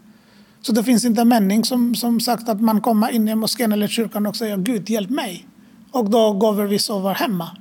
Så 0.61 0.71
det 0.71 0.83
finns 0.83 1.05
inte 1.05 1.21
en 1.21 1.27
mening 1.27 1.63
som, 1.63 1.95
som 1.95 2.19
sagt 2.19 2.49
att 2.49 2.61
man 2.61 2.81
kommer 2.81 3.11
in 3.11 3.27
i 3.27 3.35
moskén 3.35 3.71
eller 3.71 3.87
kyrkan 3.87 4.25
och 4.25 4.35
säger 4.35 4.57
Gud 4.57 4.89
hjälp 4.89 5.09
mig. 5.09 5.47
Och 5.91 6.09
då 6.09 6.33
går 6.33 6.53
vi 6.53 6.79
sova 6.79 7.13
hemma 7.13 7.57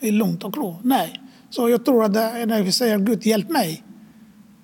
i 0.00 0.10
lugnt 0.10 0.44
och 0.44 0.56
ro. 0.56 0.76
Nej. 0.82 1.20
Så 1.50 1.68
jag 1.68 1.84
tror 1.84 2.04
att 2.04 2.14
det, 2.14 2.46
när 2.46 2.62
vi 2.62 2.72
säger 2.72 2.98
Gud 2.98 3.26
hjälp 3.26 3.48
mig, 3.48 3.84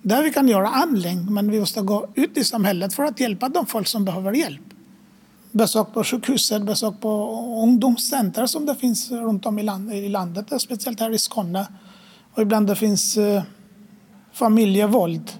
där 0.08 0.22
vi 0.22 0.32
kan 0.32 0.48
göra 0.48 0.66
handling, 0.66 1.34
men 1.34 1.50
vi 1.50 1.60
måste 1.60 1.80
gå 1.80 2.06
ut 2.14 2.36
i 2.36 2.44
samhället 2.44 2.94
för 2.94 3.02
att 3.02 3.20
hjälpa 3.20 3.48
de 3.48 3.66
folk 3.66 3.86
som 3.86 4.04
behöver 4.04 4.32
hjälp. 4.32 4.62
Besök 5.52 5.94
på 5.94 6.04
sjukhuset, 6.04 6.62
besök 6.62 7.00
på 7.00 7.40
ungdomscenter 7.62 8.46
som 8.46 8.66
det 8.66 8.74
finns 8.74 9.10
runt 9.10 9.46
om 9.46 9.58
i, 9.58 9.62
land, 9.62 9.92
i 9.92 10.08
landet, 10.08 10.62
speciellt 10.62 11.00
här 11.00 11.10
i 11.10 11.18
Skåne. 11.18 11.66
Och 12.34 12.42
ibland 12.42 12.66
det 12.66 12.76
finns 12.76 13.16
eh, 13.16 13.42
familjevåld 14.32 15.32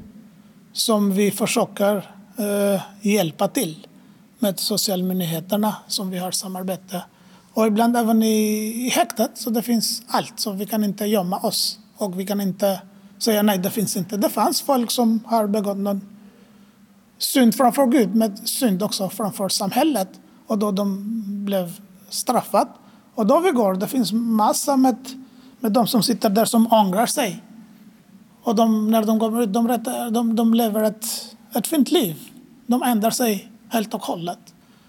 som 0.72 1.12
vi 1.12 1.30
försöker 1.30 1.96
eh, 2.36 2.82
hjälpa 3.00 3.48
till 3.48 3.86
med 4.38 4.60
socialmyndigheterna 4.60 5.76
som 5.86 6.10
vi 6.10 6.18
har 6.18 6.30
samarbete. 6.30 7.02
Och 7.52 7.66
ibland 7.66 7.96
även 7.96 8.22
i, 8.22 8.36
i 8.86 8.88
häktet, 8.88 9.30
så 9.34 9.50
det 9.50 9.62
finns 9.62 10.02
allt. 10.08 10.40
Så 10.40 10.52
vi 10.52 10.66
kan 10.66 10.84
inte 10.84 11.04
gömma 11.04 11.38
oss 11.38 11.78
och 11.96 12.20
vi 12.20 12.26
kan 12.26 12.40
inte 12.40 12.80
säga 13.18 13.42
nej, 13.42 13.58
det 13.58 13.70
finns 13.70 13.96
inte. 13.96 14.16
Det 14.16 14.28
fanns 14.28 14.62
folk 14.62 14.90
som 14.90 15.20
har 15.26 15.46
begått 15.46 15.76
någon 15.76 16.00
synd 17.18 17.54
framför 17.54 17.86
Gud, 17.86 18.14
men 18.14 18.36
synd 18.36 18.82
också 18.82 19.08
framför 19.08 19.48
samhället. 19.48 20.08
Och 20.46 20.58
då 20.58 20.70
de 20.70 21.02
blev 21.44 21.80
straffade. 22.08 22.70
Och 23.14 23.26
då 23.26 23.40
vi 23.40 23.50
går, 23.50 23.74
det 23.74 23.86
finns 23.88 24.12
massor 24.12 24.76
med, 24.76 24.96
med 25.60 25.72
de 25.72 25.86
som 25.86 26.02
sitter 26.02 26.30
där 26.30 26.44
som 26.44 26.72
ångrar 26.72 27.06
sig. 27.06 27.42
Och 28.42 28.54
de, 28.54 28.90
när 28.90 29.04
de 29.04 29.20
kommer 29.20 29.42
ut, 29.42 29.52
de, 29.52 29.68
rättar, 29.68 30.10
de, 30.10 30.36
de 30.36 30.54
lever 30.54 30.82
ett, 30.82 31.06
ett 31.54 31.66
fint 31.66 31.90
liv. 31.90 32.16
De 32.66 32.82
ändrar 32.82 33.10
sig 33.10 33.50
helt 33.68 33.94
och 33.94 34.02
hållet. 34.02 34.38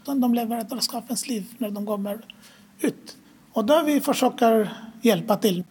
De, 0.05 0.33
lever 0.33 0.57
ett 0.57 0.71
redskapens 0.71 1.27
liv 1.27 1.45
när 1.57 1.69
de 1.69 1.85
kommer 1.85 2.19
ut. 2.79 3.17
Och 3.53 3.65
då 3.65 3.83
vi 3.83 4.01
försöker 4.01 4.73
hjälpa 5.01 5.35
till. 5.35 5.63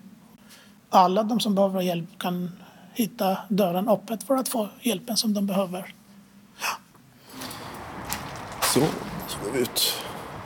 Alla 0.90 1.22
de 1.22 1.40
som 1.40 1.54
behöver 1.54 1.80
hjälp 1.80 2.18
kan 2.18 2.50
hitta 2.94 3.38
dörren 3.48 3.88
öppet 3.88 4.22
för 4.22 4.34
att 4.34 4.48
få 4.48 4.68
hjälpen 4.80 5.16
som 5.16 5.34
de 5.34 5.46
behöver. 5.46 5.94
Så, 8.62 8.80
så 9.26 9.38
går 9.44 9.52
vi 9.52 9.58
ut 9.58 9.94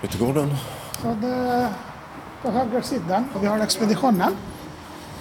utegården. 0.03 0.57
Så 1.03 1.15
det, 1.15 1.69
på 2.43 2.51
höger 2.51 2.83
sidan 2.83 3.25
vi 3.41 3.47
har 3.47 3.59
expeditionen. 3.59 4.37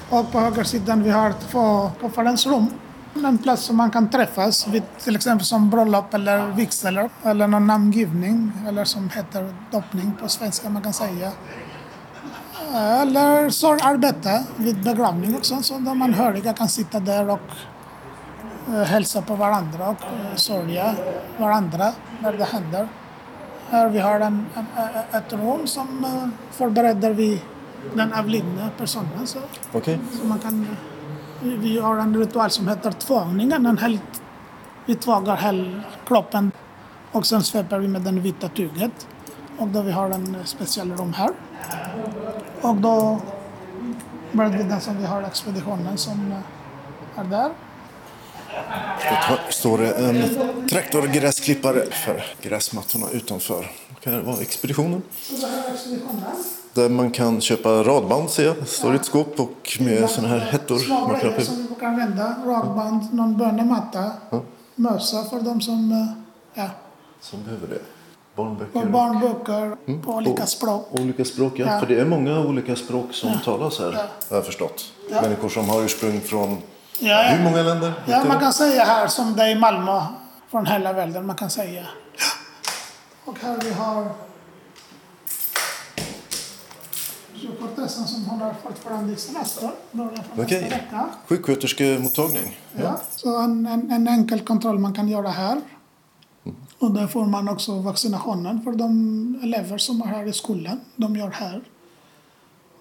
Och 0.10 0.32
på 0.32 0.40
höger 0.40 0.64
sidan 0.64 1.04
vi 1.04 1.10
har 1.10 1.34
två 1.52 1.92
konferensrum. 2.02 2.68
En 3.16 3.38
plats 3.38 3.64
som 3.64 3.78
man 3.78 3.92
kan 3.92 4.10
träffas 4.10 4.68
vid 4.68 4.84
till 4.98 5.16
exempel 5.16 5.46
som 5.46 5.70
bröllop 5.70 6.14
eller 6.14 6.48
vigsel 6.48 7.10
eller 7.24 7.48
någon 7.48 7.68
namngivning 7.68 8.52
eller 8.68 8.86
som 8.86 9.10
heter 9.10 9.54
doppning 9.72 10.14
på 10.22 10.28
svenska 10.28 10.70
man 10.70 10.82
kan 10.82 10.94
säga. 10.94 11.32
Eller 12.76 13.50
sorgarbete 13.50 14.44
vid 14.58 14.84
begravning 14.84 15.36
också 15.36 15.62
så 15.62 15.74
de 15.74 16.02
anhöriga 16.02 16.54
kan 16.54 16.70
sitta 16.70 17.00
där 17.00 17.30
och 17.30 17.40
eh, 18.68 18.74
hälsa 18.74 19.22
på 19.22 19.36
varandra 19.36 19.90
och 19.90 20.02
eh, 20.04 20.36
sörja 20.36 20.96
varandra 21.38 21.92
när 22.20 22.34
det 22.34 22.44
händer. 22.44 22.88
Här 23.70 23.90
vi 23.90 24.00
har 24.00 24.20
en, 24.20 24.46
en, 24.56 24.66
ett 25.12 25.34
rum 25.34 25.68
som 25.68 26.06
eh, 26.06 26.28
förbereder 26.52 27.14
vi 27.14 27.42
den 27.94 28.14
avlidna 28.14 28.70
personen. 28.78 29.28
Så, 29.28 29.40
okay. 29.74 29.98
så 30.22 30.28
man 30.28 30.40
kan, 30.40 30.68
vi 31.42 31.80
har 31.80 31.98
en 31.98 32.18
ritual 32.18 32.50
som 32.50 32.68
heter 32.68 32.92
tvångningen. 32.92 33.66
En 33.66 33.78
helt, 33.78 34.22
vi 34.86 34.96
tvågar 34.96 35.38
hela 35.38 35.82
kroppen 36.08 36.52
och 37.12 37.26
sen 37.26 37.44
sveper 37.44 37.80
vi 37.80 37.88
med 37.88 38.02
det 38.02 38.12
vita 38.12 38.48
tyget. 38.48 39.08
Och 39.58 39.68
då 39.68 39.82
vi 39.82 39.92
har 39.92 40.10
en 40.10 40.38
speciell 40.46 40.92
rum 40.92 41.14
här. 41.14 41.30
Och 42.62 42.76
då 42.76 43.22
bredvid 44.32 44.82
som 44.82 44.98
vi 44.98 45.06
har 45.06 45.22
expeditionen 45.24 45.98
som 45.98 46.34
är 47.16 47.24
där. 47.24 47.52
Då 49.30 49.38
står 49.50 49.78
det 49.78 49.92
en 49.92 50.24
traktorgräsklippare 50.70 51.86
för 51.92 52.24
gräsmattorna 52.42 53.06
utanför. 53.12 53.72
Det. 54.04 54.04
Så 54.04 54.10
det 54.10 54.16
är 54.16 54.42
expeditionen. 54.42 55.02
Där 56.74 56.90
man 56.90 57.12
kan 57.12 57.42
köpa 57.42 57.70
radband 57.70 58.30
ser 58.30 58.46
jag. 58.46 58.56
Det 58.56 58.66
står 58.66 58.94
i 58.94 58.96
ett 58.96 59.06
skåp 59.06 59.40
och 59.40 59.78
med 59.80 60.10
sådana 60.10 60.28
här 60.28 60.40
hettor. 60.40 60.78
Små 60.78 61.08
Man 61.08 61.20
kan 61.20 61.30
grejer 61.30 61.42
som 61.42 61.68
vi 61.70 61.76
kan 61.80 61.90
använda. 61.90 62.36
Radband, 62.46 63.14
någon 63.14 63.38
bönematta, 63.38 64.12
Ja. 64.30 64.42
mössa 64.76 65.24
för 65.24 65.40
de 65.40 65.62
som 65.62 65.92
eh, 65.92 66.62
ja, 66.64 66.70
Som 67.22 67.44
behöver 67.44 67.68
det. 67.68 67.80
Barnböcker. 68.44 68.80
och 68.82 68.88
barnböcker 68.92 69.78
Mm. 69.88 70.02
på 70.02 70.12
olika 70.14 70.46
språk. 70.46 70.88
Olika 70.92 71.26
språk, 71.26 71.54
ja. 71.56 71.66
Ja. 71.74 71.80
För 71.80 71.88
det 71.88 72.00
är 72.00 72.06
många 72.06 72.40
olika 72.40 72.76
språk 72.76 73.14
som 73.14 73.32
talas 73.46 73.80
här. 73.80 73.92
Ja. 73.94 74.04
Har 74.30 74.36
jag 74.38 74.46
förstått. 74.46 74.92
Ja. 75.12 75.22
Människor 75.22 75.50
som 75.50 75.70
har 75.70 75.82
ursprung 75.82 76.22
från 76.22 76.58
Ja, 77.00 77.10
ja. 77.10 77.24
hur 77.24 77.44
många 77.44 77.64
länder? 77.64 77.94
Ja, 78.08 78.24
man 78.28 78.40
kan 78.40 78.54
säga 78.54 78.84
här 78.84 79.08
som 79.08 79.36
det 79.36 79.44
är 79.44 79.50
i 79.50 79.56
Malmö, 79.56 80.02
från 80.52 80.66
hela 80.66 80.94
världen, 80.94 81.26
man 81.26 81.36
kan 81.36 81.50
säga. 81.50 81.84
Och 83.26 83.38
här 83.42 83.58
vi 83.64 83.72
har 83.74 84.08
tjuvkortessen 87.36 88.08
som 88.08 88.26
har 88.30 88.54
fortfarande 88.64 89.14
i 89.14 89.16
semester, 89.16 89.70
Okej. 90.38 90.62
vecka. 90.70 91.06
Sjuksköterskemottagning. 91.28 92.60
Ja. 92.82 93.00
Så 93.16 93.38
en, 93.42 93.66
en, 93.66 93.92
en 93.92 94.08
enkel 94.08 94.40
kontroll 94.40 94.80
man 94.80 94.94
kan 94.94 95.08
göra 95.08 95.30
här. 95.30 95.62
Och 96.80 96.92
där 96.92 97.08
får 97.08 97.26
man 97.26 97.50
också 97.50 97.80
vaccinationen 97.80 98.62
för 98.62 98.72
de 98.72 99.40
elever 99.44 99.78
som 99.78 100.02
är 100.02 100.06
här 100.06 100.28
i 100.28 100.34
skolan. 100.34 100.80
De 100.96 101.16
gör 101.16 101.30
här. 101.30 101.62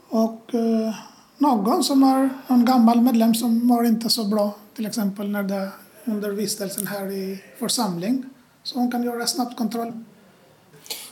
Och 0.09 0.55
eh, 0.55 0.95
någon 1.39 1.85
som 1.85 2.03
har 2.03 2.31
en 2.47 2.65
gammal 2.65 3.01
medlem 3.01 3.35
som 3.35 3.67
mår 3.67 3.87
inte 3.87 4.11
så 4.11 4.25
bra, 4.25 4.55
till 4.77 4.87
exempel 4.87 5.29
när 5.31 5.43
det 5.43 5.55
är 5.55 5.71
under 6.05 6.31
vistelsen 6.31 6.87
här 6.87 7.13
i 7.13 7.43
församling. 7.59 8.25
Så 8.63 8.79
hon 8.79 8.91
kan 8.91 9.03
göra 9.03 9.27
snabbt 9.27 9.57
kontroll. 9.57 9.93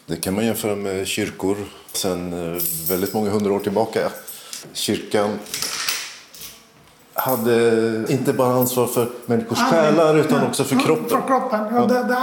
Det 0.07 0.17
kan 0.17 0.35
man 0.35 0.47
jämföra 0.47 0.77
med 0.77 1.07
kyrkor 1.07 1.57
sedan 1.93 2.33
eh, 2.33 2.63
väldigt 2.89 3.15
många 3.15 3.31
hundra 3.31 3.53
år 3.53 3.61
tillbaka. 3.61 4.11
Kyrkan 4.73 5.39
hade 7.17 8.13
inte 8.13 8.33
bara 8.33 8.55
ansvar 8.55 8.87
för 8.87 9.11
människors 9.27 9.59
själar 9.59 10.17
utan 10.17 10.47
också 10.47 10.65
för 10.65 10.75
Ja, 10.75 10.81
kroppen. 10.81 11.09
För 11.09 11.27
kroppen. 11.27 11.61
Ja. 11.75 11.87
Det, 11.87 12.03
det, 12.03 12.19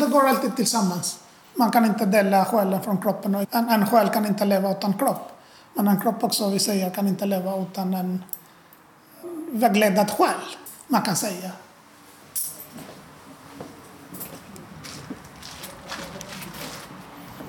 det 0.00 0.06
går 0.06 0.28
alltid 0.28 0.56
tillsammans. 0.56 1.18
Man 1.54 1.70
kan 1.70 1.84
inte 1.84 2.06
dela 2.06 2.44
själen 2.44 2.82
från 2.82 2.98
kroppen. 2.98 3.34
och 3.34 3.44
En, 3.50 3.68
en 3.68 3.86
själ 3.86 4.08
kan 4.08 4.26
inte 4.26 4.44
leva 4.44 4.70
utan 4.70 4.92
kropp. 4.92 5.32
Men 5.74 5.88
en 5.88 6.00
kropp 6.00 6.24
också, 6.24 6.50
vi 6.50 6.58
säger, 6.58 6.90
kan 6.90 7.06
inte 7.06 7.26
leva 7.26 7.56
utan 7.62 7.94
en 7.94 8.24
vägledad 9.50 10.10
själ. 10.10 10.28
Man 10.88 11.02
kan 11.02 11.16
säga. 11.16 11.50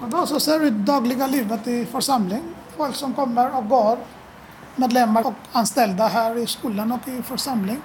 Och 0.01 0.09
då 0.09 0.25
så 0.25 0.39
ser 0.39 0.59
vi 0.59 0.69
dagliga 0.69 1.27
livet 1.27 1.67
i 1.67 1.85
församling. 1.85 2.43
Folk 2.77 2.95
som 2.95 3.13
kommer 3.13 3.57
och 3.57 3.67
går. 3.69 3.97
Medlemmar 4.77 5.27
och 5.27 5.33
anställda 5.51 6.07
här 6.07 6.37
i 6.37 6.47
skolan 6.47 6.91
och 6.91 7.07
i 7.07 7.21
församling. 7.21 7.81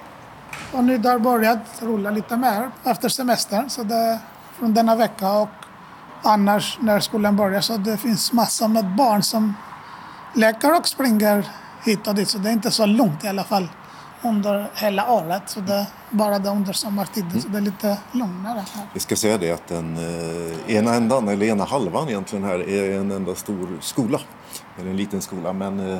Och 0.71 0.83
nu 0.83 0.97
det 0.97 1.09
har 1.09 1.19
börjat 1.19 1.81
rulla 1.81 2.11
lite 2.11 2.37
mer 2.37 2.71
efter 2.83 3.09
semestern. 3.09 3.69
Så 3.69 3.83
det 3.83 3.95
är 3.95 4.19
från 4.59 4.73
denna 4.73 4.95
vecka 4.95 5.31
och 5.31 5.49
annars 6.23 6.77
när 6.81 6.99
skolan 6.99 7.35
börjar. 7.35 7.61
Så 7.61 7.77
det 7.77 7.97
finns 7.97 8.33
massor 8.33 8.67
med 8.67 8.95
barn 8.95 9.23
som 9.23 9.53
leker 10.35 10.77
och 10.79 10.87
springer 10.87 11.47
hit 11.83 12.07
och 12.07 12.15
dit. 12.15 12.29
Så 12.29 12.37
det 12.37 12.49
är 12.49 12.53
inte 12.53 12.71
så 12.71 12.85
lugnt 12.85 13.23
i 13.23 13.27
alla 13.27 13.43
fall 13.43 13.67
under 14.21 14.67
hela 14.75 15.11
året. 15.11 15.41
Så 15.45 15.59
det 15.59 15.73
är 15.73 15.85
bara 16.09 16.39
det 16.39 16.49
under 16.49 16.73
sommartiden. 16.73 17.41
Så 17.41 17.47
det 17.47 17.57
är 17.57 17.61
lite 17.61 17.97
lugnare 18.11 18.63
här. 18.73 18.85
Vi 18.93 18.99
ska 18.99 19.15
säga 19.15 19.37
det 19.37 19.51
att 19.51 19.67
den 19.67 19.97
eh, 19.97 20.75
ena 20.75 20.93
ändan, 20.93 21.27
eller 21.27 21.45
ena 21.45 21.63
halvan 21.63 22.09
egentligen 22.09 22.45
här, 22.45 22.69
är 22.69 22.99
en 22.99 23.11
enda 23.11 23.35
stor 23.35 23.77
skola. 23.81 24.19
Eller 24.79 24.89
en 24.89 24.97
liten 24.97 25.21
skola, 25.21 25.53
men 25.53 25.79
eh, 25.79 25.99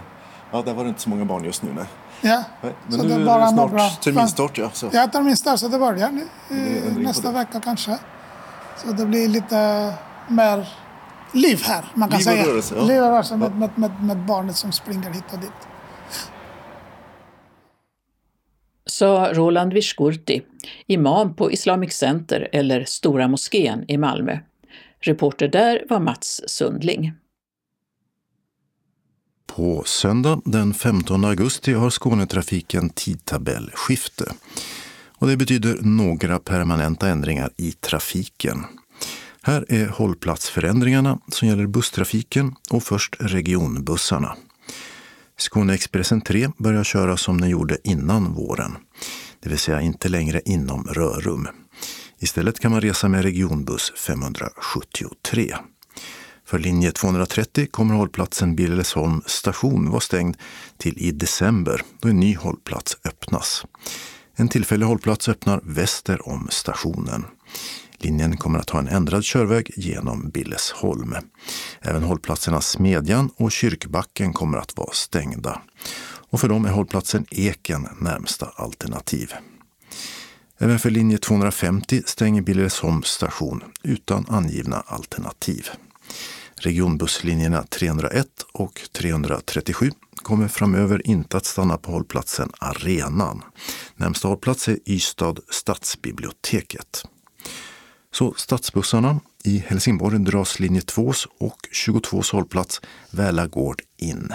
ja, 0.54 0.62
där 0.62 0.74
var 0.74 0.84
det 0.84 0.90
inte 0.90 1.02
så 1.02 1.10
många 1.10 1.26
barn 1.26 1.44
just 1.44 1.64
nu. 1.64 1.70
Nej. 1.76 1.86
Ja, 2.22 2.44
Nej, 2.62 2.74
men 2.88 2.98
så 3.00 3.04
nu 3.04 3.10
det 3.10 3.16
är 3.32 3.40
det 3.40 3.48
snart 3.48 3.72
några- 3.72 3.90
terminstart. 3.90 4.58
Ja, 4.58 4.70
så. 4.74 4.90
Ja, 4.94 5.08
terminstart. 5.08 5.60
Så 5.60 5.68
det 5.68 5.80
börjar 5.80 6.12
nu, 6.12 6.28
Det 6.50 6.78
eh, 6.88 6.94
på 6.94 7.00
nästa 7.00 7.32
det. 7.32 7.38
vecka 7.38 7.60
kanske. 7.60 7.98
Så 8.78 8.92
det 8.92 9.06
blir 9.06 9.28
lite 9.28 9.94
mer 10.28 10.68
liv 11.34 11.62
här, 11.64 11.86
man 11.94 12.10
kan 12.10 12.18
Liv 12.18 12.24
säga. 12.26 12.46
rörelse, 12.46 12.76
ja. 12.78 12.84
Liv 12.84 13.02
och 13.04 13.10
rörelse 13.10 13.38
med, 13.38 13.56
med, 13.58 13.70
med, 13.76 14.04
med 14.04 14.18
barnet 14.18 14.56
som 14.56 14.72
springer 14.72 15.10
hit 15.12 15.24
och 15.34 15.40
dit. 15.40 15.52
sa 18.86 19.30
Roland 19.34 19.74
Vishkurti, 19.74 20.42
imam 20.88 21.36
på 21.36 21.52
Islamic 21.52 21.94
Center 21.94 22.50
eller 22.52 22.84
Stora 22.84 23.28
moskén 23.28 23.86
i 23.88 23.98
Malmö. 23.98 24.38
Reporter 25.00 25.48
där 25.48 25.86
var 25.90 26.00
Mats 26.00 26.42
Sundling. 26.48 27.14
På 29.56 29.84
söndag 29.86 30.42
den 30.46 30.74
15 30.74 31.26
augusti 31.26 31.74
har 31.74 31.90
Skånetrafiken 31.90 32.90
tidtabellskifte. 32.90 34.34
Och 35.18 35.28
det 35.28 35.38
betyder 35.38 35.78
några 35.82 36.40
permanenta 36.40 37.08
ändringar 37.08 37.50
i 37.58 37.72
trafiken. 37.72 38.64
Här 39.42 39.66
är 39.70 39.88
hållplatsförändringarna 39.88 41.20
som 41.28 41.48
gäller 41.48 41.68
busstrafiken 41.68 42.56
och 42.70 42.84
först 42.84 43.16
regionbussarna. 43.20 44.36
Skåneexpressen 45.38 46.22
3 46.22 46.50
börjar 46.58 46.84
köra 46.84 47.18
som 47.18 47.42
den 47.42 47.50
gjorde 47.50 47.78
innan 47.84 48.34
våren, 48.34 48.76
det 49.40 49.50
vill 49.50 49.60
säga 49.60 49.82
inte 49.82 50.10
längre 50.10 50.42
inom 50.46 50.84
rörum. 50.84 51.48
Istället 52.20 52.60
kan 52.60 52.72
man 52.72 52.82
resa 52.82 53.10
med 53.10 53.24
regionbuss 53.24 53.94
573. 53.98 55.56
För 56.54 56.60
linje 56.60 56.92
230 56.92 57.68
kommer 57.72 57.96
hållplatsen 57.96 58.56
Billesholm 58.56 59.22
station 59.26 59.90
vara 59.90 60.02
stängd 60.02 60.38
till 60.78 60.98
i 60.98 61.12
december 61.12 61.82
då 62.02 62.10
en 62.10 62.20
ny 62.20 62.36
hållplats 62.36 62.98
öppnas. 63.06 63.66
En 64.36 64.50
tillfällig 64.50 64.86
hållplats 64.86 65.30
öppnar 65.30 65.62
väster 65.64 66.28
om 66.30 66.48
stationen. 66.52 67.26
Linjen 67.98 68.38
kommer 68.38 68.60
att 68.60 68.70
ha 68.70 68.80
en 68.80 68.88
ändrad 68.88 69.24
körväg 69.24 69.72
genom 69.76 70.30
Billesholm. 70.30 71.16
Även 71.82 72.04
hållplatserna 72.04 72.62
Smedjan 72.62 73.30
och 73.36 73.52
Kyrkbacken 73.52 74.34
kommer 74.34 74.58
att 74.58 74.78
vara 74.78 74.94
stängda. 74.94 75.62
Och 76.30 76.40
för 76.40 76.50
dem 76.50 76.66
är 76.66 76.72
hållplatsen 76.72 77.26
Eken 77.32 77.88
närmsta 78.00 78.46
alternativ. 78.56 79.34
Även 80.58 80.80
för 80.80 80.90
linje 80.90 81.18
250 81.18 82.02
stänger 82.06 82.42
Billesholms 82.42 83.08
station 83.08 83.64
utan 83.84 84.26
angivna 84.30 84.84
alternativ. 84.88 85.70
Regionbusslinjerna 86.64 87.64
301 87.64 88.28
och 88.52 88.82
337 88.92 89.92
kommer 90.16 90.48
framöver 90.48 91.08
inte 91.08 91.38
att 91.38 91.46
stanna 91.46 91.78
på 91.78 91.92
hållplatsen 91.92 92.52
Arenan. 92.60 93.42
Närmsta 93.96 94.28
hållplats 94.28 94.68
är 94.68 94.78
Ystad 94.86 95.36
stadsbiblioteket. 95.50 97.06
Så 98.12 98.34
stadsbussarna 98.38 99.20
i 99.44 99.58
Helsingborg 99.58 100.20
dras 100.20 100.60
linje 100.60 100.82
2 100.82 101.14
och 101.40 101.68
22 101.72 102.22
hållplats 102.32 102.82
Välagård 103.12 103.82
in. 103.98 104.34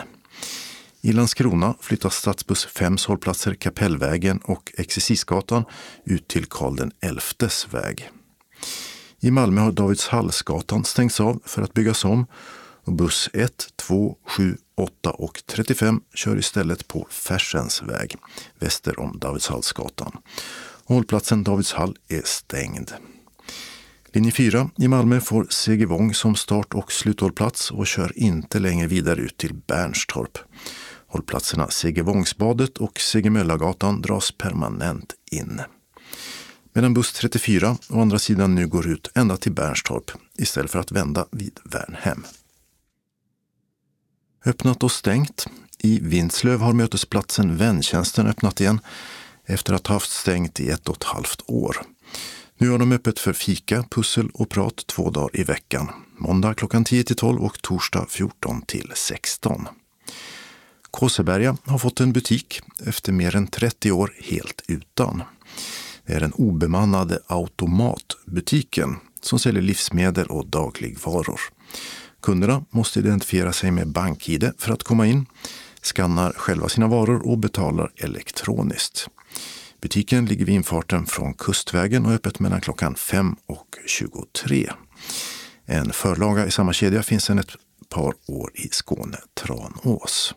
I 1.00 1.12
Landskrona 1.12 1.74
flyttas 1.80 2.14
stadsbuss 2.14 2.66
5 2.66 2.96
hållplatser 3.06 3.54
Kapellvägen 3.54 4.38
och 4.38 4.72
Exercisgatan 4.76 5.64
ut 6.04 6.28
till 6.28 6.46
Karl 6.46 6.90
XIs 7.18 7.68
väg. 7.70 8.10
I 9.20 9.30
Malmö 9.30 9.60
har 9.60 9.72
Davidshallsgatan 9.72 10.84
stängts 10.84 11.20
av 11.20 11.40
för 11.44 11.62
att 11.62 11.74
byggas 11.74 12.04
om 12.04 12.26
och 12.84 12.92
buss 12.92 13.30
1, 13.32 13.68
2, 13.76 14.16
7, 14.26 14.56
8 14.76 15.10
och 15.10 15.42
35 15.46 16.00
kör 16.14 16.38
istället 16.38 16.88
på 16.88 17.06
Färsens 17.10 17.82
väg 17.82 18.16
väster 18.58 19.00
om 19.00 19.18
Davidshallsgatan. 19.18 20.12
Hållplatsen 20.84 21.44
Davidshall 21.44 21.96
är 22.08 22.22
stängd. 22.24 22.92
Linje 24.12 24.32
4 24.32 24.70
i 24.78 24.88
Malmö 24.88 25.20
får 25.20 25.46
Segevång 25.50 26.14
som 26.14 26.34
start 26.34 26.74
och 26.74 26.92
sluthållplats 26.92 27.70
och 27.70 27.86
kör 27.86 28.18
inte 28.18 28.58
längre 28.58 28.86
vidare 28.86 29.20
ut 29.20 29.36
till 29.36 29.54
Bernstorp. 29.54 30.38
Hållplatserna 31.06 31.68
Segevångsbadet 31.68 32.78
och 32.78 33.00
Segemöllagatan 33.00 34.02
dras 34.02 34.32
permanent 34.32 35.14
in. 35.30 35.60
Medan 36.72 36.94
buss 36.94 37.12
34 37.12 37.76
å 37.88 38.00
andra 38.00 38.18
sidan 38.18 38.54
nu 38.54 38.66
går 38.66 38.86
ut 38.86 39.10
ända 39.14 39.36
till 39.36 39.52
Bernstorp 39.52 40.10
istället 40.38 40.70
för 40.70 40.78
att 40.78 40.92
vända 40.92 41.26
vid 41.30 41.60
Värnhem. 41.64 42.24
Öppnat 44.44 44.82
och 44.82 44.92
stängt. 44.92 45.46
I 45.78 46.00
Vinslöv 46.00 46.60
har 46.60 46.72
mötesplatsen 46.72 47.56
Väntjänsten 47.56 48.26
öppnat 48.26 48.60
igen 48.60 48.80
efter 49.44 49.74
att 49.74 49.86
ha 49.86 49.94
haft 49.94 50.10
stängt 50.10 50.60
i 50.60 50.70
ett 50.70 50.88
och 50.88 50.96
ett 50.96 51.04
halvt 51.04 51.42
år. 51.46 51.76
Nu 52.58 52.70
har 52.70 52.78
de 52.78 52.92
öppet 52.92 53.18
för 53.18 53.32
fika, 53.32 53.84
pussel 53.90 54.30
och 54.34 54.48
prat 54.48 54.86
två 54.86 55.10
dagar 55.10 55.40
i 55.40 55.44
veckan. 55.44 55.90
Måndag 56.16 56.54
klockan 56.54 56.84
10 56.84 57.04
till 57.04 57.16
12 57.16 57.40
och 57.40 57.62
torsdag 57.62 58.06
14 58.08 58.62
till 58.62 58.92
16. 58.94 59.68
Kåseberga 60.90 61.56
har 61.64 61.78
fått 61.78 62.00
en 62.00 62.12
butik 62.12 62.60
efter 62.86 63.12
mer 63.12 63.36
än 63.36 63.46
30 63.46 63.92
år 63.92 64.14
helt 64.22 64.62
utan. 64.68 65.22
Det 66.08 66.14
är 66.14 66.20
den 66.20 66.32
obemannade 66.32 67.18
automatbutiken 67.26 68.96
som 69.20 69.38
säljer 69.38 69.62
livsmedel 69.62 70.26
och 70.26 70.46
dagligvaror. 70.46 71.40
Kunderna 72.22 72.64
måste 72.70 72.98
identifiera 72.98 73.52
sig 73.52 73.70
med 73.70 73.88
BankID 73.88 74.52
för 74.58 74.72
att 74.72 74.82
komma 74.82 75.06
in, 75.06 75.26
skannar 75.82 76.32
själva 76.32 76.68
sina 76.68 76.86
varor 76.86 77.28
och 77.28 77.38
betalar 77.38 77.92
elektroniskt. 77.96 79.08
Butiken 79.80 80.26
ligger 80.26 80.44
vid 80.44 80.54
infarten 80.54 81.06
från 81.06 81.34
Kustvägen 81.34 82.06
och 82.06 82.12
är 82.12 82.16
öppet 82.16 82.40
mellan 82.40 82.60
klockan 82.60 82.94
5 82.94 83.36
och 83.46 83.76
23. 83.86 84.70
En 85.66 85.92
förlaga 85.92 86.46
i 86.46 86.50
samma 86.50 86.72
kedja 86.72 87.02
finns 87.02 87.24
sedan 87.24 87.38
ett 87.38 87.56
par 87.88 88.14
år 88.26 88.50
i 88.54 88.68
Skåne, 88.70 89.18
Tranås. 89.34 90.34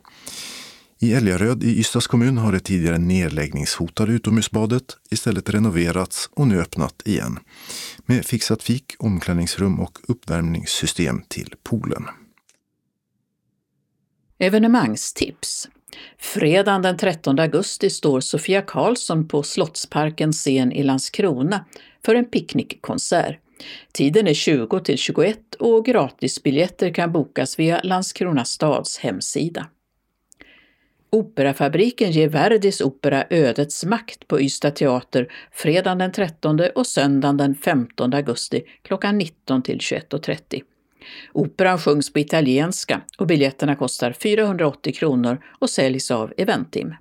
I 1.04 1.14
Älgaröd 1.14 1.64
i 1.64 1.80
Ystads 1.80 2.08
kommun 2.08 2.38
har 2.38 2.52
det 2.52 2.60
tidigare 2.60 2.98
nedläggningshotade 2.98 4.12
utomhusbadet 4.12 4.84
istället 5.12 5.50
renoverats 5.50 6.30
och 6.34 6.48
nu 6.48 6.62
öppnat 6.62 7.02
igen 7.06 7.40
med 8.06 8.26
fixat 8.26 8.64
fik, 8.64 8.96
omklädningsrum 9.00 9.80
och 9.80 10.00
uppvärmningssystem 10.08 11.22
till 11.28 11.56
poolen. 11.64 12.04
Evenemangstips 14.40 15.70
Fredagen 16.18 16.82
den 16.82 16.98
13 16.98 17.40
augusti 17.40 17.90
står 17.90 18.20
Sofia 18.20 18.62
Karlsson 18.62 19.28
på 19.28 19.44
Slottsparkens 19.44 20.38
scen 20.38 20.72
i 20.72 20.84
Landskrona 20.84 21.66
för 22.06 22.16
en 22.16 22.26
picknickkonsert. 22.26 23.40
Tiden 23.92 24.28
är 24.28 24.34
20 24.34 24.80
till 24.80 24.98
21 24.98 25.56
och 25.60 25.86
gratisbiljetter 25.86 26.94
kan 26.94 27.12
bokas 27.12 27.60
via 27.60 27.82
Landskrona 27.84 28.46
stads 28.46 28.98
hemsida. 28.98 29.68
Operafabriken 31.14 32.12
ger 32.12 32.30
Verdis 32.30 32.82
opera 32.82 33.26
Ödets 33.30 33.86
makt 33.86 34.28
på 34.28 34.42
Ystad 34.42 34.72
teater 34.72 35.32
fredagen 35.52 35.98
den 35.98 36.12
13 36.12 36.60
och 36.76 36.88
söndagen 36.88 37.38
den 37.38 37.56
15 37.56 38.14
augusti 38.14 38.64
klockan 38.82 39.18
19 39.18 39.62
till 39.62 39.78
21.30. 39.78 40.62
Operan 41.34 41.80
sjungs 41.80 42.14
på 42.14 42.20
italienska 42.20 43.02
och 43.18 43.28
biljetterna 43.28 43.76
kostar 43.76 44.12
480 44.12 44.94
kronor 44.94 45.44
och 45.60 45.70
säljs 45.70 46.12
av 46.12 46.34
Eventim. 46.38 46.96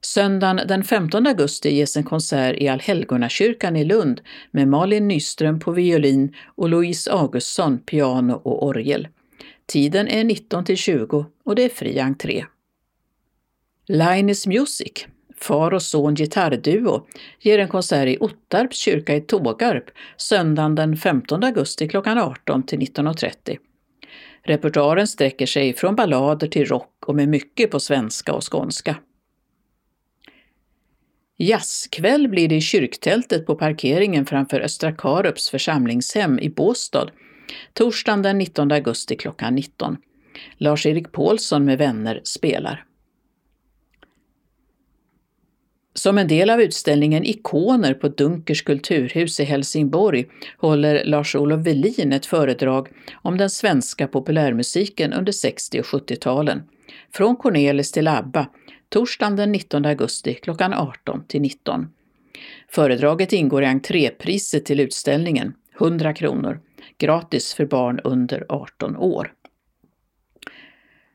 Söndagen 0.00 0.60
den 0.68 0.84
15 0.84 1.26
augusti 1.26 1.74
ges 1.74 1.96
en 1.96 2.04
konsert 2.04 2.56
i 2.56 2.68
Allhelgonakyrkan 2.68 3.76
i 3.76 3.84
Lund 3.84 4.20
med 4.50 4.68
Malin 4.68 5.08
Nyström 5.08 5.60
på 5.60 5.72
violin 5.72 6.34
och 6.56 6.68
Louise 6.68 7.12
Augustsson 7.12 7.78
piano 7.78 8.32
och 8.32 8.66
orgel. 8.66 9.08
Tiden 9.68 10.08
är 10.08 10.24
19 10.24 10.64
till 10.64 10.76
20 10.76 11.26
och 11.44 11.54
det 11.54 11.62
är 11.62 11.68
fri 11.68 11.98
entré. 11.98 12.44
Linus 13.86 14.46
Music, 14.46 15.06
far 15.36 15.74
och 15.74 15.82
son 15.82 16.14
gitarrduo, 16.14 17.06
ger 17.40 17.58
en 17.58 17.68
konsert 17.68 18.08
i 18.08 18.18
Ottarps 18.20 18.78
kyrka 18.78 19.16
i 19.16 19.20
Tågarp 19.20 19.84
söndagen 20.16 20.74
den 20.74 20.96
15 20.96 21.44
augusti 21.44 21.88
klockan 21.88 22.18
18 22.18 22.62
till 22.62 22.78
19.30. 22.78 23.58
Repertoaren 24.42 25.06
sträcker 25.06 25.46
sig 25.46 25.74
från 25.74 25.96
ballader 25.96 26.48
till 26.48 26.64
rock 26.64 27.04
och 27.06 27.14
med 27.14 27.28
mycket 27.28 27.70
på 27.70 27.80
svenska 27.80 28.32
och 28.32 28.52
skånska. 28.52 28.96
Jazzkväll 31.36 32.28
blir 32.28 32.48
det 32.48 32.56
i 32.56 32.60
kyrktältet 32.60 33.46
på 33.46 33.54
parkeringen 33.54 34.26
framför 34.26 34.60
Östra 34.60 34.92
Karups 34.92 35.50
församlingshem 35.50 36.38
i 36.38 36.50
Båstad 36.50 37.10
Torsdagen 37.72 38.22
den 38.22 38.38
19 38.38 38.72
augusti 38.72 39.16
klockan 39.16 39.54
19. 39.54 39.96
Lars-Erik 40.58 41.12
Paulsson 41.12 41.64
med 41.64 41.78
vänner 41.78 42.20
spelar. 42.24 42.84
Som 45.94 46.18
en 46.18 46.28
del 46.28 46.50
av 46.50 46.60
utställningen 46.60 47.24
Ikoner 47.24 47.94
på 47.94 48.08
Dunkers 48.08 48.62
kulturhus 48.62 49.40
i 49.40 49.44
Helsingborg 49.44 50.26
håller 50.58 51.04
Lars-Olof 51.04 51.66
Velin 51.66 52.12
ett 52.12 52.26
föredrag 52.26 52.88
om 53.22 53.38
den 53.38 53.50
svenska 53.50 54.08
populärmusiken 54.08 55.12
under 55.12 55.32
60 55.32 55.80
och 55.80 55.86
70-talen. 55.86 56.62
Från 57.12 57.36
Cornelis 57.36 57.92
till 57.92 58.08
ABBA, 58.08 58.46
torsdagen 58.88 59.36
den 59.36 59.52
19 59.52 59.84
augusti 59.84 60.34
klockan 60.34 60.74
18 60.74 61.24
till 61.26 61.40
19. 61.42 61.86
Föredraget 62.68 63.32
ingår 63.32 63.62
i 63.62 63.66
entrépriset 63.66 64.64
till 64.64 64.80
utställningen, 64.80 65.54
100 65.80 66.14
kronor 66.14 66.60
gratis 66.98 67.54
för 67.54 67.66
barn 67.66 68.00
under 68.04 68.46
18 68.48 68.96
år. 68.96 69.32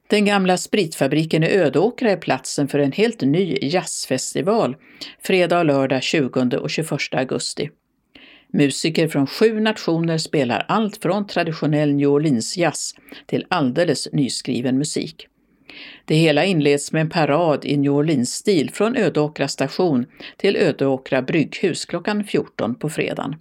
Den 0.07 0.25
gamla 0.25 0.57
spritfabriken 0.57 1.43
i 1.43 1.47
Ödåkra 1.47 2.11
är 2.11 2.17
platsen 2.17 2.67
för 2.67 2.79
en 2.79 2.91
helt 2.91 3.21
ny 3.21 3.57
jazzfestival 3.61 4.75
fredag 5.21 5.59
och 5.59 5.65
lördag 5.65 6.03
20 6.03 6.57
och 6.57 6.69
21 6.69 6.91
augusti. 7.11 7.69
Musiker 8.53 9.07
från 9.07 9.27
sju 9.27 9.59
nationer 9.59 10.17
spelar 10.17 10.65
allt 10.67 10.97
från 10.97 11.27
traditionell 11.27 11.93
New 11.93 12.09
Orleans-jazz 12.09 12.95
till 13.25 13.45
alldeles 13.49 14.07
nyskriven 14.11 14.77
musik. 14.77 15.27
Det 16.05 16.15
hela 16.15 16.45
inleds 16.45 16.91
med 16.91 17.01
en 17.01 17.09
parad 17.09 17.65
i 17.65 17.77
New 17.77 17.91
Orleans-stil 17.91 18.71
från 18.71 18.95
Ödåkra 18.95 19.47
station 19.47 20.05
till 20.37 20.55
Ödåkra 20.55 21.21
brygghus 21.21 21.85
klockan 21.85 22.23
14 22.23 22.75
på 22.75 22.89
fredagen. 22.89 23.35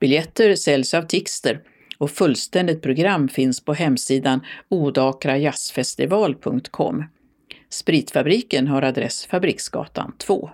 Biljetter 0.00 0.54
säljs 0.54 0.94
av 0.94 1.02
Tixter 1.02 1.60
och 1.98 2.10
fullständigt 2.10 2.82
program 2.82 3.28
finns 3.28 3.64
på 3.64 3.74
hemsidan 3.74 4.40
odakrajazzfestival.com. 4.68 7.04
Spritfabriken 7.68 8.66
har 8.66 8.82
adress 8.82 9.26
Fabriksgatan 9.26 10.14
2. 10.18 10.50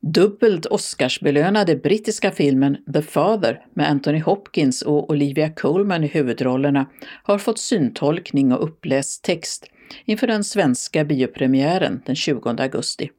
Dubbelt 0.00 0.66
Oscarsbelönade 0.66 1.76
brittiska 1.76 2.30
filmen 2.30 2.76
The 2.92 3.02
Father 3.02 3.66
med 3.74 3.90
Anthony 3.90 4.20
Hopkins 4.20 4.82
och 4.82 5.10
Olivia 5.10 5.50
Colman 5.50 6.04
i 6.04 6.06
huvudrollerna 6.06 6.86
har 7.22 7.38
fått 7.38 7.58
syntolkning 7.58 8.52
och 8.52 8.64
uppläst 8.64 9.24
text 9.24 9.66
inför 10.04 10.26
den 10.26 10.44
svenska 10.44 11.04
biopremiären 11.04 12.02
den 12.06 12.16
20 12.16 12.48
augusti. 12.48 13.10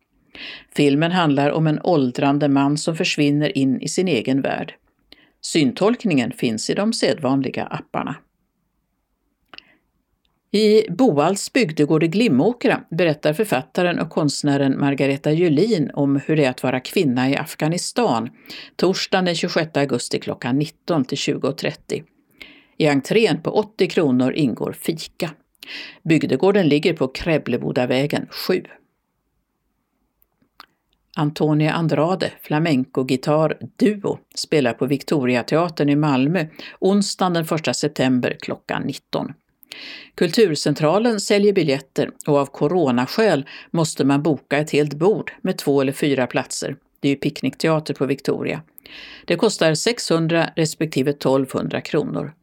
Filmen 0.76 1.12
handlar 1.12 1.52
om 1.52 1.68
en 1.68 1.80
åldrande 1.84 2.50
man 2.50 2.78
som 2.78 2.96
försvinner 2.96 3.58
in 3.58 3.82
i 3.82 3.88
sin 3.88 4.08
egen 4.08 4.42
värld. 4.42 4.74
Syntolkningen 5.42 6.32
finns 6.32 6.70
i 6.70 6.74
de 6.74 6.94
sedvanliga 6.94 7.66
apparna. 7.66 8.16
I 10.52 10.92
Boalls 10.92 11.54
bygdegård 11.54 12.04
i 12.04 12.08
Glimåkra 12.08 12.84
berättar 12.90 13.34
författaren 13.34 14.00
och 14.00 14.10
konstnären 14.10 14.80
Margareta 14.80 15.32
Julin 15.32 15.92
om 15.94 16.16
hur 16.26 16.36
det 16.36 16.46
är 16.46 16.50
att 16.50 16.64
vara 16.64 16.80
kvinna 16.80 17.30
i 17.30 17.36
Afghanistan 17.36 18.30
torsdagen 18.76 19.26
den 19.26 19.36
26 19.36 19.78
augusti 19.78 20.20
klockan 20.20 20.58
19 20.58 21.06
till 21.06 21.18
20.30. 21.18 22.04
I 22.78 22.88
entrén 22.88 23.42
på 23.42 23.52
80 23.52 23.88
kronor 23.88 24.34
ingår 24.34 24.72
fika. 24.72 25.32
Bygdegården 26.04 26.68
ligger 26.68 26.94
på 26.94 27.08
Kräblebodavägen 27.08 28.28
7. 28.30 28.64
Antonia 31.20 31.74
Andrade, 31.74 32.32
flamenco-gitarr-duo, 32.42 34.18
spelar 34.36 34.74
på 34.74 34.86
Victoriateatern 34.86 35.90
i 35.90 35.96
Malmö 35.96 36.46
onsdagen 36.80 37.34
den 37.34 37.46
1 37.46 37.76
september 37.76 38.38
klockan 38.42 38.82
19. 38.82 39.34
Kulturcentralen 40.16 41.20
säljer 41.20 41.54
biljetter 41.54 42.12
och 42.28 42.38
av 42.38 42.46
coronaskäl 42.46 43.46
måste 43.72 44.06
man 44.06 44.24
boka 44.24 44.58
ett 44.58 44.72
helt 44.72 44.94
bord 44.94 45.32
med 45.42 45.58
två 45.58 45.82
eller 45.82 45.92
fyra 45.92 46.28
platser. 46.28 46.76
Det 47.00 47.08
är 47.08 47.10
ju 47.10 47.16
picknickteater 47.16 47.94
på 47.94 48.06
Victoria. 48.06 48.62
Det 49.26 49.36
kostar 49.36 49.74
600 49.74 50.50
respektive 50.56 51.12
1200 51.12 51.82
kronor. 51.82 52.34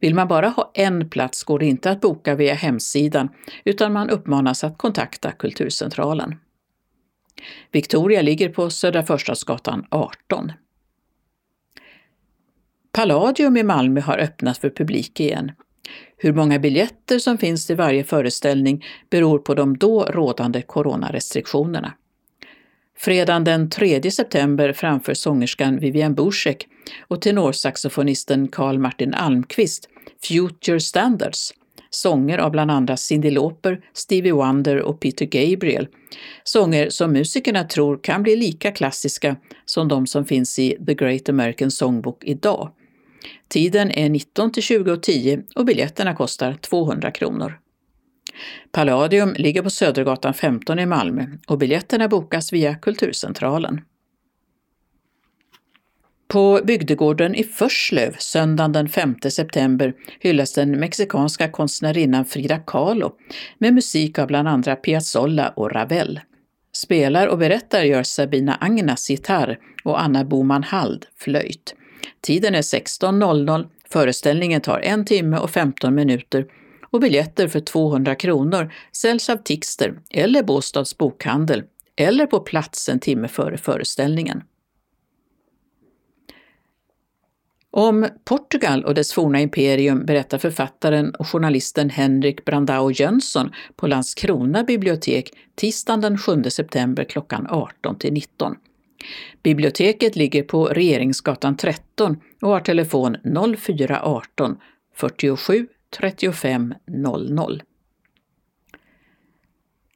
Vill 0.00 0.14
man 0.14 0.28
bara 0.28 0.48
ha 0.48 0.70
en 0.74 1.10
plats 1.10 1.44
går 1.44 1.58
det 1.58 1.66
inte 1.66 1.90
att 1.90 2.00
boka 2.00 2.34
via 2.34 2.54
hemsidan 2.54 3.28
utan 3.64 3.92
man 3.92 4.10
uppmanas 4.10 4.64
att 4.64 4.78
kontakta 4.78 5.32
Kulturcentralen. 5.32 6.34
Victoria 7.72 8.22
ligger 8.22 8.48
på 8.48 8.70
Södra 8.70 9.02
Förstadsgatan 9.02 9.86
18. 9.90 10.52
Palladium 12.92 13.56
i 13.56 13.62
Malmö 13.62 14.00
har 14.00 14.18
öppnat 14.18 14.58
för 14.58 14.70
publik 14.70 15.20
igen. 15.20 15.52
Hur 16.16 16.32
många 16.32 16.58
biljetter 16.58 17.18
som 17.18 17.38
finns 17.38 17.66
till 17.66 17.76
varje 17.76 18.04
föreställning 18.04 18.84
beror 19.10 19.38
på 19.38 19.54
de 19.54 19.76
då 19.78 20.04
rådande 20.04 20.62
coronarestriktionerna. 20.62 21.94
Fredagen 22.98 23.44
den 23.44 23.70
3 23.70 24.10
september 24.10 24.72
framför 24.72 25.14
sångerskan 25.14 25.78
Vivian 25.78 26.14
Buschek 26.14 26.66
och 27.08 27.22
tenorsaxofonisten 27.22 28.48
Carl 28.48 28.78
Martin 28.78 29.14
Almqvist 29.14 29.88
Future 30.28 30.80
Standards, 30.80 31.54
sånger 31.94 32.38
av 32.38 32.50
bland 32.50 32.70
andra 32.70 32.96
Cyndi 32.96 33.30
Lauper, 33.30 33.80
Stevie 33.92 34.32
Wonder 34.32 34.82
och 34.82 35.00
Peter 35.00 35.26
Gabriel. 35.26 35.88
Sånger 36.44 36.90
som 36.90 37.12
musikerna 37.12 37.64
tror 37.64 37.98
kan 38.02 38.22
bli 38.22 38.36
lika 38.36 38.72
klassiska 38.72 39.36
som 39.64 39.88
de 39.88 40.06
som 40.06 40.24
finns 40.24 40.58
i 40.58 40.76
The 40.86 40.94
Great 40.94 41.28
American 41.28 41.70
Songbook 41.70 42.24
idag. 42.24 42.70
Tiden 43.48 43.90
är 43.90 44.08
19 44.08 44.52
till 44.52 44.62
20.10 44.62 45.44
och 45.54 45.64
biljetterna 45.64 46.14
kostar 46.14 46.54
200 46.54 47.10
kronor. 47.10 47.58
Palladium 48.72 49.34
ligger 49.38 49.62
på 49.62 49.70
Södergatan 49.70 50.34
15 50.34 50.78
i 50.78 50.86
Malmö 50.86 51.26
och 51.46 51.58
biljetterna 51.58 52.08
bokas 52.08 52.52
via 52.52 52.74
Kulturcentralen. 52.74 53.80
På 56.34 56.60
bygdegården 56.64 57.34
i 57.34 57.44
Förslöv 57.44 58.16
söndagen 58.18 58.72
den 58.72 58.88
5 58.88 59.16
september 59.30 59.94
hyllas 60.20 60.52
den 60.52 60.80
mexikanska 60.80 61.50
konstnärinnan 61.50 62.24
Frida 62.24 62.58
Kahlo 62.58 63.12
med 63.58 63.74
musik 63.74 64.18
av 64.18 64.26
bland 64.26 64.48
andra 64.48 64.76
Piazzolla 64.76 65.48
och 65.48 65.72
Ravel. 65.72 66.20
Spelar 66.72 67.26
och 67.26 67.38
berättar 67.38 67.82
gör 67.82 68.02
Sabina 68.02 68.58
Agnas 68.60 69.10
gitarr 69.10 69.58
och 69.84 70.02
Anna 70.02 70.24
Boman 70.24 70.62
Hald 70.62 71.06
flöjt. 71.16 71.74
Tiden 72.20 72.54
är 72.54 72.62
16.00, 72.62 73.66
föreställningen 73.90 74.60
tar 74.60 74.80
en 74.80 75.04
timme 75.04 75.38
och 75.38 75.50
15 75.50 75.94
minuter 75.94 76.46
och 76.90 77.00
biljetter 77.00 77.48
för 77.48 77.60
200 77.60 78.14
kronor 78.14 78.72
säljs 78.92 79.30
av 79.30 79.36
Tixter 79.36 79.94
eller 80.10 80.42
Båstads 80.42 80.98
bokhandel 80.98 81.62
eller 81.96 82.26
på 82.26 82.40
plats 82.40 82.88
en 82.88 83.00
timme 83.00 83.28
före 83.28 83.58
föreställningen. 83.58 84.42
Om 87.76 88.08
Portugal 88.24 88.84
och 88.84 88.94
dess 88.94 89.12
forna 89.12 89.40
imperium 89.40 90.06
berättar 90.06 90.38
författaren 90.38 91.14
och 91.14 91.28
journalisten 91.28 91.90
Henrik 91.90 92.44
Brandao 92.44 92.90
Jönsson 92.90 93.52
på 93.76 93.86
Landskrona 93.86 94.64
bibliotek 94.64 95.30
tisdagen 95.54 96.00
den 96.00 96.18
7 96.18 96.42
september 96.42 97.04
klockan 97.04 97.46
18 97.50 97.98
till 97.98 98.12
19. 98.12 98.56
Biblioteket 99.42 100.16
ligger 100.16 100.42
på 100.42 100.64
Regeringsgatan 100.66 101.56
13 101.56 102.16
och 102.42 102.48
har 102.48 102.60
telefon 102.60 103.16
0418 103.58 104.56
47 104.94 105.66
35 105.98 106.74
00. 106.86 107.62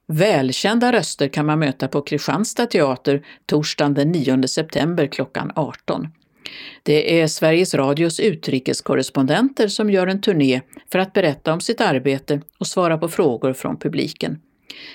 Välkända 0.07 0.93
röster 0.93 1.29
kan 1.29 1.47
man 1.47 1.59
möta 1.59 1.89
på 1.89 2.03
Kristianstad 2.03 2.67
teater 2.67 3.27
torsdagen 3.47 3.95
den 3.95 4.13
9 4.13 4.49
september 4.49 5.07
klockan 5.07 5.53
18. 5.55 6.09
Det 6.83 7.21
är 7.21 7.27
Sveriges 7.27 7.75
Radios 7.75 8.21
utrikeskorrespondenter 8.21 9.69
som 9.69 9.91
gör 9.91 10.07
en 10.07 10.21
turné 10.21 10.61
för 10.93 10.99
att 10.99 11.13
berätta 11.13 11.53
om 11.53 11.61
sitt 11.61 11.81
arbete 11.81 12.41
och 12.59 12.67
svara 12.67 12.99
på 12.99 13.09
frågor 13.09 13.53
från 13.53 13.79
publiken. 13.79 14.39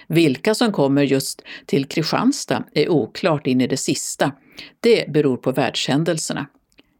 Vilka 0.08 0.56
som 0.56 0.72
kommer 0.72 1.04
just 1.04 1.41
till 1.66 1.86
Kristianstad 1.86 2.64
är 2.74 2.89
oklart 2.89 3.47
in 3.47 3.62
i 3.62 3.68
det 3.68 3.78
sista. 3.78 4.32
Det 4.80 5.10
beror 5.10 5.38
på 5.38 5.51
världshändelserna. 5.51 6.47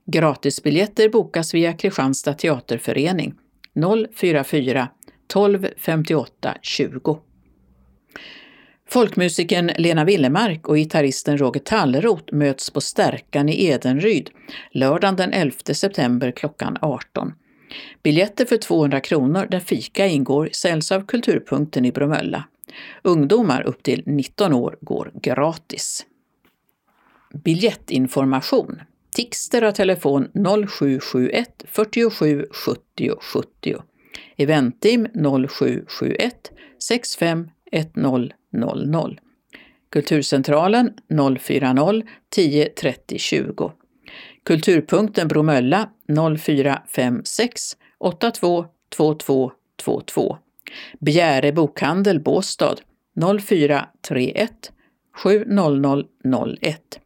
Gratisbiljetter 0.06 1.10
bokas 1.10 1.54
via 1.54 1.74
Kristianstad 1.74 2.34
teaterförening 2.34 3.34
044 4.16 4.88
12 5.28 5.68
58 5.78 6.56
20. 6.62 7.20
Folkmusikern 8.94 9.72
Lena 9.78 10.06
Willemark 10.06 10.68
och 10.68 10.76
gitarristen 10.76 11.38
Roger 11.38 11.60
Tallroth 11.60 12.34
möts 12.34 12.70
på 12.70 12.82
Stärkan 12.82 13.50
i 13.50 13.66
Edenryd 13.66 14.30
lördagen 14.72 15.16
den 15.16 15.34
11 15.34 15.56
september 15.74 16.32
klockan 16.32 16.78
18. 16.82 17.34
Biljetter 18.04 18.46
för 18.46 18.58
200 18.58 19.00
kronor 19.00 19.48
där 19.52 19.60
fika 19.60 20.08
ingår 20.08 20.50
säljs 20.52 20.91
av 20.91 21.06
Kulturpunkten 21.06 21.86
i 21.86 21.91
Bromölla. 21.91 22.44
Ungdomar 23.02 23.62
upp 23.62 23.84
till 23.84 24.04
19 24.06 24.54
år 24.54 24.78
går 24.82 25.12
gratis. 25.22 26.06
Biljettinformation 27.44 28.82
Tixter 29.16 29.62
har 29.62 29.72
telefon 29.72 30.28
0771 30.68 31.64
47 31.68 32.46
70 32.52 33.12
70. 33.20 33.76
Eventim 34.38 35.08
0771 35.48 36.52
65 36.80 37.50
10 37.72 38.43
00. 38.54 39.20
Kulturcentralen 39.89 40.93
040 41.39 42.04
10 42.30 42.66
30 42.66 43.18
20. 43.20 43.72
Kulturpunkten 44.45 45.28
Bromölla 45.28 45.89
0456 46.38 47.78
82 47.99 48.66
22 48.95 49.51
22. 49.86 50.38
Bjäre 50.99 51.51
bokhandel 51.51 52.20
Båstad 52.20 52.76
0431 53.41 54.72
70001. 55.24 56.99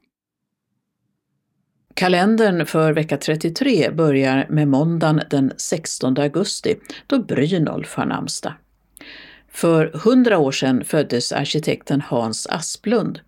Kalendern 1.93 2.65
för 2.65 2.93
vecka 2.93 3.17
33 3.17 3.91
börjar 3.91 4.47
med 4.49 4.67
måndagen 4.67 5.21
den 5.29 5.53
16 5.57 6.17
augusti 6.17 6.75
då 7.07 7.23
Brynolf 7.23 7.95
har 7.95 8.05
namnsdag. 8.05 8.53
För 9.57 9.91
hundra 9.93 10.37
år 10.37 10.51
sedan 10.51 10.83
föddes 10.83 11.31
arkitekten 11.31 12.01
Hans 12.01 12.47
Asplund 12.47 13.19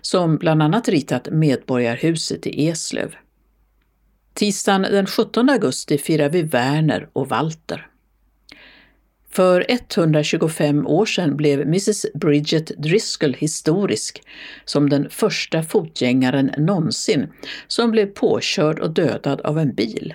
som 0.00 0.36
bland 0.36 0.62
annat 0.62 0.88
ritat 0.88 1.28
Medborgarhuset 1.30 2.46
i 2.46 2.68
Eslöv. 2.68 3.14
Tisdagen 4.34 4.82
den 4.82 5.06
17 5.06 5.48
augusti 5.48 5.98
firar 5.98 6.28
vi 6.28 6.42
Werner 6.42 7.08
och 7.12 7.28
Walter. 7.28 7.86
För 9.30 9.66
125 9.68 10.86
år 10.86 11.06
sedan 11.06 11.36
blev 11.36 11.60
Mrs 11.60 12.06
Bridget 12.14 12.66
Driscoll 12.66 13.34
historisk 13.34 14.22
som 14.64 14.90
den 14.90 15.10
första 15.10 15.62
fotgängaren 15.62 16.50
någonsin 16.58 17.28
som 17.66 17.90
blev 17.90 18.06
påkörd 18.06 18.78
och 18.78 18.90
dödad 18.90 19.40
av 19.40 19.58
en 19.58 19.74
bil. 19.74 20.14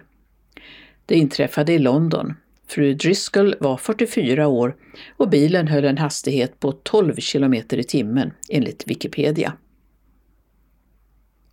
Det 1.06 1.16
inträffade 1.16 1.74
i 1.74 1.80
London. 1.80 2.34
Fru 2.72 2.94
Driscoll 2.94 3.56
var 3.60 3.78
44 3.78 4.48
år 4.48 4.76
och 5.18 5.30
bilen 5.30 5.68
höll 5.68 5.86
en 5.86 5.98
hastighet 5.98 6.60
på 6.60 6.72
12 6.72 7.16
km 7.32 7.54
i 7.54 7.84
timmen 7.84 8.34
enligt 8.50 8.88
Wikipedia. 8.88 9.54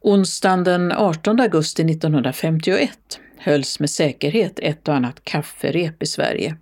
Onsdagen 0.01 0.65
den 0.65 0.93
18 0.93 1.41
augusti 1.41 1.83
1951 1.83 2.91
hölls 3.39 3.81
med 3.81 3.91
säkerhet 3.91 4.59
ett 4.59 4.89
och 4.89 4.95
annat 4.95 5.25
kafferep 5.25 6.03
i 6.03 6.07
Sverige. 6.07 6.57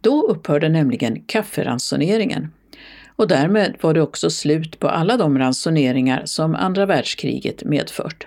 Då 0.00 0.22
upphörde 0.22 0.68
nämligen 0.68 1.22
kafferansoneringen 1.22 2.52
och 3.16 3.28
därmed 3.28 3.76
var 3.80 3.94
det 3.94 4.02
också 4.02 4.30
slut 4.30 4.78
på 4.78 4.88
alla 4.88 5.16
de 5.16 5.38
ransoneringar 5.38 6.22
som 6.24 6.54
andra 6.54 6.86
världskriget 6.86 7.64
medfört. 7.64 8.26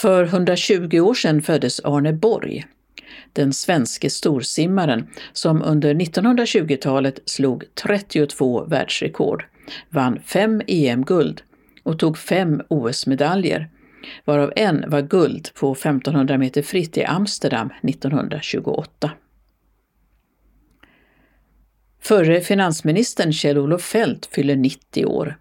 För 0.00 0.24
120 0.24 1.00
år 1.00 1.14
sedan 1.14 1.42
föddes 1.42 1.80
Arne 1.84 2.12
Borg, 2.12 2.66
den 3.32 3.52
svenske 3.52 4.10
storsimmaren 4.10 5.08
som 5.32 5.62
under 5.62 5.94
1920-talet 5.94 7.20
slog 7.24 7.64
32 7.74 8.64
världsrekord, 8.64 9.44
vann 9.90 10.20
fem 10.26 10.62
EM-guld 10.66 11.42
och 11.82 11.98
tog 11.98 12.18
fem 12.18 12.62
OS-medaljer, 12.68 13.68
varav 14.24 14.52
en 14.56 14.84
var 14.90 15.02
guld 15.02 15.54
på 15.54 15.72
1500 15.72 16.38
meter 16.38 16.62
fritt 16.62 16.96
i 16.96 17.04
Amsterdam 17.04 17.70
1928. 17.82 19.10
Förre 22.02 22.40
finansministern 22.40 23.32
Kjell-Olof 23.32 23.82
Feldt 23.82 24.26
fyller 24.26 24.56
90 24.56 25.04
år. 25.06 25.36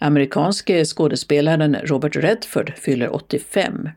Amerikanske 0.00 0.84
skådespelaren 0.84 1.74
Robert 1.74 2.16
Redford 2.16 2.72
fyller 2.76 3.14
85. 3.14 3.88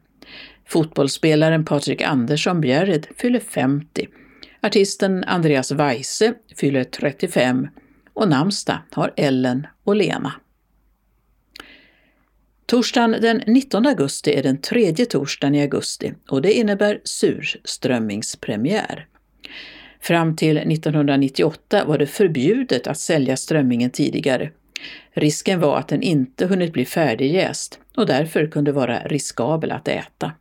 Fotbollsspelaren 0.68 1.66
Patrik 1.66 2.02
Andersson 2.02 2.62
Bjärred 2.62 3.08
fyller 3.18 3.40
50. 3.40 4.08
Artisten 4.62 5.24
Andreas 5.24 5.72
Weise 5.72 6.34
fyller 6.56 6.84
35 6.84 7.68
och 8.14 8.30
namnsdag 8.30 8.78
har 8.92 9.14
Ellen 9.18 9.68
och 9.84 9.96
Lena. 9.96 10.34
Torsdagen 12.66 13.16
den 13.22 13.42
19 13.48 13.86
augusti 13.86 14.34
är 14.34 14.44
den 14.44 14.62
tredje 14.62 15.06
torsdagen 15.06 15.56
i 15.56 15.62
augusti 15.62 16.14
och 16.30 16.42
det 16.42 16.54
innebär 16.54 17.02
surströmmingspremiär. 17.04 19.08
Fram 20.00 20.36
till 20.36 20.58
1998 20.58 21.86
var 21.86 21.98
det 21.98 22.08
förbjudet 22.08 22.88
att 22.88 23.00
sälja 23.00 23.38
strömmingen 23.38 23.90
tidigare. 23.90 24.52
Risken 25.14 25.60
var 25.60 25.78
att 25.78 25.88
den 25.88 26.02
inte 26.02 26.46
hunnit 26.46 26.74
bli 26.74 26.86
färdigjäst 26.86 27.80
och 27.98 28.06
därför 28.06 28.48
kunde 28.48 28.72
vara 28.72 29.00
riskabel 29.00 29.72
att 29.72 29.88
äta. 29.88 30.32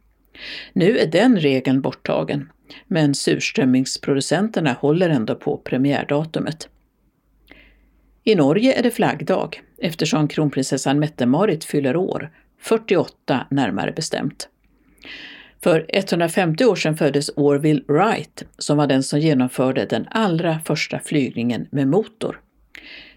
Nu 0.72 0.98
är 0.98 1.06
den 1.06 1.38
regeln 1.40 1.80
borttagen, 1.80 2.50
men 2.86 3.14
surströmmingsproducenterna 3.14 4.72
håller 4.72 5.10
ändå 5.10 5.34
på 5.34 5.56
premiärdatumet. 5.56 6.68
I 8.24 8.34
Norge 8.34 8.78
är 8.78 8.82
det 8.82 8.90
flaggdag 8.90 9.62
eftersom 9.78 10.28
kronprinsessan 10.28 10.98
Mette-Marit 10.98 11.64
fyller 11.64 11.96
år, 11.96 12.30
48 12.60 13.46
närmare 13.50 13.92
bestämt. 13.92 14.48
För 15.62 15.86
150 15.88 16.64
år 16.64 16.76
sedan 16.76 16.96
föddes 16.96 17.30
Orville 17.36 17.82
Wright 17.88 18.44
som 18.58 18.76
var 18.76 18.86
den 18.86 19.02
som 19.02 19.20
genomförde 19.20 19.84
den 19.84 20.06
allra 20.10 20.60
första 20.64 20.98
flygningen 20.98 21.66
med 21.70 21.88
motor. 21.88 22.40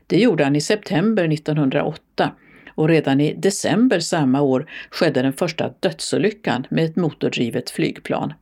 Det 0.07 0.19
gjorde 0.19 0.43
han 0.43 0.55
i 0.55 0.61
september 0.61 1.33
1908 1.33 2.31
och 2.75 2.87
redan 2.87 3.21
i 3.21 3.33
december 3.33 3.99
samma 3.99 4.41
år 4.41 4.69
skedde 4.89 5.21
den 5.21 5.33
första 5.33 5.73
dödsolyckan 5.79 6.67
med 6.69 6.85
ett 6.85 6.95
motordrivet 6.95 7.69
flygplan. 7.69 8.33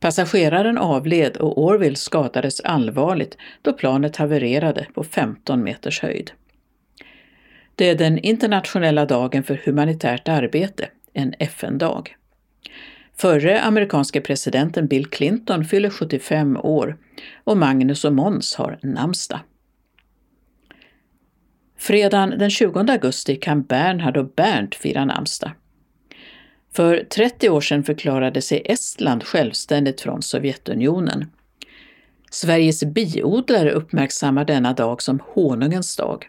Passageraren 0.00 0.78
avled 0.78 1.36
och 1.36 1.64
Orville 1.64 1.96
skadades 1.96 2.60
allvarligt 2.60 3.36
då 3.62 3.72
planet 3.72 4.16
havererade 4.16 4.86
på 4.94 5.04
15 5.04 5.62
meters 5.62 6.00
höjd. 6.00 6.30
Det 7.74 7.88
är 7.88 7.94
den 7.94 8.18
internationella 8.18 9.06
dagen 9.06 9.42
för 9.42 9.60
humanitärt 9.64 10.28
arbete, 10.28 10.88
en 11.12 11.34
FN-dag. 11.38 12.16
Förre 13.16 13.60
amerikanske 13.60 14.20
presidenten 14.20 14.86
Bill 14.86 15.06
Clinton 15.06 15.64
fyller 15.64 15.90
75 15.90 16.56
år 16.56 16.96
och 17.44 17.56
Magnus 17.56 18.04
och 18.04 18.12
Måns 18.12 18.54
har 18.54 18.78
namnsdag. 18.82 19.40
Fredagen 21.80 22.38
den 22.38 22.50
20 22.50 22.78
augusti 22.78 23.36
kan 23.36 23.62
Bernhard 23.62 24.16
och 24.16 24.32
Bernt 24.36 24.74
fira 24.74 25.04
namnsdag. 25.04 25.50
För 26.72 27.04
30 27.04 27.50
år 27.50 27.60
sedan 27.60 27.84
förklarade 27.84 28.42
sig 28.42 28.62
Estland 28.64 29.24
självständigt 29.24 30.00
från 30.00 30.22
Sovjetunionen. 30.22 31.26
Sveriges 32.30 32.84
biodlare 32.84 33.70
uppmärksammar 33.70 34.44
denna 34.44 34.72
dag 34.72 35.02
som 35.02 35.20
honungens 35.34 35.96
dag. 35.96 36.28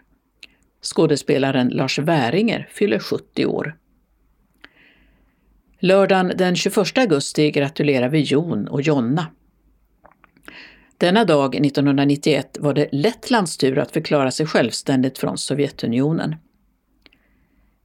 Skådespelaren 0.82 1.68
Lars 1.68 1.98
Väringer 1.98 2.68
fyller 2.70 2.98
70 2.98 3.46
år. 3.46 3.76
Lördagen 5.78 6.32
den 6.36 6.56
21 6.56 6.98
augusti 6.98 7.50
gratulerar 7.50 8.08
vi 8.08 8.20
Jon 8.20 8.68
och 8.68 8.82
Jonna. 8.82 9.26
Denna 11.02 11.24
dag 11.24 11.54
1991 11.54 12.56
var 12.60 12.74
det 12.74 12.88
Lettlands 12.92 13.56
tur 13.56 13.78
att 13.78 13.92
förklara 13.92 14.30
sig 14.30 14.46
självständigt 14.46 15.18
från 15.18 15.38
Sovjetunionen. 15.38 16.36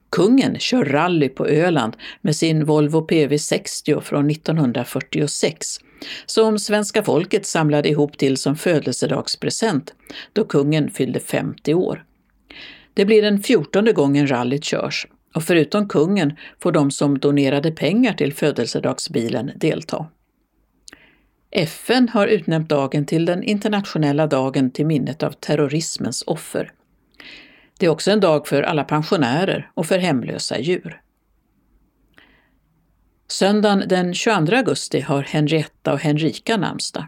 Kungen 0.10 0.60
kör 0.60 0.86
rally 0.86 1.30
på 1.30 1.48
Öland 1.48 1.96
med 2.22 2.36
sin 2.36 2.66
Volvo 2.66 3.08
PV60 3.08 4.02
från 4.02 4.30
1946 4.30 5.68
som 6.26 6.60
svenska 6.60 7.04
folket 7.04 7.46
samlade 7.46 7.90
ihop 7.90 8.18
till 8.18 8.38
som 8.38 8.56
födelsedagspresent 8.56 9.94
då 10.34 10.44
kungen 10.44 10.92
fyllde 10.92 11.20
50 11.20 11.74
år. 11.74 12.06
Det 12.94 13.06
blir 13.06 13.22
den 13.22 13.44
fjortonde 13.44 13.94
gången 13.94 14.32
rallyt 14.32 14.64
körs 14.64 15.08
och 15.36 15.44
förutom 15.44 15.88
kungen 15.88 16.36
får 16.60 16.72
de 16.72 16.92
som 16.92 17.20
donerade 17.20 17.72
pengar 17.72 18.14
till 18.14 18.34
födelsedagsbilen 18.34 19.52
delta. 19.56 20.06
FN 21.52 22.10
har 22.10 22.28
utnämnt 22.28 22.70
dagen 22.70 23.06
till 23.06 23.26
den 23.26 23.44
internationella 23.44 24.28
dagen 24.28 24.72
till 24.72 24.86
minnet 24.86 25.24
av 25.24 25.32
terrorismens 25.32 26.24
offer. 26.28 26.72
Det 27.80 27.86
är 27.86 27.90
också 27.90 28.12
en 28.12 28.20
dag 28.20 28.48
för 28.48 28.64
alla 28.64 28.84
pensionärer 28.84 29.72
och 29.74 29.86
för 29.86 30.00
hemlösa 30.00 30.60
djur. 30.60 31.02
Söndagen 33.28 33.84
den 33.88 34.14
22 34.14 34.56
augusti 34.56 35.00
har 35.00 35.22
Henrietta 35.22 35.94
och 35.94 36.00
Henrika 36.00 36.58
namnsdag. 36.58 37.06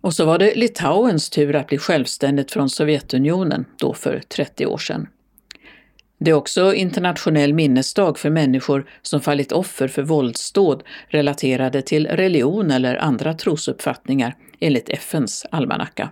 Och 0.00 0.14
så 0.14 0.24
var 0.24 0.38
det 0.38 0.54
Litauens 0.54 1.30
tur 1.30 1.56
att 1.56 1.66
bli 1.66 1.78
självständigt 1.78 2.52
från 2.52 2.70
Sovjetunionen, 2.70 3.64
då 3.78 3.94
för 3.94 4.20
30 4.20 4.66
år 4.66 4.78
sedan. 4.78 5.08
Det 6.18 6.30
är 6.30 6.34
också 6.34 6.74
internationell 6.74 7.54
minnesdag 7.54 8.18
för 8.18 8.30
människor 8.30 8.88
som 9.02 9.20
fallit 9.20 9.52
offer 9.52 9.88
för 9.88 10.02
våldsdåd 10.02 10.82
relaterade 11.08 11.82
till 11.82 12.06
religion 12.06 12.70
eller 12.70 12.96
andra 12.96 13.34
trosuppfattningar 13.34 14.34
enligt 14.60 14.88
FNs 14.88 15.46
almanacka. 15.50 16.10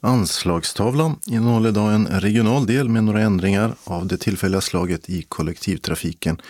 Anslagstavlan 0.00 1.18
innehåller 1.26 1.68
idag 1.68 1.94
en 1.94 2.06
regional 2.06 2.66
del 2.66 2.88
med 2.88 3.04
några 3.04 3.20
ändringar 3.20 3.74
av 3.84 4.06
det 4.06 4.16
tillfälliga 4.16 4.60
slaget 4.60 5.10
i 5.10 5.22
kollektivtrafiken 5.22 6.40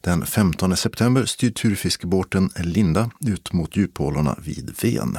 Den 0.00 0.26
15 0.26 0.76
september 0.76 1.24
styr 1.24 1.50
turfiskebåten 1.50 2.50
Linda 2.56 3.10
ut 3.26 3.52
mot 3.52 3.76
djuphålorna 3.76 4.38
vid 4.42 4.74
Ven. 4.82 5.18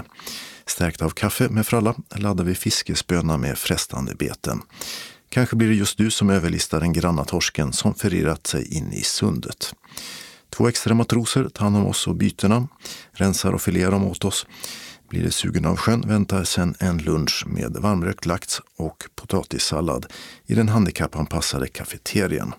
Stärkt 0.66 1.01
av 1.01 1.10
kaffe 1.10 1.49
med 1.49 1.68
fralla 1.68 1.95
laddar 2.16 2.43
vi 2.43 2.55
fiskespöna 2.55 3.38
med 3.38 3.58
frestande 3.58 4.16
beten. 4.16 4.62
Kanske 5.30 5.55
blir 5.55 5.68
det 5.68 5.76
just 5.76 5.97
du 5.97 6.12
som 6.12 6.30
överlistar 6.30 6.80
den 6.80 6.93
granna 6.93 7.26
torsken 7.26 7.74
som 7.74 7.95
förirrat 7.95 8.47
sig 8.47 8.78
in 8.78 8.93
i 8.93 9.01
sundet. 9.01 9.74
Två 10.58 10.68
extra 10.68 10.93
matroser 10.93 11.49
tar 11.49 11.64
hand 11.64 11.78
om 11.78 11.86
oss 11.86 12.08
och 12.08 12.16
bytena, 12.16 12.68
rensar 13.12 13.53
och 13.53 13.62
filerar 13.62 13.91
dem 13.91 14.05
åt 14.05 14.26
oss. 14.26 14.45
Blir 15.10 15.24
det 15.24 15.32
sugen 15.32 15.66
av 15.66 15.78
sjön 15.78 16.01
väntar 16.01 16.43
sen 16.43 16.76
en 16.80 16.97
lunch 16.97 17.43
med 17.47 17.78
varmrökt 17.80 18.26
lax 18.26 18.62
och 18.78 19.03
potatissallad 19.16 20.05
i 20.45 20.55
den 20.55 20.70
handikappanpassade 20.70 21.68
kafeterian. 21.68 22.53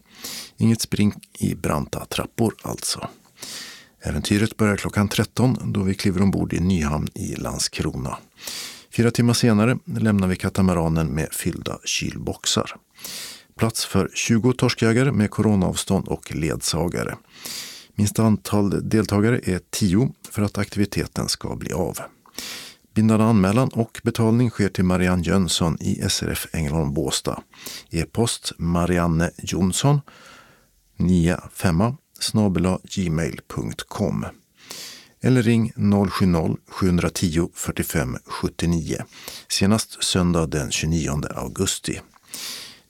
Inget 0.56 0.80
spring 0.80 1.14
i 1.38 1.54
branta 1.54 2.04
trappor 2.04 2.54
alltså. 2.62 3.08
Äventyret 4.00 4.56
börjar 4.56 4.76
klockan 4.76 5.08
13 5.08 5.72
då 5.72 5.82
vi 5.82 5.94
kliver 5.94 6.22
ombord 6.22 6.52
i 6.52 6.60
Nyhamn 6.60 7.08
i 7.14 7.34
Landskrona. 7.34 8.16
Fyra 8.96 9.10
timmar 9.10 9.34
senare 9.34 9.78
lämnar 9.84 10.28
vi 10.28 10.36
katamaranen 10.36 11.06
med 11.06 11.28
fyllda 11.32 11.78
kylboxar. 11.84 12.76
Plats 13.56 13.84
för 13.84 14.10
20 14.14 14.52
torskjägare 14.52 15.12
med 15.12 15.30
coronaavstånd 15.30 16.08
och 16.08 16.34
ledsagare. 16.34 17.16
Minsta 17.98 18.22
antal 18.22 18.88
deltagare 18.88 19.40
är 19.44 19.60
10 19.70 20.12
för 20.30 20.42
att 20.42 20.58
aktiviteten 20.58 21.28
ska 21.28 21.56
bli 21.56 21.72
av. 21.72 21.98
Bindande 22.94 23.24
anmälan 23.24 23.68
och 23.68 24.00
betalning 24.04 24.50
sker 24.50 24.68
till 24.68 24.84
Marianne 24.84 25.22
Jönsson 25.22 25.76
i 25.80 26.08
SRF 26.08 26.46
Ängelholm 26.52 26.94
Båstad. 26.94 27.42
E-post 27.90 28.52
Marianne 28.58 29.30
Jonsson 29.42 30.00
95 30.96 31.96
gmail.com 32.82 34.26
eller 35.20 35.42
ring 35.42 35.72
070-710 35.76 37.50
45 37.54 38.16
79 38.26 39.02
senast 39.48 40.04
söndag 40.04 40.46
den 40.46 40.70
29 40.70 41.22
augusti. 41.34 42.00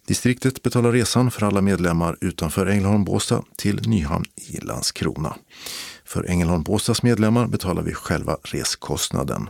Distriktet 0.08 0.62
betalar 0.62 0.92
resan 0.92 1.30
för 1.30 1.46
alla 1.46 1.60
medlemmar 1.60 2.16
utanför 2.20 2.66
Ängelholm 2.66 3.04
Båstad 3.04 3.42
till 3.56 3.88
Nyhamn 3.88 4.24
i 4.36 4.56
Landskrona. 4.56 5.36
För 6.04 6.24
Ängelholm 6.24 6.62
Båstads 6.62 7.02
medlemmar 7.02 7.46
betalar 7.46 7.82
vi 7.82 7.94
själva 7.94 8.36
reskostnaden. 8.42 9.48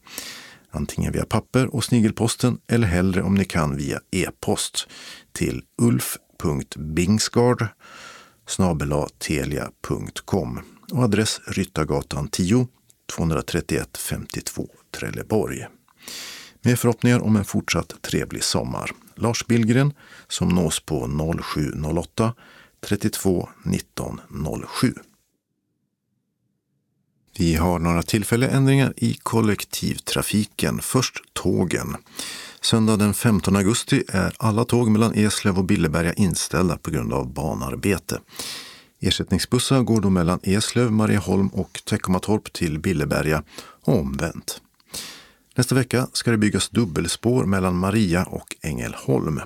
Antingen 0.72 1.14
via 1.14 1.26
papper 1.26 1.76
och 1.76 1.84
snigelposten 1.84 2.58
eller 2.68 2.88
hellre 2.88 3.22
om 3.22 3.36
ni 3.36 3.46
kan 3.46 3.78
via 3.78 4.00
e-post 4.12 4.88
till 5.32 5.64
ulf.bingsgard 5.82 7.68
telia.com 9.18 10.60
och 10.92 11.04
adress 11.04 11.42
Ryttargatan 11.48 12.28
10 12.28 12.68
231 13.16 13.98
52 13.98 14.68
Trelleborg. 14.92 15.68
Med 16.62 16.80
förhoppningar 16.80 17.20
om 17.20 17.36
en 17.36 17.46
fortsatt 17.46 18.02
trevlig 18.02 18.44
sommar. 18.44 18.92
Lars 19.16 19.48
Billgren 19.48 19.94
som 20.28 20.50
nås 20.50 20.80
på 20.80 21.08
0708 21.44 22.34
32 22.82 23.50
19 23.66 24.22
07. 24.82 24.94
Vi 27.38 27.56
har 27.56 27.80
några 27.80 28.04
tillfälliga 28.04 28.50
ändringar 28.50 28.94
i 28.98 29.14
kollektivtrafiken. 29.14 30.80
Först 30.82 31.34
tågen. 31.34 31.96
Söndag 32.62 32.98
den 32.98 33.14
15 33.14 33.56
augusti 33.56 34.04
är 34.08 34.34
alla 34.38 34.66
tåg 34.66 34.90
mellan 34.90 35.14
Eslöv 35.16 35.58
och 35.58 35.66
Billeberga 35.66 36.14
inställda 36.14 36.78
på 36.78 36.92
grund 36.92 37.14
av 37.14 37.34
banarbete. 37.34 38.20
Ersättningsbussar 39.00 39.82
går 39.82 40.02
då 40.02 40.10
mellan 40.10 40.40
Eslöv, 40.44 40.92
Marieholm 40.92 41.48
och 41.48 41.82
Teckomatorp 41.86 42.54
till 42.54 42.80
Billeberga 42.80 43.44
och 43.84 44.00
omvänt. 44.00 44.62
Nästa 45.56 45.76
vecka 45.76 46.08
ska 46.14 46.32
det 46.32 46.38
byggas 46.38 46.70
dubbelspår 46.70 47.46
mellan 47.46 47.76
Maria 47.76 48.24
och 48.24 48.56
Ängelholm. 48.62 49.42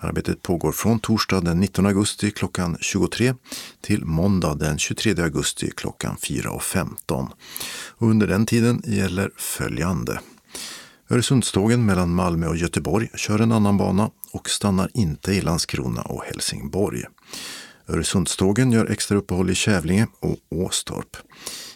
Arbetet 0.00 0.42
pågår 0.42 0.72
från 0.72 0.98
torsdag 0.98 1.40
den 1.40 1.60
19 1.60 1.86
augusti 1.86 2.30
klockan 2.30 2.76
23 2.80 3.34
till 3.80 4.04
måndag 4.04 4.54
den 4.54 4.78
23 4.78 5.22
augusti 5.22 5.70
klockan 5.76 6.16
4.15. 6.16 7.28
Under 7.98 8.26
den 8.26 8.46
tiden 8.46 8.82
gäller 8.84 9.30
följande. 9.36 10.20
Öresundstågen 11.10 11.86
mellan 11.86 12.14
Malmö 12.14 12.46
och 12.46 12.56
Göteborg 12.56 13.08
kör 13.14 13.38
en 13.38 13.52
annan 13.52 13.78
bana 13.78 14.10
och 14.32 14.50
stannar 14.50 14.90
inte 14.94 15.32
i 15.32 15.40
Landskrona 15.40 16.02
och 16.02 16.24
Helsingborg. 16.24 17.04
Öresundstågen 17.88 18.72
gör 18.72 18.90
extra 18.90 19.18
uppehåll 19.18 19.50
i 19.50 19.54
Kävlinge 19.54 20.06
och 20.20 20.38
Åstorp 20.50 21.16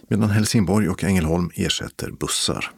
medan 0.08 0.30
Helsingborg 0.30 0.88
och 0.88 1.04
Ängelholm 1.04 1.50
ersätter 1.54 2.10
bussar. 2.10 2.70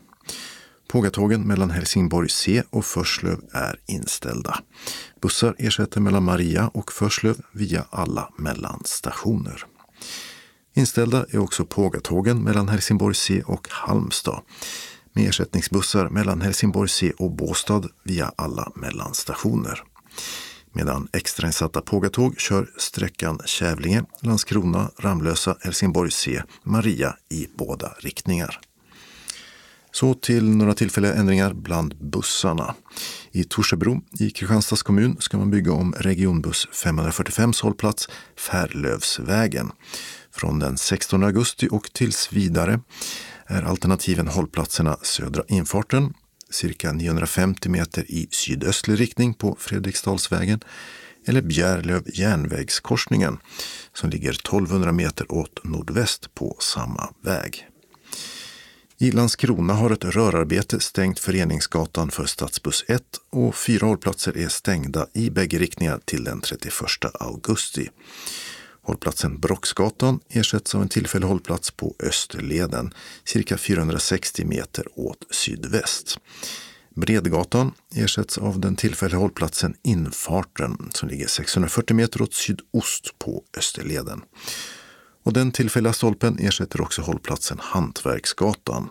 Pågatågen 0.93 1.43
mellan 1.43 1.71
Helsingborg 1.71 2.29
C 2.29 2.63
och 2.71 2.85
Förslöv 2.85 3.39
är 3.53 3.81
inställda. 3.87 4.59
Bussar 5.23 5.55
ersätter 5.59 6.01
mellan 6.01 6.23
Maria 6.23 6.71
och 6.75 6.93
Förslöv 6.93 7.37
via 7.53 7.85
alla 7.91 8.29
mellanstationer. 8.39 9.65
Inställda 10.75 11.27
är 11.31 11.39
också 11.39 11.65
Pågatågen 11.65 12.43
mellan 12.43 12.69
Helsingborg 12.69 13.15
C 13.15 13.43
och 13.47 13.69
Halmstad 13.71 14.41
med 15.13 15.29
ersättningsbussar 15.29 16.09
mellan 16.09 16.41
Helsingborg 16.41 16.89
C 16.89 17.13
och 17.19 17.31
Båstad 17.31 17.83
via 18.05 18.33
alla 18.37 18.73
mellanstationer. 18.75 19.83
Medan 20.73 21.09
extrainsatta 21.13 21.81
pågatåg 21.81 22.41
kör 22.41 22.71
sträckan 22.77 23.41
Kävlinge, 23.45 24.05
Landskrona, 24.21 24.91
Ramlösa, 24.99 25.57
Helsingborg 25.61 26.11
C, 26.11 26.43
Maria 26.65 27.17
i 27.31 27.49
båda 27.59 27.95
riktningar. 27.99 28.61
Så 29.93 30.15
till 30.15 30.49
några 30.49 30.75
tillfälliga 30.75 31.15
ändringar 31.15 31.55
bland 31.55 32.11
bussarna. 32.11 32.75
I 33.33 33.45
Torsebro 33.45 34.01
i 34.21 34.31
Kristianstads 34.31 34.83
kommun 34.83 35.17
ska 35.19 35.39
man 35.39 35.51
bygga 35.51 35.73
om 35.73 35.93
regionbuss 35.93 36.69
545 36.85 37.53
hållplats 37.63 38.09
Färlövsvägen. 38.37 39.71
Från 40.35 40.59
den 40.59 40.79
16 40.79 41.25
augusti 41.25 41.69
och 41.71 41.93
tills 41.93 42.33
vidare 42.33 42.81
är 43.47 43.63
alternativen 43.63 44.29
hållplatserna 44.29 44.97
Södra 45.03 45.43
infarten, 45.49 46.15
cirka 46.51 46.93
950 46.93 47.69
meter 47.69 48.05
i 48.09 48.29
sydöstlig 48.31 49.01
riktning 49.01 49.35
på 49.35 49.57
Fredriksdalsvägen 49.61 50.61
eller 51.27 51.43
Bjärlöv 51.43 52.03
järnvägskorsningen 52.15 53.39
som 53.93 54.11
ligger 54.11 54.31
1200 54.31 54.93
meter 54.93 55.33
åt 55.33 55.65
nordväst 55.65 56.35
på 56.35 56.57
samma 56.61 57.15
väg. 57.25 57.72
I 59.03 59.11
Landskrona 59.11 59.75
har 59.75 59.91
ett 59.91 60.05
rörarbete 60.05 60.81
stängt 60.81 61.19
Föreningsgatan 61.19 62.11
för 62.11 62.27
stadsbuss 62.27 62.85
1 62.89 63.03
och 63.31 63.55
fyra 63.55 63.87
hållplatser 63.87 64.39
är 64.39 64.49
stängda 64.49 65.07
i 65.13 65.31
bägge 65.31 65.59
riktningar 65.59 66.01
till 66.05 66.25
den 66.25 66.41
31 66.41 66.75
augusti. 67.15 67.89
Hållplatsen 68.83 69.41
Brocksgatan 69.41 70.21
ersätts 70.29 70.75
av 70.75 70.83
en 70.83 70.89
tillfällig 70.89 71.27
hållplats 71.27 71.71
på 71.71 71.95
Österleden, 72.03 72.95
cirka 73.25 73.59
460 73.59 74.45
meter 74.45 74.87
åt 74.95 75.27
sydväst. 75.31 76.19
Bredgatan 76.95 77.73
ersätts 77.95 78.39
av 78.39 78.61
den 78.61 78.77
tillfälliga 78.77 79.19
hållplatsen 79.19 79.75
Infarten 79.83 80.91
som 80.95 81.09
ligger 81.09 81.27
640 81.27 81.97
meter 81.97 82.23
åt 82.23 82.35
sydost 82.35 83.19
på 83.19 83.45
Österleden. 83.59 84.23
Och 85.23 85.33
den 85.33 85.53
tillfälliga 85.53 85.93
stolpen 85.93 86.39
ersätter 86.39 86.81
också 86.81 87.03
hållplatsen 87.03 87.59
Hantverksgatan. 87.61 88.89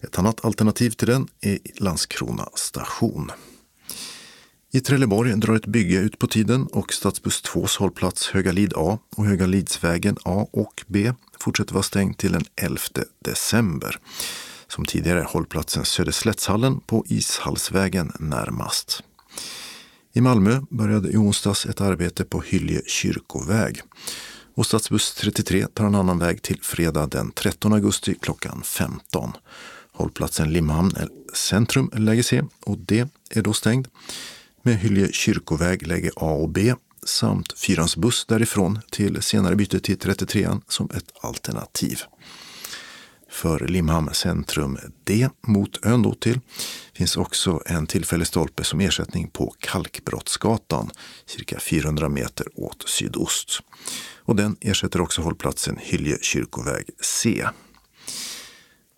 Ett 0.00 0.18
annat 0.18 0.44
alternativ 0.44 0.90
till 0.90 1.08
den 1.08 1.28
är 1.40 1.58
Landskrona 1.76 2.48
station. 2.54 3.30
I 4.72 4.80
Trelleborg 4.80 5.32
drar 5.32 5.54
ett 5.54 5.66
bygge 5.66 5.96
ut 5.96 6.18
på 6.18 6.26
tiden 6.26 6.66
och 6.66 6.92
stadsbuss 6.92 7.42
2s 7.44 7.78
hållplats 7.78 8.30
Högalid 8.30 8.72
A 8.76 8.98
och 9.16 9.26
Högalidsvägen 9.26 10.16
A 10.24 10.46
och 10.52 10.84
B 10.86 11.12
fortsätter 11.40 11.74
vara 11.74 11.82
stängd 11.82 12.18
till 12.18 12.32
den 12.32 12.44
11 12.56 12.80
december. 13.24 13.98
Som 14.68 14.84
tidigare 14.84 15.20
är 15.20 15.24
hållplatsen 15.24 15.84
Söderslättshallen 15.84 16.80
på 16.80 17.04
Ishallsvägen 17.06 18.12
närmast. 18.20 19.02
I 20.12 20.20
Malmö 20.20 20.60
började 20.70 21.10
i 21.10 21.16
onsdags 21.16 21.66
ett 21.66 21.80
arbete 21.80 22.24
på 22.24 22.40
Hylje 22.40 22.82
kyrkoväg. 22.86 23.82
Och 24.56 24.66
stadsbuss 24.66 25.14
33 25.14 25.66
tar 25.66 25.86
en 25.86 25.94
annan 25.94 26.18
väg 26.18 26.42
till 26.42 26.62
fredag 26.62 27.06
den 27.06 27.32
13 27.32 27.72
augusti 27.72 28.14
klockan 28.20 28.62
15. 28.64 29.32
Hållplatsen 29.92 30.52
Limhamn 30.52 30.96
eh, 30.96 31.06
centrum 31.34 31.90
läge 31.94 32.22
C 32.22 32.42
och 32.64 32.78
D 32.78 33.06
är 33.30 33.42
då 33.42 33.52
stängd 33.52 33.88
med 34.62 34.78
Hylje 34.78 35.12
kyrkoväg 35.12 35.86
läge 35.86 36.10
A 36.16 36.30
och 36.30 36.48
B 36.48 36.74
samt 37.04 37.58
fyrans 37.58 37.96
buss 37.96 38.24
därifrån 38.24 38.78
till 38.90 39.22
senare 39.22 39.56
byte 39.56 39.80
till 39.80 39.98
33an 39.98 40.62
som 40.68 40.90
ett 40.94 41.12
alternativ. 41.20 42.02
För 43.36 43.58
Limhamn 43.58 44.14
centrum 44.14 44.78
D 45.04 45.28
mot 45.46 45.86
ön 45.86 46.02
då 46.02 46.14
till 46.14 46.40
finns 46.92 47.16
också 47.16 47.62
en 47.66 47.86
tillfällig 47.86 48.26
stolpe 48.26 48.64
som 48.64 48.80
ersättning 48.80 49.28
på 49.28 49.54
Kalkbrottsgatan 49.58 50.90
cirka 51.26 51.60
400 51.60 52.08
meter 52.08 52.46
åt 52.54 52.88
sydost. 52.88 53.60
Och 54.18 54.36
den 54.36 54.56
ersätter 54.60 55.00
också 55.00 55.22
hållplatsen 55.22 55.78
Hylje 55.80 56.18
kyrkoväg 56.22 56.84
C. 57.00 57.46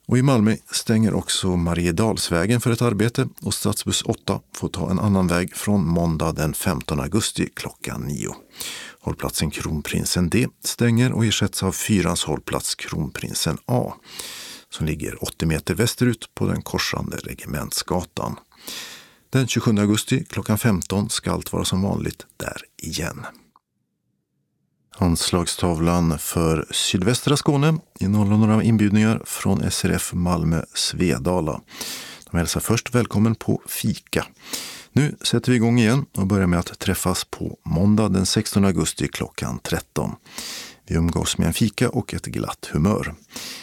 Och 0.06 0.19
i 0.19 0.23
Malmö 0.23 0.56
stänger 0.70 1.15
också 1.15 1.56
Mariedalsvägen 1.56 2.60
för 2.60 2.70
ett 2.70 2.82
arbete 2.82 3.28
och 3.43 3.55
stadsbuss 3.55 4.02
8 4.02 4.40
får 4.55 4.69
ta 4.69 4.90
en 4.90 4.98
annan 4.98 5.27
väg 5.27 5.56
från 5.56 5.86
måndag 5.86 6.32
den 6.32 6.55
15 6.55 7.01
augusti 7.01 7.48
klockan 7.55 8.01
9. 8.01 8.28
Hållplatsen 9.00 9.50
Kronprinsen 9.50 10.28
D 10.28 10.48
stänger 10.64 11.12
och 11.12 11.24
ersätts 11.24 11.62
av 11.62 11.72
fyrans 11.72 12.24
hållplats 12.24 12.74
Kronprinsen 12.74 13.58
A 13.66 13.92
som 14.70 14.86
ligger 14.86 15.24
80 15.24 15.46
meter 15.46 15.74
västerut 15.74 16.34
på 16.34 16.46
den 16.46 16.62
korsande 16.62 17.16
Regementsgatan. 17.16 18.36
Den 19.30 19.48
27 19.48 19.78
augusti 19.78 20.24
klockan 20.24 20.58
15 20.58 21.10
ska 21.10 21.32
allt 21.32 21.52
vara 21.52 21.64
som 21.64 21.82
vanligt 21.82 22.26
där 22.36 22.62
igen. 22.82 23.26
Anslagstavlan 25.00 26.18
för 26.18 26.66
sydvästra 26.70 27.36
Skåne 27.36 27.78
innehåller 28.00 28.36
några 28.36 28.62
inbjudningar 28.62 29.22
från 29.24 29.70
SRF 29.70 30.12
Malmö 30.12 30.62
Svedala. 30.74 31.60
De 32.30 32.36
hälsar 32.38 32.60
först 32.60 32.94
välkommen 32.94 33.34
på 33.34 33.62
fika. 33.66 34.26
Nu 34.98 35.16
sätter 35.20 35.52
vi 35.52 35.56
igång 35.56 35.78
igen 35.78 36.06
och 36.16 36.26
börjar 36.26 36.46
med 36.46 36.58
att 36.58 36.78
träffas 36.78 37.24
på 37.24 37.58
måndag 37.64 38.08
den 38.08 38.26
16 38.26 38.64
augusti 38.64 39.08
klockan 39.08 39.58
13. 39.62 40.14
Vi 40.86 40.94
umgås 40.94 41.38
med 41.38 41.46
en 41.46 41.52
fika 41.52 41.88
och 41.88 42.14
ett 42.14 42.26
glatt 42.26 42.68
humör. 42.72 43.14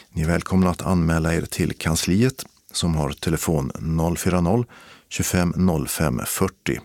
Ni 0.10 0.22
är 0.22 0.28
välkomna 0.28 0.70
att 0.70 0.82
anmäla 0.82 1.34
er 1.36 1.41
till 1.41 1.74
kansliet 1.74 2.45
som 2.72 2.95
har 2.95 3.12
telefon 3.12 3.72
040 4.18 4.66
25 5.10 5.70
05 5.88 6.22
40 6.26 6.80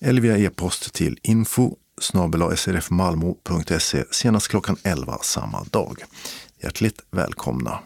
eller 0.00 0.20
via 0.20 0.38
e-post 0.38 0.94
till 0.94 1.18
info 1.22 1.76
srfmalmo.se 2.56 4.04
senast 4.10 4.48
klockan 4.48 4.76
11 4.82 5.18
samma 5.22 5.64
dag. 5.64 6.04
Hjärtligt 6.62 7.00
välkomna! 7.10 7.78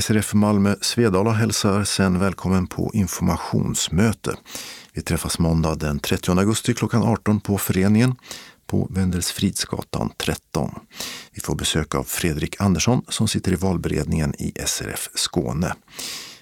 SRF 0.00 0.34
Malmö 0.34 0.74
Svedala 0.80 1.30
hälsar 1.30 1.84
sen 1.84 2.18
välkommen 2.18 2.66
på 2.66 2.90
informationsmöte. 2.94 4.36
Vi 4.92 5.02
träffas 5.02 5.38
måndag 5.38 5.74
den 5.74 5.98
30 5.98 6.30
augusti 6.38 6.74
klockan 6.74 7.02
18 7.02 7.40
på 7.40 7.58
föreningen 7.58 8.14
på 8.66 8.88
Wendelsfridsgatan 8.90 10.12
13. 10.16 10.74
Vi 11.32 11.40
får 11.40 11.54
besök 11.54 11.94
av 11.94 12.04
Fredrik 12.04 12.60
Andersson 12.60 13.02
som 13.08 13.28
sitter 13.28 13.52
i 13.52 13.54
valberedningen 13.54 14.34
i 14.34 14.52
SRF 14.66 15.08
Skåne. 15.14 15.74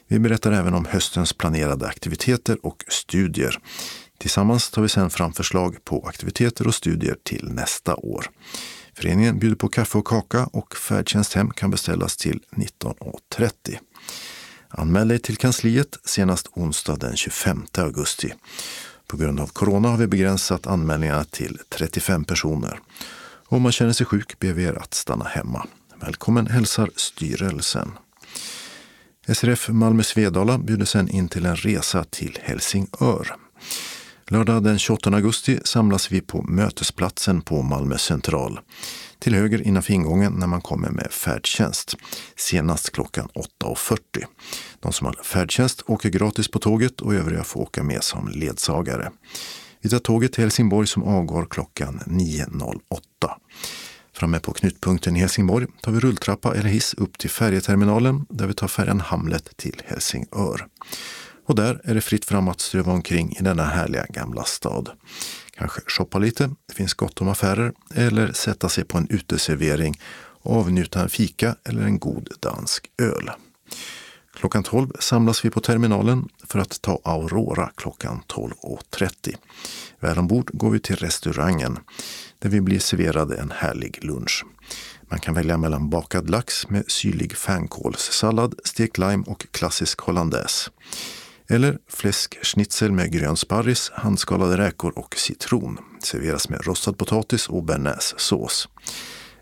Vi 0.09 0.19
berättar 0.19 0.53
även 0.53 0.75
om 0.75 0.85
höstens 0.85 1.33
planerade 1.33 1.87
aktiviteter 1.87 2.59
och 2.63 2.85
studier. 2.89 3.59
Tillsammans 4.19 4.71
tar 4.71 4.83
vi 4.83 4.89
sedan 4.89 5.11
fram 5.11 5.33
förslag 5.33 5.85
på 5.85 6.05
aktiviteter 6.09 6.67
och 6.67 6.75
studier 6.75 7.17
till 7.25 7.49
nästa 7.49 7.97
år. 7.97 8.27
Föreningen 9.01 9.39
bjuder 9.39 9.57
på 9.57 9.69
kaffe 9.69 9.99
och 9.99 10.07
kaka 10.07 10.45
och 10.45 10.77
färdtjänst 10.77 11.35
hem 11.35 11.51
kan 11.51 11.71
beställas 11.71 12.17
till 12.17 12.41
19.30. 12.51 13.79
Anmäl 14.69 15.09
dig 15.09 15.19
till 15.19 15.37
kansliet 15.37 15.99
senast 16.05 16.49
onsdag 16.55 16.97
den 16.97 17.17
25 17.17 17.67
augusti. 17.79 18.35
På 19.07 19.17
grund 19.17 19.41
av 19.41 19.47
corona 19.47 19.89
har 19.89 19.97
vi 19.97 20.07
begränsat 20.07 20.67
anmälningarna 20.67 21.25
till 21.25 21.59
35 21.69 22.25
personer. 22.25 22.81
Om 23.47 23.63
man 23.63 23.73
känner 23.73 23.93
sig 23.93 24.07
sjuk 24.07 24.39
ber 24.39 24.53
vi 24.53 24.65
er 24.65 24.79
att 24.83 24.95
stanna 24.95 25.25
hemma. 25.25 25.67
Välkommen 26.01 26.47
hälsar 26.47 26.91
styrelsen. 26.97 27.93
SRF 29.29 29.69
Malmö 29.69 30.03
Svedala 30.03 30.59
bjuder 30.59 30.85
sedan 30.85 31.09
in 31.09 31.29
till 31.29 31.47
en 31.47 31.57
resa 31.57 32.05
till 32.05 32.39
Helsingör. 32.43 33.37
Lördag 34.33 34.63
den 34.63 34.79
28 34.79 35.11
augusti 35.11 35.61
samlas 35.65 36.13
vi 36.13 36.21
på 36.21 36.43
Mötesplatsen 36.43 37.43
på 37.43 37.63
Malmö 37.63 37.99
central. 37.99 38.61
Till 39.19 39.35
höger 39.35 39.63
innanför 39.63 39.93
ingången 39.93 40.33
när 40.33 40.47
man 40.47 40.61
kommer 40.61 40.91
med 40.91 41.13
färdtjänst. 41.13 41.97
Senast 42.37 42.91
klockan 42.93 43.29
8.40. 43.65 43.99
De 44.81 44.93
som 44.93 45.07
har 45.07 45.13
färdtjänst 45.13 45.83
åker 45.87 46.09
gratis 46.09 46.49
på 46.49 46.59
tåget 46.59 47.01
och 47.01 47.15
övriga 47.15 47.45
får 47.45 47.61
åka 47.61 47.83
med 47.83 48.03
som 48.03 48.29
ledsagare. 48.29 49.11
Vi 49.81 49.91
tar 49.91 49.99
tåget 49.99 50.33
till 50.33 50.43
Helsingborg 50.45 50.87
som 50.87 51.03
avgår 51.03 51.47
klockan 51.51 52.01
9.08. 52.07 52.83
Framme 54.13 54.41
på 54.41 54.53
knutpunkten 54.53 55.17
i 55.17 55.21
Helsingborg 55.21 55.67
tar 55.83 55.93
vi 55.93 56.01
rulltrappa 56.01 56.55
eller 56.55 56.69
hiss 56.69 56.95
upp 56.95 57.19
till 57.19 57.31
färjeterminalen 57.31 58.27
där 58.29 58.47
vi 58.47 58.55
tar 58.55 58.69
färjan 58.69 59.01
Hamlet 59.01 59.57
till 59.57 59.83
Helsingör. 59.87 60.67
Och 61.51 61.57
där 61.57 61.81
är 61.85 61.95
det 61.95 62.01
fritt 62.01 62.25
fram 62.25 62.49
att 62.49 62.61
ströva 62.61 62.93
omkring 62.93 63.37
i 63.41 63.43
denna 63.43 63.65
härliga 63.65 64.07
gamla 64.09 64.45
stad. 64.45 64.91
Kanske 65.51 65.81
shoppa 65.87 66.19
lite, 66.19 66.51
det 66.67 66.75
finns 66.75 66.95
gott 66.95 67.21
om 67.21 67.29
affärer, 67.29 67.73
eller 67.95 68.33
sätta 68.33 68.69
sig 68.69 68.85
på 68.85 68.99
en 68.99 69.07
uteservering 69.11 70.01
och 70.43 70.57
avnjuta 70.57 71.03
en 71.03 71.09
fika 71.09 71.57
eller 71.65 71.83
en 71.83 71.99
god 71.99 72.29
dansk 72.41 72.91
öl. 73.03 73.31
Klockan 74.35 74.63
12 74.63 74.91
samlas 75.01 75.45
vi 75.45 75.51
på 75.51 75.61
terminalen 75.61 76.29
för 76.45 76.59
att 76.59 76.83
ta 76.83 77.01
Aurora 77.05 77.71
klockan 77.75 78.23
12.30. 78.29 79.35
Väl 80.01 80.19
ombord 80.19 80.51
går 80.53 80.71
vi 80.71 80.81
till 80.81 80.97
restaurangen 80.97 81.79
där 82.39 82.49
vi 82.49 82.61
blir 82.61 82.79
serverade 82.79 83.37
en 83.37 83.51
härlig 83.51 84.05
lunch. 84.05 84.45
Man 85.09 85.21
kan 85.21 85.35
välja 85.35 85.59
mellan 85.59 85.91
bakad 85.91 86.31
lax 86.31 86.69
med 86.69 86.85
syrlig 86.91 87.37
fänkålssallad, 87.37 88.55
stekt 88.65 88.99
lime 88.99 89.25
och 89.27 89.47
klassisk 89.51 90.01
hollandaise. 90.01 90.71
Eller 91.51 91.79
fläskschnitzel 91.89 92.93
med 92.93 93.13
grön 93.13 93.37
sparris, 93.37 93.91
handskalade 93.95 94.59
räkor 94.59 94.99
och 94.99 95.17
citron. 95.17 95.79
Serveras 96.03 96.49
med 96.49 96.67
rostad 96.67 96.93
potatis 96.93 97.49
och 97.49 97.65
bearnaisesås. 97.65 98.69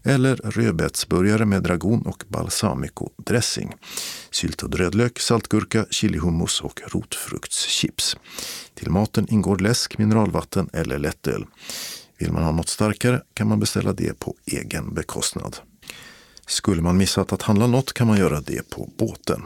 Eller 0.03 0.37
rödbetsburgare 0.37 1.45
med 1.45 1.63
dragon 1.63 2.07
och 2.07 2.25
balsamico-dressing. 2.29 3.73
Syltad 4.31 4.75
rödlök, 4.75 5.19
saltgurka, 5.19 5.87
chilihummus 5.91 6.61
och 6.61 6.81
rotfruktschips. 6.87 8.17
Till 8.75 8.91
maten 8.91 9.27
ingår 9.31 9.59
läsk, 9.59 9.99
mineralvatten 9.99 10.71
eller 10.73 10.99
lättöl. 10.99 11.47
Vill 12.19 12.33
man 12.33 12.43
ha 12.43 12.53
något 12.53 12.69
starkare 12.69 13.23
kan 13.35 13.49
man 13.49 13.61
beställa 13.61 13.93
det 13.93 14.19
på 14.19 14.35
egen 14.47 14.95
bekostnad. 14.95 15.57
Skulle 16.47 16.83
man 16.83 16.97
missat 16.97 17.33
att 17.33 17.43
handla 17.43 17.67
något 17.67 17.93
kan 17.93 18.07
man 18.07 18.19
göra 18.19 18.41
det 18.41 18.71
på 18.71 18.91
båten. 18.99 19.43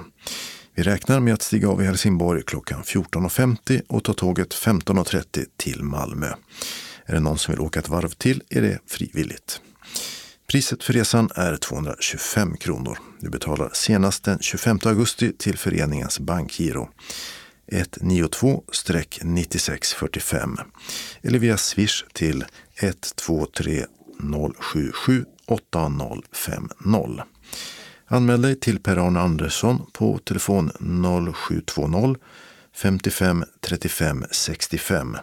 Vi 0.74 0.82
räknar 0.82 1.20
med 1.20 1.34
att 1.34 1.42
stiga 1.42 1.68
av 1.68 1.82
i 1.82 1.86
Helsingborg 1.86 2.42
klockan 2.42 2.82
14.50 2.82 3.82
och 3.88 4.04
ta 4.04 4.12
tåget 4.12 4.54
15.30 4.54 5.46
till 5.56 5.82
Malmö. 5.82 6.26
Är 7.06 7.14
det 7.14 7.20
någon 7.20 7.38
som 7.38 7.52
vill 7.52 7.60
åka 7.60 7.78
ett 7.78 7.88
varv 7.88 8.08
till 8.08 8.42
är 8.48 8.62
det 8.62 8.78
frivilligt. 8.86 9.60
Priset 10.46 10.82
för 10.82 10.92
resan 10.92 11.30
är 11.34 11.56
225 11.56 12.56
kronor. 12.56 12.98
Du 13.20 13.30
betalar 13.30 13.70
senast 13.72 14.24
den 14.24 14.38
25 14.38 14.78
augusti 14.84 15.32
till 15.38 15.58
föreningens 15.58 16.20
bankgiro. 16.20 16.88
192-9645 17.72 20.58
eller 21.22 21.38
via 21.38 21.56
swish 21.56 22.04
till 22.12 22.44
123 22.76 23.84
077 24.58 25.24
8050. 25.46 27.31
Anmäl 28.12 28.42
dig 28.42 28.60
till 28.60 28.78
Per-Arne 28.78 29.20
Andersson 29.20 29.86
på 29.92 30.18
telefon 30.18 30.70
0720 31.34 32.16
55 32.74 33.44
35 33.60 34.24
65 34.30 35.16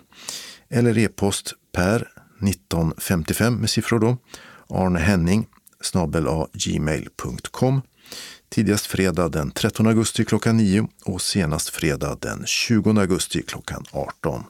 eller 0.70 0.98
e-post 0.98 1.54
per 1.72 2.08
1955 2.48 3.56
med 3.56 3.70
siffror 3.70 4.00
då 4.00 4.18
Arne 4.70 5.00
Henning 5.00 5.48
snabel 5.82 6.28
gmail.com 6.54 7.82
tidigast 8.50 8.86
fredag 8.86 9.30
den 9.30 9.52
13 9.52 9.88
augusti 9.88 10.26
klockan 10.26 10.58
9 10.58 10.88
och 11.06 11.22
senast 11.22 11.70
fredag 11.70 12.18
den 12.22 12.46
20 12.46 13.00
augusti 13.00 13.42
klockan 13.42 13.86
18. 13.92 14.44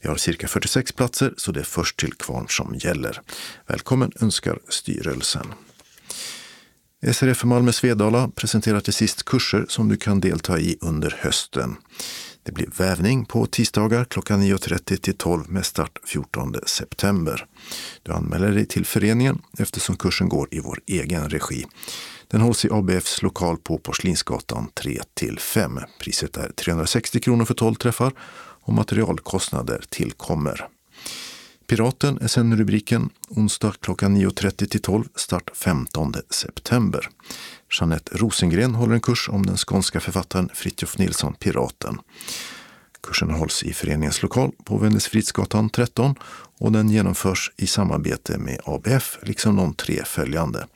Vi 0.00 0.08
har 0.08 0.16
cirka 0.16 0.48
46 0.48 0.92
platser 0.92 1.34
så 1.36 1.52
det 1.52 1.60
är 1.60 1.64
först 1.64 1.96
till 1.96 2.12
kvarn 2.14 2.46
som 2.48 2.74
gäller. 2.74 3.20
Välkommen 3.66 4.12
önskar 4.20 4.58
styrelsen. 4.68 5.46
SRF 7.04 7.44
Malmö 7.44 7.72
Svedala 7.72 8.28
presenterar 8.28 8.80
till 8.80 8.92
sist 8.92 9.24
kurser 9.24 9.66
som 9.68 9.88
du 9.88 9.96
kan 9.96 10.20
delta 10.20 10.58
i 10.58 10.78
under 10.80 11.16
hösten. 11.18 11.76
Det 12.42 12.52
blir 12.52 12.68
vävning 12.76 13.24
på 13.24 13.46
tisdagar 13.46 14.04
klockan 14.04 14.42
9.30 14.42 14.96
till 14.96 15.16
12 15.16 15.50
med 15.50 15.66
start 15.66 15.98
14 16.04 16.54
september. 16.66 17.46
Du 18.02 18.12
anmäler 18.12 18.50
dig 18.50 18.66
till 18.66 18.86
föreningen 18.86 19.42
eftersom 19.58 19.96
kursen 19.96 20.28
går 20.28 20.48
i 20.50 20.60
vår 20.60 20.80
egen 20.86 21.30
regi. 21.30 21.64
Den 22.28 22.40
hålls 22.40 22.64
i 22.64 22.68
ABFs 22.70 23.22
lokal 23.22 23.56
på 23.56 23.78
Porslinsgatan 23.78 24.68
3 24.74 25.00
till 25.14 25.38
5. 25.38 25.78
Priset 26.00 26.36
är 26.36 26.48
360 26.48 27.20
kronor 27.20 27.44
för 27.44 27.54
12 27.54 27.74
träffar 27.74 28.12
och 28.62 28.72
materialkostnader 28.72 29.84
tillkommer. 29.88 30.68
Piraten 31.66 32.18
är 32.20 32.26
sen 32.26 32.56
rubriken 32.56 33.10
onsdag 33.28 33.74
klockan 33.80 34.16
9.30 34.16 34.66
till 34.66 34.82
12, 34.82 35.04
start 35.14 35.50
15 35.54 36.14
september. 36.30 37.08
Jeanette 37.80 38.16
Rosengren 38.16 38.74
håller 38.74 38.94
en 38.94 39.00
kurs 39.00 39.28
om 39.28 39.46
den 39.46 39.56
skånska 39.56 40.00
författaren 40.00 40.50
Fritjof 40.54 40.98
Nilsson 40.98 41.34
Piraten. 41.34 41.98
Kursen 43.02 43.30
hålls 43.30 43.62
i 43.62 43.72
föreningens 43.72 44.22
lokal 44.22 44.52
på 44.64 44.78
Vännäsfridsgatan 44.78 45.70
13 45.70 46.14
och 46.58 46.72
den 46.72 46.88
genomförs 46.88 47.52
i 47.56 47.66
samarbete 47.66 48.38
med 48.38 48.60
ABF 48.64 49.18
liksom 49.22 49.56
de 49.56 49.74
tre 49.74 50.04
följande. 50.04 50.66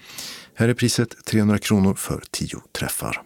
Här 0.54 0.68
är 0.68 0.74
priset 0.74 1.24
300 1.26 1.58
kronor 1.58 1.94
för 1.94 2.22
10 2.30 2.48
träffar. 2.78 3.22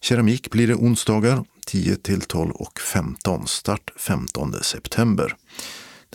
Keramik 0.00 0.50
blir 0.50 0.66
det 0.66 0.74
onsdagar 0.74 1.44
10 1.66 1.96
till 1.96 2.20
12 2.20 2.50
och 2.50 2.80
15, 2.80 3.46
start 3.46 3.92
15 3.96 4.54
september. 4.62 5.36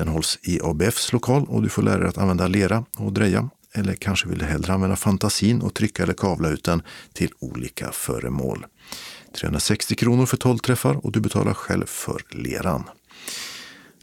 Den 0.01 0.07
hålls 0.07 0.39
i 0.41 0.59
ABFs 0.63 1.13
lokal 1.13 1.45
och 1.47 1.61
du 1.61 1.69
får 1.69 1.81
lära 1.81 1.97
dig 1.99 2.07
att 2.07 2.17
använda 2.17 2.47
lera 2.47 2.85
och 2.97 3.13
dreja. 3.13 3.49
Eller 3.73 3.93
kanske 3.93 4.29
vill 4.29 4.37
du 4.37 4.45
hellre 4.45 4.73
använda 4.73 4.95
fantasin 4.95 5.61
och 5.61 5.73
trycka 5.73 6.03
eller 6.03 6.13
kavla 6.13 6.49
ut 6.49 6.63
den 6.63 6.81
till 7.13 7.31
olika 7.39 7.91
föremål. 7.91 8.65
360 9.35 9.95
kronor 9.95 10.25
för 10.25 10.37
12 10.37 10.57
träffar 10.57 11.05
och 11.05 11.11
du 11.11 11.19
betalar 11.19 11.53
själv 11.53 11.85
för 11.85 12.21
leran. 12.29 12.83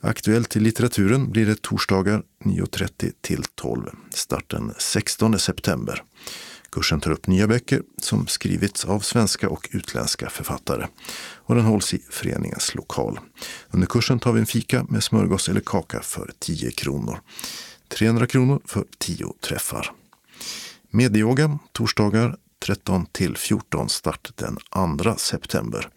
Aktuellt 0.00 0.56
i 0.56 0.60
litteraturen 0.60 1.30
blir 1.30 1.46
det 1.46 1.62
torsdagar 1.62 2.22
9.30 2.44 3.12
till 3.20 3.44
12, 3.54 3.90
starten 4.10 4.72
16 4.78 5.38
september. 5.38 6.02
Kursen 6.70 7.00
tar 7.00 7.10
upp 7.10 7.26
nya 7.26 7.46
böcker 7.46 7.82
som 7.98 8.26
skrivits 8.26 8.84
av 8.84 9.00
svenska 9.00 9.48
och 9.48 9.68
utländska 9.72 10.30
författare 10.30 10.86
och 11.34 11.54
den 11.54 11.64
hålls 11.64 11.94
i 11.94 12.02
föreningens 12.10 12.74
lokal. 12.74 13.20
Under 13.70 13.86
kursen 13.86 14.18
tar 14.18 14.32
vi 14.32 14.40
en 14.40 14.46
fika 14.46 14.86
med 14.88 15.04
smörgås 15.04 15.48
eller 15.48 15.60
kaka 15.60 16.00
för 16.00 16.30
10 16.38 16.70
kronor. 16.70 17.20
300 17.88 18.26
kronor 18.26 18.60
för 18.64 18.84
10 18.98 19.32
träffar. 19.40 19.92
Medieyoga 20.90 21.58
torsdagar 21.72 22.36
13 22.58 23.06
till 23.06 23.36
14 23.36 23.88
start 23.88 24.30
den 24.34 24.58
2 24.98 25.14
september. 25.16 25.88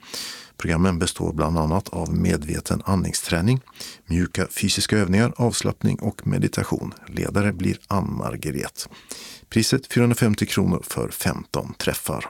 Programmen 0.61 0.99
består 0.99 1.33
bland 1.33 1.57
annat 1.57 1.89
av 1.89 2.15
medveten 2.15 2.81
andningsträning, 2.85 3.61
mjuka 4.05 4.47
fysiska 4.47 4.97
övningar, 4.97 5.33
avslappning 5.37 5.99
och 5.99 6.27
meditation. 6.27 6.93
Ledare 7.07 7.53
blir 7.53 7.77
Ann-Margret. 7.87 8.89
Priset 9.49 9.93
450 9.93 10.45
kronor 10.45 10.81
för 10.87 11.09
15 11.09 11.73
träffar. 11.73 12.29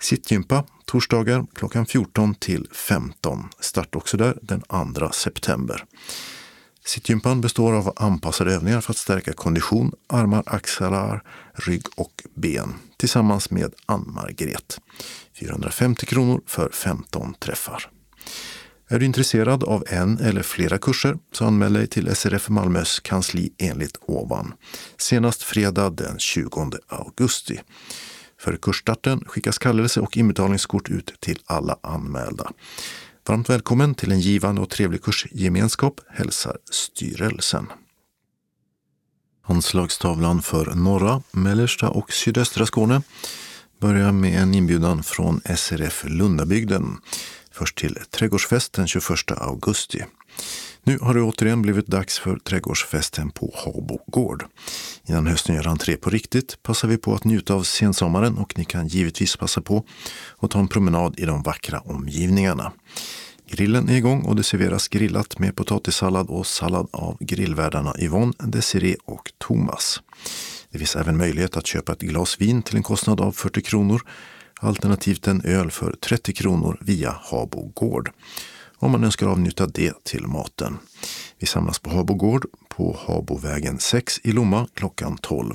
Sittgympa 0.00 0.64
torsdagar 0.84 1.46
klockan 1.54 1.86
14 1.86 2.34
till 2.34 2.68
15. 2.72 3.48
Start 3.60 3.96
också 3.96 4.16
där 4.16 4.38
den 4.42 4.60
2 4.94 5.10
september. 5.12 5.84
Sittgympan 6.84 7.40
består 7.40 7.72
av 7.72 7.92
anpassade 7.96 8.54
övningar 8.54 8.80
för 8.80 8.92
att 8.92 8.96
stärka 8.96 9.32
kondition, 9.32 9.92
armar, 10.06 10.42
axlar, 10.46 11.22
rygg 11.54 11.86
och 11.96 12.22
ben 12.34 12.74
tillsammans 12.96 13.50
med 13.50 13.74
Ann-Margret. 13.86 14.80
450 15.38 16.06
kronor 16.06 16.40
för 16.46 16.70
15 16.70 17.34
träffar. 17.34 17.90
Är 18.88 18.98
du 18.98 19.06
intresserad 19.06 19.64
av 19.64 19.84
en 19.86 20.18
eller 20.18 20.42
flera 20.42 20.78
kurser 20.78 21.18
så 21.32 21.44
anmäl 21.44 21.72
dig 21.72 21.86
till 21.86 22.16
SRF 22.16 22.48
Malmös 22.48 23.00
kansli 23.00 23.52
enligt 23.58 23.98
ovan. 24.00 24.54
Senast 24.96 25.42
fredag 25.42 25.90
den 25.90 26.18
20 26.18 26.70
augusti. 26.88 27.60
Före 28.40 28.56
kursstarten 28.56 29.24
skickas 29.26 29.58
kallelse 29.58 30.00
och 30.00 30.16
inbetalningskort 30.16 30.88
ut 30.88 31.14
till 31.20 31.38
alla 31.46 31.76
anmälda. 31.82 32.52
Varmt 33.28 33.50
välkommen 33.50 33.94
till 33.94 34.12
en 34.12 34.20
givande 34.20 34.60
och 34.60 34.70
trevlig 34.70 35.02
kursgemenskap 35.02 36.00
hälsar 36.08 36.56
styrelsen. 36.70 37.66
Anslagstavlan 39.44 40.42
för 40.42 40.74
norra, 40.74 41.22
mellersta 41.30 41.88
och 41.88 42.12
sydöstra 42.12 42.66
Skåne 42.66 43.02
börjar 43.82 44.12
med 44.12 44.42
en 44.42 44.54
inbjudan 44.54 45.02
från 45.02 45.40
SRF 45.56 46.04
Lundabygden. 46.08 46.98
Först 47.52 47.78
till 47.78 47.98
trädgårdsfest 48.10 48.72
den 48.72 48.88
21 48.88 49.06
augusti. 49.36 50.04
Nu 50.82 50.98
har 50.98 51.14
det 51.14 51.22
återigen 51.22 51.62
blivit 51.62 51.86
dags 51.86 52.18
för 52.18 52.36
trädgårdsfesten 52.36 53.30
på 53.30 53.54
Habo 53.64 54.00
gård. 54.06 54.44
Innan 55.06 55.26
hösten 55.26 55.54
gör 55.54 55.66
entré 55.66 55.96
på 55.96 56.10
riktigt 56.10 56.62
passar 56.62 56.88
vi 56.88 56.98
på 56.98 57.14
att 57.14 57.24
njuta 57.24 57.54
av 57.54 57.62
sensommaren 57.62 58.38
och 58.38 58.58
ni 58.58 58.64
kan 58.64 58.88
givetvis 58.88 59.36
passa 59.36 59.60
på 59.60 59.84
att 60.38 60.50
ta 60.50 60.58
en 60.58 60.68
promenad 60.68 61.18
i 61.18 61.24
de 61.24 61.42
vackra 61.42 61.80
omgivningarna. 61.80 62.72
Grillen 63.50 63.88
är 63.88 63.96
igång 63.96 64.22
och 64.22 64.36
det 64.36 64.42
serveras 64.42 64.88
grillat 64.88 65.38
med 65.38 65.56
potatissallad 65.56 66.30
och 66.30 66.46
sallad 66.46 66.88
av 66.92 67.16
grillvärdarna 67.20 67.94
Yvonne, 67.98 68.32
Desiree 68.38 68.96
och 69.04 69.32
Thomas. 69.38 70.00
Det 70.72 70.78
finns 70.78 70.96
även 70.96 71.16
möjlighet 71.16 71.56
att 71.56 71.66
köpa 71.66 71.92
ett 71.92 72.00
glas 72.00 72.40
vin 72.40 72.62
till 72.62 72.76
en 72.76 72.82
kostnad 72.82 73.20
av 73.20 73.32
40 73.32 73.62
kronor 73.62 74.02
alternativt 74.60 75.26
en 75.26 75.42
öl 75.44 75.70
för 75.70 75.92
30 75.92 76.32
kronor 76.32 76.78
via 76.80 77.16
Habo 77.22 77.72
gård 77.74 78.10
om 78.76 78.90
man 78.90 79.04
önskar 79.04 79.26
avnjuta 79.26 79.66
det 79.66 80.04
till 80.04 80.26
maten. 80.26 80.78
Vi 81.38 81.46
samlas 81.46 81.78
på 81.78 81.90
Habo 81.90 82.14
gård 82.14 82.46
på 82.68 82.96
Habovägen 83.06 83.78
6 83.78 84.20
i 84.22 84.32
Lomma 84.32 84.66
klockan 84.74 85.16
12 85.16 85.54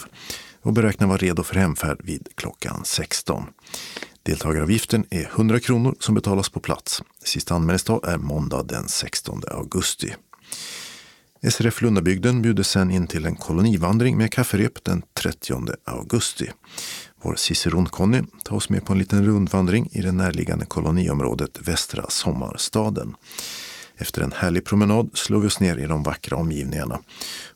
och 0.62 0.74
beräknar 0.74 1.08
vara 1.08 1.18
redo 1.18 1.44
för 1.44 1.56
hemfärd 1.56 1.98
vid 2.04 2.28
klockan 2.36 2.82
16. 2.86 3.44
Deltagaravgiften 4.24 5.06
är 5.10 5.26
100 5.26 5.60
kronor 5.60 5.96
som 6.00 6.16
betalas 6.16 6.50
på 6.50 6.60
plats. 6.60 7.04
Sista 7.24 7.56
anmälningsdag 7.56 8.08
är 8.08 8.18
måndag 8.18 8.64
den 8.64 8.88
16 8.88 9.42
augusti. 9.52 10.14
SRF 11.44 11.82
Lundabygden 11.82 12.42
bjuder 12.42 12.64
sen 12.64 12.92
in 12.92 13.08
till 13.08 13.26
en 13.26 13.36
kolonivandring 13.36 14.18
med 14.18 14.32
kafferep 14.32 14.84
den 14.84 15.02
30 15.14 15.62
augusti. 15.86 16.52
Vår 17.22 17.36
ciceron-Conny 17.36 18.26
tar 18.44 18.56
oss 18.56 18.70
med 18.70 18.86
på 18.86 18.94
en 18.94 19.00
liten 19.00 19.26
rundvandring 19.26 19.90
i 19.92 20.02
det 20.02 20.12
närliggande 20.12 20.66
koloniområdet 20.66 21.60
Västra 21.68 22.06
Sommarstaden. 22.10 23.16
Efter 23.98 24.22
en 24.22 24.32
härlig 24.32 24.66
promenad 24.66 25.10
slår 25.14 25.40
vi 25.40 25.48
oss 25.48 25.60
ner 25.60 25.78
i 25.78 25.86
de 25.86 26.04
vackra 26.04 26.38
omgivningarna 26.38 27.00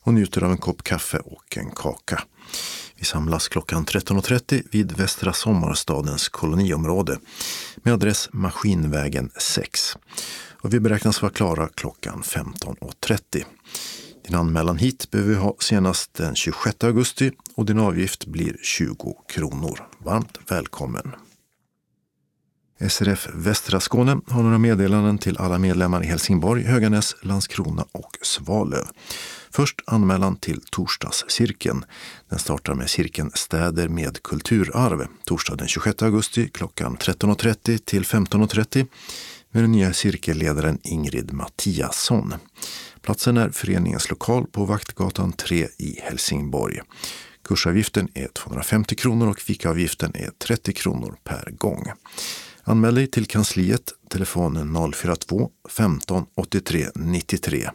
och 0.02 0.14
njuter 0.14 0.44
av 0.44 0.52
en 0.52 0.58
kopp 0.58 0.84
kaffe 0.84 1.18
och 1.18 1.58
en 1.58 1.72
kaka. 1.72 2.24
Vi 2.96 3.06
samlas 3.06 3.48
klockan 3.48 3.86
13.30 3.86 4.64
vid 4.72 4.92
Västra 4.92 5.34
Sommarstadens 5.34 6.30
koloniområde 6.30 7.20
med 7.84 7.94
adress 7.94 8.30
Maskinvägen 8.32 9.30
6. 9.38 9.98
Och 10.62 10.74
vi 10.74 10.80
beräknas 10.80 11.22
vara 11.22 11.32
klara 11.32 11.70
klockan 11.76 12.22
15.30. 12.24 13.44
Din 14.28 14.36
anmälan 14.36 14.78
hit 14.78 15.12
behöver 15.12 15.30
vi 15.30 15.36
ha 15.36 15.56
senast 15.60 16.14
den 16.14 16.36
26 16.36 16.84
augusti 16.84 17.32
och 17.56 17.66
din 17.66 17.80
avgift 17.80 18.26
blir 18.26 18.58
20 18.62 19.16
kronor. 19.28 19.88
Varmt 19.98 20.38
välkommen! 20.48 21.12
SRF 22.90 23.28
Västra 23.34 23.80
Skåne 23.80 24.22
har 24.28 24.44
några 24.44 24.58
meddelanden 24.58 25.18
till 25.18 25.38
alla 25.38 25.58
medlemmar 25.58 26.04
i 26.04 26.06
Helsingborg, 26.06 26.64
Höganäs, 26.64 27.16
Landskrona 27.22 27.86
och 27.92 28.18
Svalöv. 28.22 28.88
Först 29.52 29.82
anmälan 29.86 30.36
till 30.36 30.62
torsdagscirkeln. 30.62 31.86
Den 32.30 32.40
startar 32.40 32.74
med 32.74 32.90
cirkeln 32.90 33.32
Städer 33.34 33.88
med 33.88 34.24
kulturarv 34.24 35.08
torsdag 35.26 35.56
den 35.56 35.68
26 35.68 36.02
augusti 36.04 36.50
klockan 36.50 36.98
13.30 36.98 37.78
till 37.78 38.04
15.30 38.04 38.88
med 39.52 39.64
den 39.64 39.72
nya 39.72 39.94
cirkelledaren 39.94 40.80
Ingrid 40.84 41.34
Mattiasson. 41.34 42.34
Platsen 43.02 43.38
är 43.38 43.50
föreningens 43.50 44.10
lokal 44.10 44.48
på 44.48 44.66
Vaktgatan 44.66 45.34
3 45.34 45.68
i 45.78 46.00
Helsingborg. 46.02 46.80
Kursavgiften 47.44 48.08
är 48.14 48.28
250 48.28 48.96
kronor 48.96 49.30
och 49.30 49.40
fikaavgiften 49.40 50.12
är 50.16 50.30
30 50.38 50.74
kronor 50.74 51.18
per 51.24 51.52
gång. 51.52 51.84
Anmäl 52.64 52.96
dig 52.96 53.08
till 53.08 53.26
kansliet, 53.26 53.94
telefonen 54.10 54.94
042 54.94 55.50
15 55.70 56.26
83 56.36 56.88
93 56.96 57.70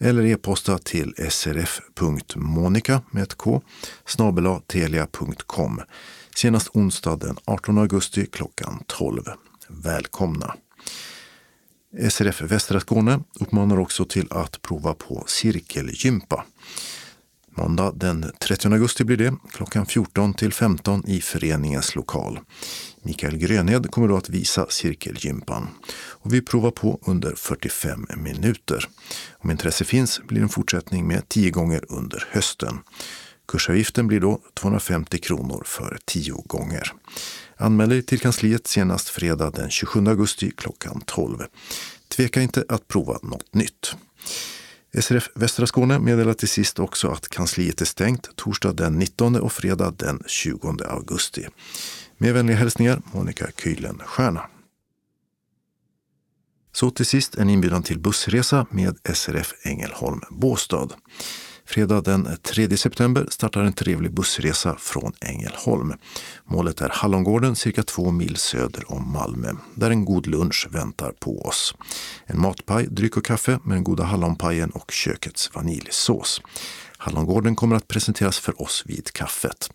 eller 0.00 0.26
e-posta 0.26 0.78
till 0.78 1.14
srf.monica 1.30 3.02
med 3.10 3.22
ett 3.22 3.34
k 3.34 3.62
snabelatelia.com 4.06 5.80
senast 6.36 6.68
onsdag 6.72 7.16
den 7.16 7.36
18 7.44 7.78
augusti 7.78 8.26
klockan 8.26 8.82
12. 8.86 9.22
Välkomna! 9.68 10.54
SRF 11.98 12.40
Västra 12.42 12.80
Skåne 12.80 13.20
uppmanar 13.40 13.78
också 13.78 14.04
till 14.04 14.26
att 14.30 14.62
prova 14.62 14.94
på 14.94 15.24
cirkelgympa. 15.26 16.44
Måndag 17.50 17.92
den 17.96 18.32
30 18.40 18.72
augusti 18.72 19.04
blir 19.04 19.16
det, 19.16 19.34
klockan 19.52 19.86
14 19.86 20.34
till 20.34 20.52
15 20.52 21.04
i 21.06 21.20
föreningens 21.20 21.94
lokal. 21.94 22.40
Mikael 23.02 23.36
Grönhed 23.36 23.90
kommer 23.90 24.08
då 24.08 24.16
att 24.16 24.28
visa 24.28 24.66
cirkelgympan. 24.68 25.68
Och 25.92 26.34
vi 26.34 26.42
provar 26.42 26.70
på 26.70 27.00
under 27.06 27.34
45 27.34 28.06
minuter. 28.16 28.88
Om 29.32 29.50
intresse 29.50 29.84
finns 29.84 30.20
blir 30.28 30.42
en 30.42 30.48
fortsättning 30.48 31.08
med 31.08 31.28
10 31.28 31.50
gånger 31.50 31.84
under 31.88 32.28
hösten. 32.30 32.78
Kursavgiften 33.48 34.06
blir 34.06 34.20
då 34.20 34.40
250 34.54 35.18
kronor 35.18 35.62
för 35.66 35.98
10 36.04 36.42
gånger. 36.46 36.92
Anmäl 37.60 37.88
dig 37.88 38.02
till 38.02 38.20
kansliet 38.20 38.66
senast 38.66 39.08
fredag 39.08 39.50
den 39.50 39.70
27 39.70 40.06
augusti 40.06 40.50
klockan 40.50 41.02
12. 41.06 41.38
Tveka 42.08 42.42
inte 42.42 42.64
att 42.68 42.88
prova 42.88 43.18
något 43.22 43.54
nytt. 43.54 43.96
SRF 45.00 45.30
Västra 45.34 45.66
Skåne 45.66 45.98
meddelar 45.98 46.34
till 46.34 46.48
sist 46.48 46.78
också 46.78 47.08
att 47.08 47.28
kansliet 47.28 47.80
är 47.80 47.84
stängt 47.84 48.36
torsdag 48.36 48.72
den 48.72 48.98
19 48.98 49.36
och 49.36 49.52
fredag 49.52 49.94
den 49.96 50.22
20 50.26 50.84
augusti. 50.84 51.46
Med 52.18 52.34
vänliga 52.34 52.56
hälsningar 52.56 53.02
Monica 53.12 53.46
Kühlenstierna. 53.56 54.40
Så 56.72 56.90
till 56.90 57.06
sist 57.06 57.34
en 57.34 57.50
inbjudan 57.50 57.82
till 57.82 57.98
bussresa 57.98 58.66
med 58.70 58.98
SRF 59.14 59.54
Ängelholm 59.62 60.20
Båstad. 60.30 60.88
Fredag 61.70 62.04
den 62.04 62.28
3 62.42 62.76
september 62.76 63.26
startar 63.28 63.60
en 63.60 63.72
trevlig 63.72 64.14
bussresa 64.14 64.76
från 64.78 65.12
Ängelholm. 65.20 65.94
Målet 66.44 66.80
är 66.80 66.88
Hallongården 66.88 67.56
cirka 67.56 67.82
två 67.82 68.10
mil 68.10 68.36
söder 68.36 68.92
om 68.92 69.12
Malmö, 69.12 69.52
där 69.74 69.90
en 69.90 70.04
god 70.04 70.26
lunch 70.26 70.68
väntar 70.70 71.12
på 71.12 71.42
oss. 71.42 71.74
En 72.26 72.40
matpaj, 72.40 72.86
dryck 72.86 73.16
och 73.16 73.24
kaffe 73.24 73.58
med 73.64 73.76
den 73.76 73.84
goda 73.84 74.04
hallonpajen 74.04 74.70
och 74.70 74.90
kökets 74.90 75.54
vaniljsås. 75.54 76.42
Hallongården 76.98 77.56
kommer 77.56 77.76
att 77.76 77.88
presenteras 77.88 78.38
för 78.38 78.62
oss 78.62 78.82
vid 78.86 79.12
kaffet. 79.12 79.70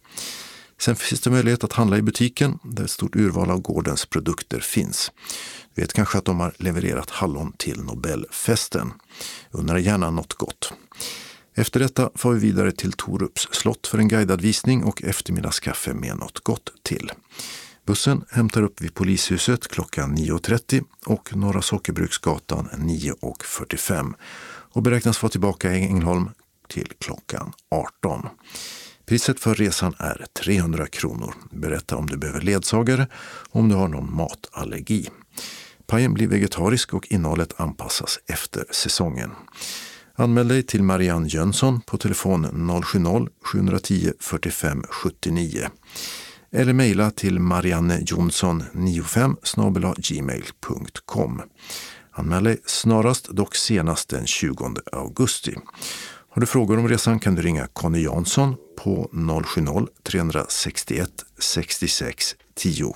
Sen 0.79 0.95
finns 0.95 1.21
det 1.21 1.29
möjlighet 1.29 1.63
att 1.63 1.73
handla 1.73 1.97
i 1.97 2.01
butiken 2.01 2.59
där 2.63 2.83
ett 2.83 2.91
stort 2.91 3.15
urval 3.15 3.51
av 3.51 3.61
gårdens 3.61 4.05
produkter 4.05 4.59
finns. 4.59 5.11
Du 5.75 5.81
vet 5.81 5.93
kanske 5.93 6.17
att 6.17 6.25
de 6.25 6.39
har 6.39 6.53
levererat 6.57 7.09
hallon 7.09 7.53
till 7.57 7.81
Nobelfesten. 7.81 8.93
Undrar 9.51 9.77
gärna 9.77 10.11
något 10.11 10.33
gott. 10.33 10.73
Efter 11.57 11.79
detta 11.79 12.09
får 12.15 12.33
vi 12.33 12.39
vidare 12.39 12.71
till 12.71 12.93
Torups 12.93 13.47
slott 13.51 13.87
för 13.87 13.97
en 13.97 14.07
guidad 14.07 14.41
visning 14.41 14.83
och 14.83 15.03
eftermiddagskaffe 15.03 15.93
med 15.93 16.17
något 16.17 16.39
gott 16.39 16.69
till. 16.83 17.11
Bussen 17.85 18.25
hämtar 18.31 18.63
upp 18.63 18.81
vid 18.81 18.93
polishuset 18.93 19.67
klockan 19.67 20.17
9.30 20.17 20.83
och 21.05 21.35
Norra 21.35 21.61
Sockerbruksgatan 21.61 22.69
9.45 22.73 24.13
och 24.47 24.81
beräknas 24.81 25.21
vara 25.21 25.29
tillbaka 25.29 25.73
i 25.73 25.85
Ängelholm 25.85 26.29
till 26.69 26.93
klockan 26.99 27.53
18. 27.71 28.27
Priset 29.05 29.39
för 29.39 29.55
resan 29.55 29.95
är 29.99 30.25
300 30.43 30.87
kronor. 30.87 31.35
Berätta 31.51 31.95
om 31.95 32.07
du 32.07 32.17
behöver 32.17 32.41
ledsagare 32.41 33.07
och 33.49 33.59
om 33.59 33.69
du 33.69 33.75
har 33.75 33.87
någon 33.87 34.15
matallergi. 34.15 35.09
Pajen 35.87 36.13
blir 36.13 36.27
vegetarisk 36.27 36.93
och 36.93 37.07
innehållet 37.11 37.59
anpassas 37.59 38.19
efter 38.27 38.65
säsongen. 38.71 39.31
Anmäl 40.17 40.47
dig 40.47 40.63
till 40.63 40.83
Marianne 40.83 41.27
Jönsson 41.27 41.81
på 41.81 41.97
telefon 41.97 42.45
070-710 42.45 44.13
45 44.19 44.83
79 44.89 45.69
eller 46.51 46.73
mejla 46.73 47.11
till 47.11 47.39
mariannejonsson95 47.39 49.95
gmail.com. 49.97 51.41
Anmäl 52.11 52.43
dig 52.43 52.57
snarast, 52.65 53.29
dock 53.29 53.55
senast 53.55 54.09
den 54.09 54.27
20 54.27 54.75
augusti. 54.91 55.55
Har 56.29 56.39
du 56.39 56.45
frågor 56.45 56.77
om 56.77 56.87
resan 56.87 57.19
kan 57.19 57.35
du 57.35 57.41
ringa 57.41 57.67
Conny 57.67 58.03
Jansson 58.03 58.55
på 58.83 59.09
070-361 59.13 61.07
66 61.39 62.35
10 62.55 62.95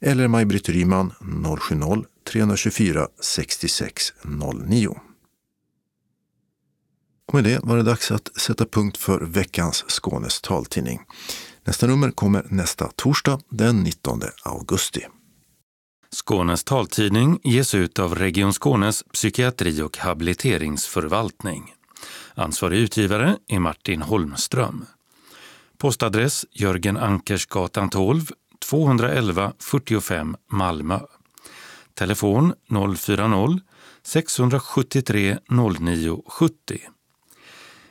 eller 0.00 0.28
Maj-Britt 0.28 0.68
Ryman 0.68 1.12
070-324 1.20 3.06
66 3.20 4.12
09. 4.24 5.00
Och 7.30 7.34
med 7.34 7.44
det 7.44 7.60
var 7.62 7.76
det 7.76 7.82
dags 7.82 8.10
att 8.10 8.36
sätta 8.36 8.66
punkt 8.66 8.96
för 8.96 9.20
veckans 9.20 9.84
Skånes 9.88 10.40
taltidning. 10.40 11.00
Nästa 11.64 11.86
nummer 11.86 12.10
kommer 12.10 12.46
nästa 12.48 12.90
torsdag 12.96 13.40
den 13.48 13.82
19 13.82 14.20
augusti. 14.44 15.06
Skånes 16.10 16.64
taltidning 16.64 17.40
ges 17.42 17.74
ut 17.74 17.98
av 17.98 18.14
Region 18.14 18.52
Skånes 18.52 19.04
psykiatri 19.12 19.82
och 19.82 19.98
habiliteringsförvaltning. 19.98 21.74
Ansvarig 22.34 22.78
utgivare 22.78 23.36
är 23.48 23.58
Martin 23.58 24.02
Holmström. 24.02 24.84
Postadress 25.78 26.46
Jörgen 26.52 26.96
Ankersgatan 26.96 27.90
12, 27.90 28.30
211 28.70 29.52
45 29.58 30.36
Malmö. 30.52 31.00
Telefon 31.94 32.54
040-673 32.68 35.38
09 35.80 36.22
70. 36.26 36.80